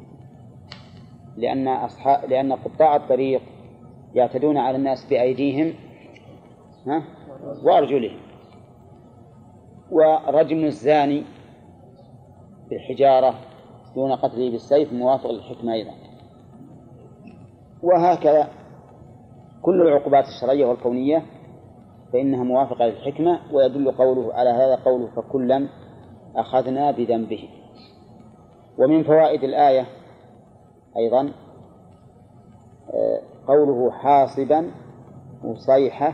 [1.37, 3.43] لأن أصحاب لأن قطاع الطريق
[4.15, 5.75] يعتدون على الناس بأيديهم
[6.87, 7.03] ها
[7.65, 8.21] وأرجلهم.
[9.91, 11.25] ورجم الزاني
[12.71, 13.35] بالحجارة
[13.95, 15.93] دون قتله بالسيف موافق للحكمة أيضا.
[17.83, 18.49] وهكذا.
[19.63, 21.23] كل العقوبات الشرعية والكونية
[22.13, 25.69] فإنها موافقة للحكمة ويدل قوله على هذا قوله فكلا
[26.37, 27.49] أخذنا بذنبه.
[28.79, 29.87] ومن فوائد الآية
[30.97, 31.33] أيضا
[32.95, 34.71] آه، قوله حاصبا
[35.45, 36.13] وصيحة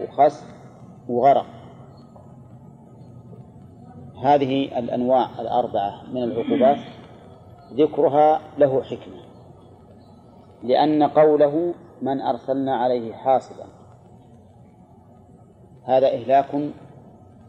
[0.00, 0.44] وخس
[1.08, 1.46] وغرق.
[4.24, 6.78] هذه الأنواع الأربعة من العقوبات
[7.72, 9.19] ذكرها له حكمة.
[10.62, 13.66] لأن قوله من أرسلنا عليه حاصبا.
[15.84, 16.72] هذا إهلاك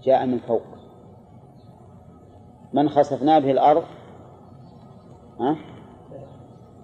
[0.03, 0.61] جاء من فوق.
[2.73, 3.83] من خسفنا به الأرض
[5.39, 5.55] ها؟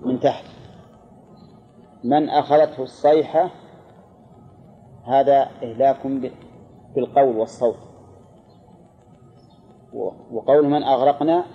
[0.02, 0.46] من تحت.
[2.04, 3.50] من أخذته الصيحة
[5.04, 6.08] هذا إهلاك
[6.96, 7.78] بالقول والصوت.
[10.32, 11.46] وقول من أغرقنا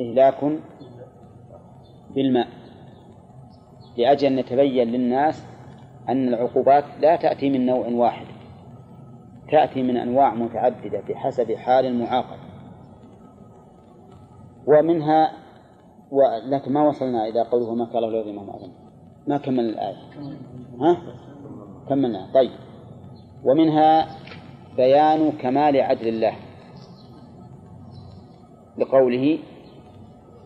[0.00, 0.58] إهلاك
[2.10, 2.57] بالماء.
[3.98, 5.46] لأجل أن يتبين للناس
[6.08, 8.26] أن العقوبات لا تأتي من نوع واحد
[9.50, 12.38] تأتي من أنواع متعددة بحسب حال المعاقب.
[14.66, 15.32] ومنها
[16.10, 18.72] ولكن ما وصلنا إلى قوله ما كان الله ما أظن.
[19.26, 19.96] ما كملنا الآية؟
[20.80, 20.96] ها؟
[21.88, 22.28] كملنا.
[22.34, 22.50] طيب.
[23.44, 24.06] ومنها
[24.76, 26.34] بيان كمال عدل الله
[28.78, 29.38] لقوله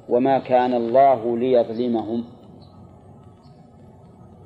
[0.09, 2.25] وما كان الله ليظلمهم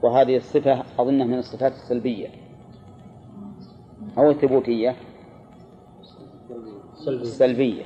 [0.06, 2.28] وهذه الصفة أظنها من الصفات السلبية.
[4.18, 4.96] أو الثبوتية.
[7.08, 7.84] السلبية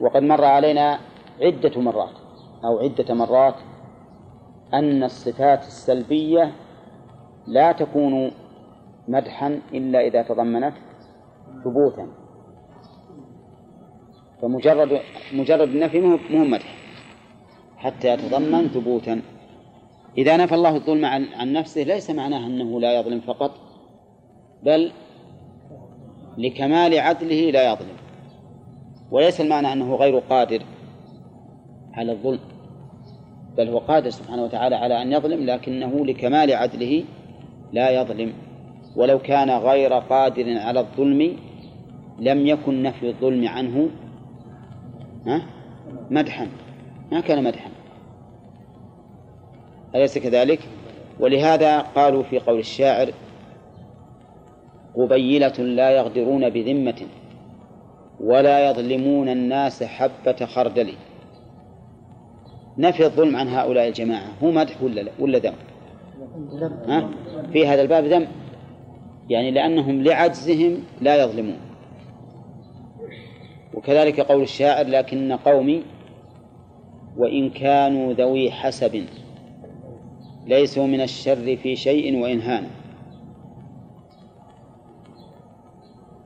[0.00, 0.98] وقد مر علينا
[1.40, 2.16] عدة مرات
[2.64, 3.54] أو عدة مرات
[4.74, 6.52] أن الصفات السلبية
[7.46, 8.30] لا تكون
[9.08, 10.74] مدحا إلا إذا تضمنت
[11.64, 12.06] ثبوتا.
[14.42, 15.00] فمجرد
[15.34, 16.74] مجرد النفي مهم مدح
[17.76, 19.22] حتى يتضمن ثبوتا.
[20.18, 23.50] إذا نفى الله الظلم عن, عن نفسه ليس معناه أنه لا يظلم فقط
[24.62, 24.92] بل
[26.38, 27.96] لكمال عدله لا يظلم.
[29.10, 30.62] وليس المعنى أنه غير قادر
[31.94, 32.40] على الظلم
[33.56, 37.04] بل هو قادر سبحانه وتعالى على أن يظلم لكنه لكمال عدله
[37.72, 38.32] لا يظلم.
[38.96, 41.36] ولو كان غير قادر على الظلم
[42.18, 43.88] لم يكن نفي الظلم عنه
[46.10, 46.48] مدحا.
[47.12, 47.70] ما كان مدحا.
[49.94, 50.60] أليس كذلك؟
[51.20, 53.10] ولهذا قالوا في قول الشاعر
[54.96, 57.02] قبيلة لا يغدرون بذمة
[58.20, 60.92] ولا يظلمون الناس حبة خردل
[62.78, 65.54] نفي الظلم عن هؤلاء الجماعة هو مدح ولا ولا ذم؟
[66.88, 67.10] ها؟
[67.52, 68.26] في هذا الباب ذم
[69.28, 71.58] يعني لأنهم لعجزهم لا يظلمون
[73.74, 75.82] وكذلك قول الشاعر لكن قومي
[77.16, 79.04] وإن كانوا ذوي حسب
[80.46, 82.40] ليسوا من الشر في شيء وإن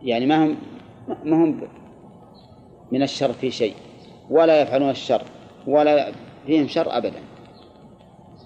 [0.02, 0.56] يعني ما هم
[1.24, 1.60] ما هم
[2.92, 3.74] من الشر في شيء.
[4.30, 5.22] ولا يفعلون الشر.
[5.66, 6.12] ولا
[6.46, 7.20] فيهم شر أبدا.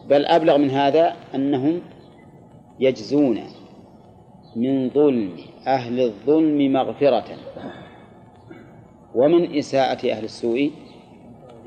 [0.08, 1.80] بل أبلغ من هذا أنهم
[2.80, 3.40] يجزون
[4.56, 5.36] من ظلم
[5.66, 7.36] أهل الظلم مغفرة.
[9.14, 10.70] ومن إساءة أهل السوء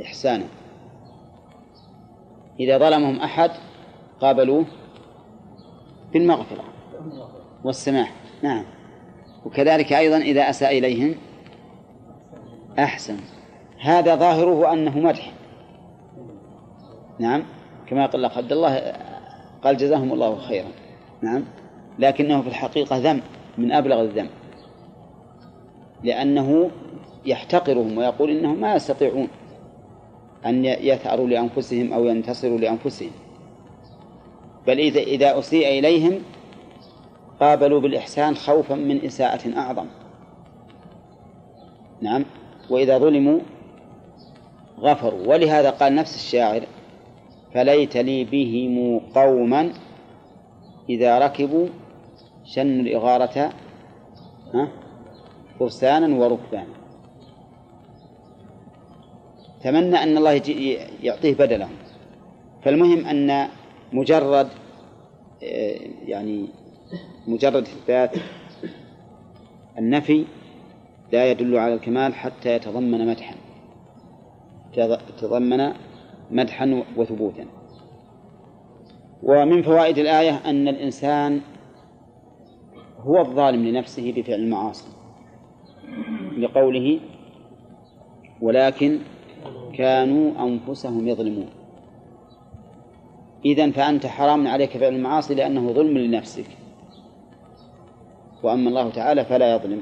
[0.01, 0.45] إحسانا.
[2.59, 3.51] إذا ظلمهم أحد
[4.21, 4.65] قابلوه
[6.13, 6.63] بالمغفرة
[7.63, 8.13] والسماح.
[8.43, 8.63] نعم.
[9.45, 11.15] وكذلك أيضا إذا أساء إليهم
[12.79, 13.17] أحسن.
[13.81, 15.31] هذا ظاهره أنه مدح.
[17.19, 17.43] نعم.
[17.87, 18.93] كما قال عبد الله
[19.63, 20.67] قال جزاهم الله خيرا.
[21.21, 21.43] نعم.
[21.99, 23.21] لكنه في الحقيقة ذم
[23.57, 24.29] من أبلغ الذم.
[26.03, 26.71] لأنه
[27.25, 29.27] يحتقرهم ويقول إنهم ما يستطيعون
[30.45, 33.11] أن يثأروا لأنفسهم أو ينتصروا لأنفسهم.
[34.67, 36.21] بل إذا إذا أسيء إليهم
[37.39, 39.85] قابلوا بالإحسان خوفا من إساءة أعظم.
[42.01, 42.25] نعم.
[42.69, 43.39] وإذا ظلموا
[44.79, 45.27] غفروا.
[45.27, 46.61] ولهذا قال نفس الشاعر
[47.53, 49.73] فليت لي بهم قوما
[50.89, 51.67] إذا ركبوا
[52.45, 53.53] شنوا الإغارة
[55.59, 56.75] فرسانا وركبانا.
[59.63, 60.41] تمنى أن الله
[61.03, 61.69] يعطيه بدله
[62.63, 63.47] فالمهم أن
[63.95, 64.47] مجرد
[66.07, 66.47] يعني
[67.27, 68.17] مجرد إثبات
[69.77, 70.25] النفي
[71.13, 73.35] لا يدل على الكمال حتى يتضمن مدحا.
[74.77, 75.73] يتضمن
[76.31, 77.45] مدحا وثبوتا.
[79.23, 81.41] ومن فوائد الآية أن الإنسان
[82.99, 84.87] هو الظالم لنفسه بفعل المعاصي
[86.37, 86.99] لقوله
[88.41, 88.99] ولكن
[89.73, 91.64] كانوا أنفسهم يظلمون
[93.45, 96.45] إذا فأنت حرام عليك فعل المعاصي لأنه ظلم لنفسك.
[98.43, 99.81] وأما الله تعالى فلا يظلم.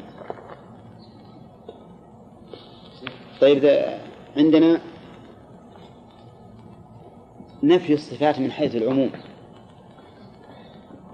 [3.41, 3.85] طيب
[4.37, 4.81] عندنا
[7.63, 9.09] نفي الصفات من حيث العموم.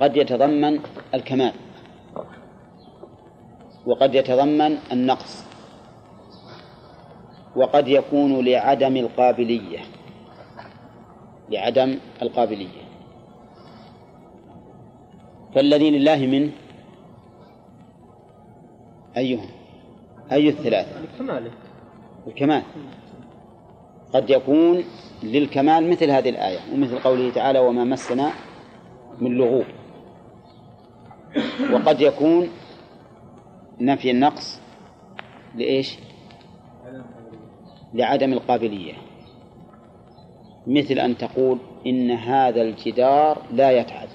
[0.02, 0.80] قد يتضمن
[1.14, 1.54] الكمال.
[3.86, 5.46] وقد يتضمن النقص.
[7.56, 9.80] وقد يكون لعدم القابلية.
[11.50, 12.90] لعدم القابلية.
[15.56, 16.52] فالذي لله منه
[19.18, 19.46] أيها
[20.32, 21.52] أي الثلاثة؟ الكمال.
[22.28, 22.64] الكمال.
[24.14, 24.84] قد يكون
[25.24, 28.32] للكمال مثل هذه الآية ومثل قوله تعالى وما مسنا
[29.22, 29.66] من لغوب
[31.72, 32.50] وقد يكون
[33.80, 34.60] نفي النقص
[35.56, 35.98] لإيش؟
[37.94, 38.94] لعدم القابلية.
[40.68, 41.58] مثل أن تقول
[41.88, 44.08] إن هذا الجدار لا يتعب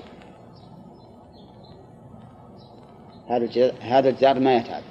[3.29, 4.83] هذا الجدار, هذا الجدار ما يتعب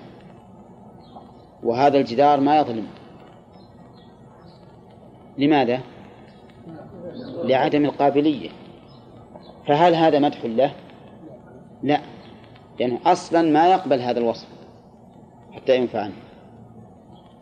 [1.63, 2.87] وهذا الجدار ما يظلم.
[5.37, 5.81] لماذا؟
[7.43, 8.49] لعدم القابلية.
[9.67, 10.73] فهل هذا مدح له؟
[11.83, 11.99] لا.
[12.79, 14.47] لأنه أصلا ما يقبل هذا الوصف
[15.51, 16.13] حتى ينفع عنه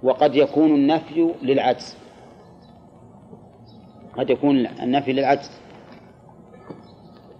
[0.03, 2.00] وقد يكون النفي للعجز.
[4.17, 5.51] قد يكون النفي للعجز.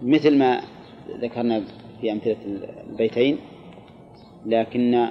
[0.02, 0.60] مثل ما
[1.20, 1.62] ذكرنا
[2.00, 2.36] في أمثلة
[2.90, 3.38] البيتين
[4.46, 5.08] لكن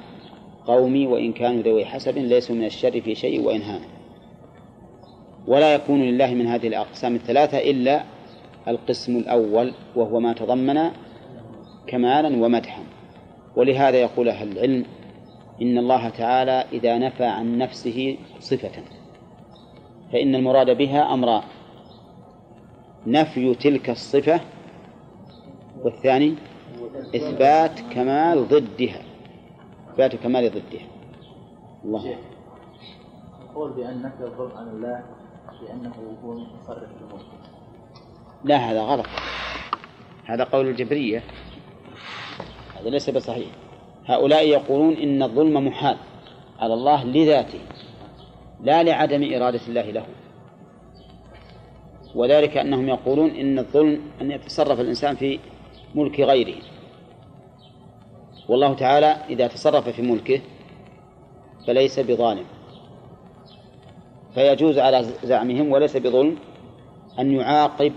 [0.66, 3.82] قومي وإن كانوا ذوي حسب ليسوا من الشر في شيء وإن هان.
[5.48, 8.04] ولا يكون لله من هذه الأقسام الثلاثة إلا
[8.68, 10.92] القسم الأول وهو ما تضمن
[11.88, 12.84] كمالا ومدحا.
[13.56, 14.86] ولهذا يقول أهل العلم
[15.62, 19.01] إن الله تعالى إذا نفى عن نفسه صفة.
[20.12, 21.44] فإن المراد بها أمران
[23.08, 24.42] نفي تلك الصفة
[25.84, 26.36] والثاني
[27.16, 29.02] إثبات كمال ضدها
[29.90, 30.88] إثبات كمال ضدها.
[31.86, 32.16] الله.
[33.42, 35.04] القول بأن نفي الظلم عن الله
[35.62, 35.94] بأنه
[36.24, 37.26] هو المتصرف في الملك
[38.44, 39.06] لا هذا غلط.
[40.26, 41.24] هذا قول الجبرية.
[42.80, 43.48] هذا ليس بصحيح.
[44.06, 45.98] هؤلاء يقولون إن الظلم محال
[46.60, 47.60] على الله لذاته.
[48.64, 50.06] لا لعدم إرادة الله له.
[52.16, 55.40] وذلك أنهم يقولون إن الظلم أن يتصرف الإنسان في
[55.96, 56.56] ملك غيره.
[58.50, 60.42] والله تعالى إذا تصرف في ملكه
[61.68, 62.46] فليس بظالم.
[64.34, 66.38] فيجوز على زعمهم وليس بظلم
[67.20, 67.94] أن يعاقب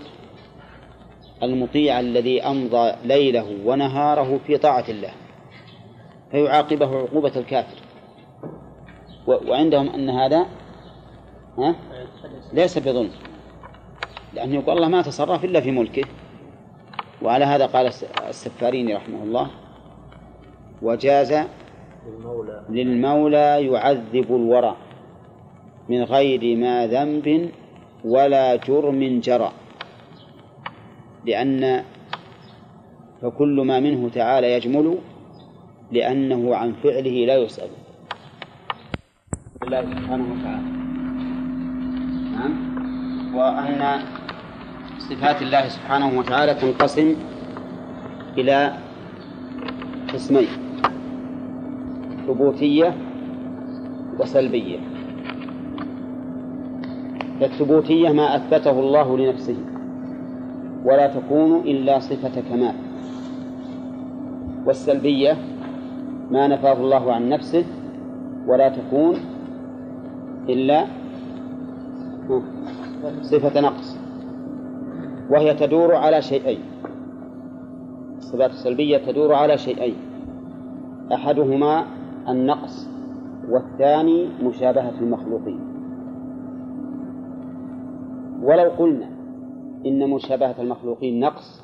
[1.43, 5.11] المطيع الذي أمضى ليله ونهاره في طاعة الله.
[6.31, 7.84] فيعاقبه عقوبة الكافر.
[9.27, 10.45] وعندهم أن هذا
[11.57, 11.75] ها؟
[12.53, 13.11] ليس بظلم.
[14.33, 16.03] لأنه يقول الله ما تصرف إلا في ملكه.
[17.21, 17.91] وعلى هذا قال
[18.27, 19.47] السفاريني رحمه الله
[20.81, 21.33] وجاز
[22.69, 24.75] للمولى يعذب الورى
[25.89, 27.51] من غير ما ذنب
[28.05, 29.51] ولا جرم جرى.
[31.25, 31.83] لأن
[33.21, 34.97] فكل ما منه تعالى يجمل
[35.91, 37.69] لأنه عن فعله لا يسأل.
[39.65, 40.67] الله سبحانه وتعالى.
[42.37, 42.53] نعم.
[43.35, 43.81] وأن
[44.99, 47.15] صفات الله سبحانه وتعالى تنقسم
[48.37, 48.73] إلى
[50.13, 50.47] قسمين
[52.27, 52.93] ثبوتية
[54.19, 54.79] وسلبية.
[57.39, 59.57] فالثبوتية ما أثبته الله لنفسه
[60.85, 62.75] ولا تكون إلا صفة كمال.
[64.65, 65.37] والسلبية
[66.31, 67.65] ما نفاه الله عن نفسه
[68.47, 69.34] ولا تكون
[70.49, 70.85] إلا
[73.21, 73.97] صفة نقص
[75.29, 76.59] وهي تدور على شيئين
[78.17, 79.95] الصفات السلبية تدور على شيئين
[81.13, 81.85] أحدهما
[82.29, 82.89] النقص
[83.49, 85.59] والثاني مشابهة المخلوقين.
[88.41, 89.09] ولو قلنا
[89.85, 91.63] إن مشابهة المخلوقين نقص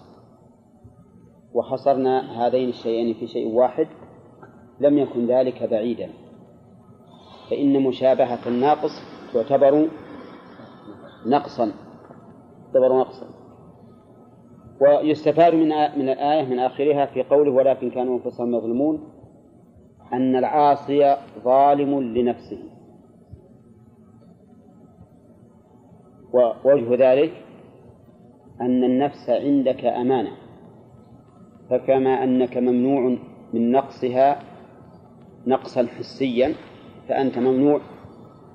[1.53, 3.87] وحصرنا هذين الشيئين في شيء واحد
[4.79, 6.09] لم يكن ذلك بعيدا.
[7.51, 8.91] فإن مشابهة الناقص
[9.33, 9.87] تعتبر
[11.25, 11.71] نقصا.
[12.65, 13.25] اعتبروا نقصا.
[14.81, 19.03] ويستفاد من من الآية من آخرها في قوله ولكن كانوا أنفسهم يظلمون
[20.13, 22.59] أن العاصي ظالم لنفسه.
[26.33, 27.31] ووجه ذلك
[28.61, 30.31] أن النفس عندك أمانة.
[31.69, 33.17] فكما أنك ممنوع
[33.53, 34.39] من نقصها
[35.47, 36.55] نقصا حسيا
[37.09, 37.81] فأنت ممنوع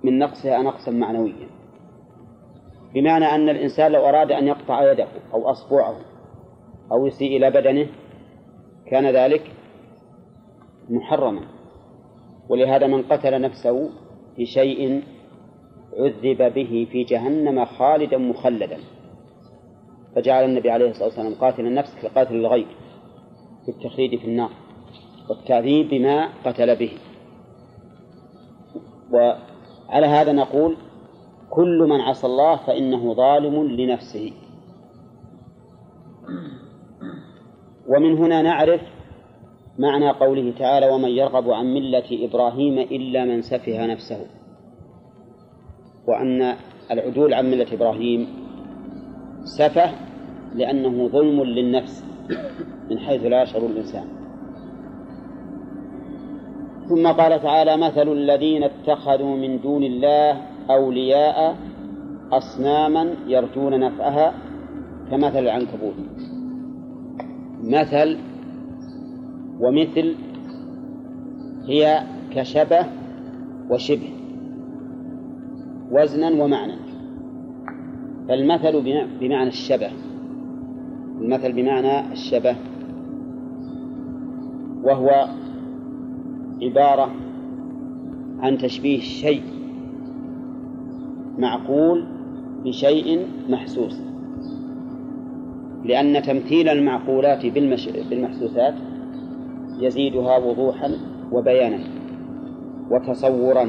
[0.04, 1.48] من نقصها نقصا معنويا.
[2.94, 5.96] بمعنى أن الإنسان لو أراد أن يقطع يده أو أصبعه
[6.92, 7.86] أو يسيء إلى بدنه
[8.86, 9.52] كان ذلك
[10.88, 11.40] محرما.
[12.48, 13.90] ولهذا من قتل نفسه
[14.38, 15.02] بشيء
[15.98, 18.78] عذب به في جهنم خالدا مخلدا.
[20.14, 22.66] فجعل النبي عليه الصلاة والسلام قاتل النفس كقاتل الغير
[23.64, 24.50] في التخليد في النار
[25.30, 26.92] والتعذيب بما قتل به.
[29.12, 30.76] وعلى هذا نقول
[31.50, 34.32] كل من عصى الله فإنه ظالم لنفسه.
[37.88, 38.80] ومن هنا نعرف
[39.78, 44.26] معنى قوله تعالى ومن يرغب عن ملة إبراهيم إلا من سفه نفسه
[46.08, 46.56] وأن
[46.90, 48.28] العدول عن ملة إبراهيم
[49.58, 49.90] سفه
[50.54, 52.04] لأنه ظلم للنفس
[52.90, 54.25] من حيث لا يشعر الإنسان.
[56.88, 60.40] ثم قال تعالى مثل الذين اتخذوا من دون الله
[60.70, 61.56] أولياء
[62.32, 64.34] أصناما يرجون نفعها
[65.10, 65.94] كمثل العنكبوت.
[67.62, 68.18] مثل
[69.60, 70.14] ومثل
[71.66, 72.02] هي
[72.34, 72.86] كشبه
[73.70, 74.10] وشبه
[75.90, 76.86] وزنا ومعنى.
[78.28, 78.82] فالمثل
[79.20, 79.90] بمعنى الشبه
[81.20, 82.56] المثل بمعنى الشبه
[84.82, 85.28] وهو
[86.62, 87.10] عبارة
[88.40, 89.42] عن تشبيه شيء
[91.38, 92.04] معقول
[92.64, 94.00] بشيء محسوس.
[95.84, 97.46] لأن تمثيل المعقولات
[98.10, 98.74] بالمحسوسات
[99.80, 100.90] يزيدها وضوحا
[101.32, 101.78] وبيانا
[102.90, 103.68] وتصورا.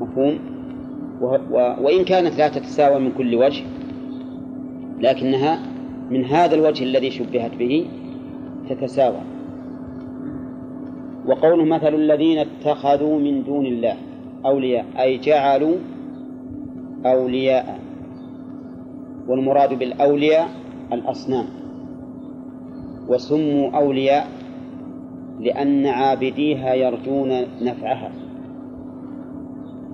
[0.00, 0.38] مفهوم؟
[1.82, 3.64] وإن كانت لا تتساوى من كل وجه
[5.00, 5.58] لكنها
[6.10, 7.86] من هذا الوجه الذي شبهت به
[8.68, 9.35] تتساوى.
[11.26, 13.96] وقوله مثل الذين اتخذوا من دون الله
[14.46, 15.76] أولياء أي جعلوا
[17.06, 17.80] أولياء
[19.28, 20.48] والمراد بالأولياء
[20.92, 21.46] الأصنام.
[23.08, 24.28] وسموا أولياء
[25.40, 27.28] لأن عابديها يرجون
[27.62, 28.12] نفعها.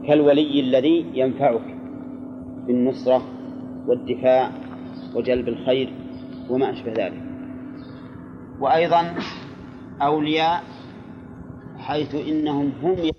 [0.07, 1.77] كالولي الذي ينفعك
[2.67, 3.23] بالنصرة
[3.87, 4.51] والدفاع
[5.15, 5.93] وجلب الخير
[6.51, 7.23] وما أشبه ذلك.
[8.61, 9.15] وأيضا
[10.03, 10.63] أولياء
[11.83, 13.11] حيث إنهم هم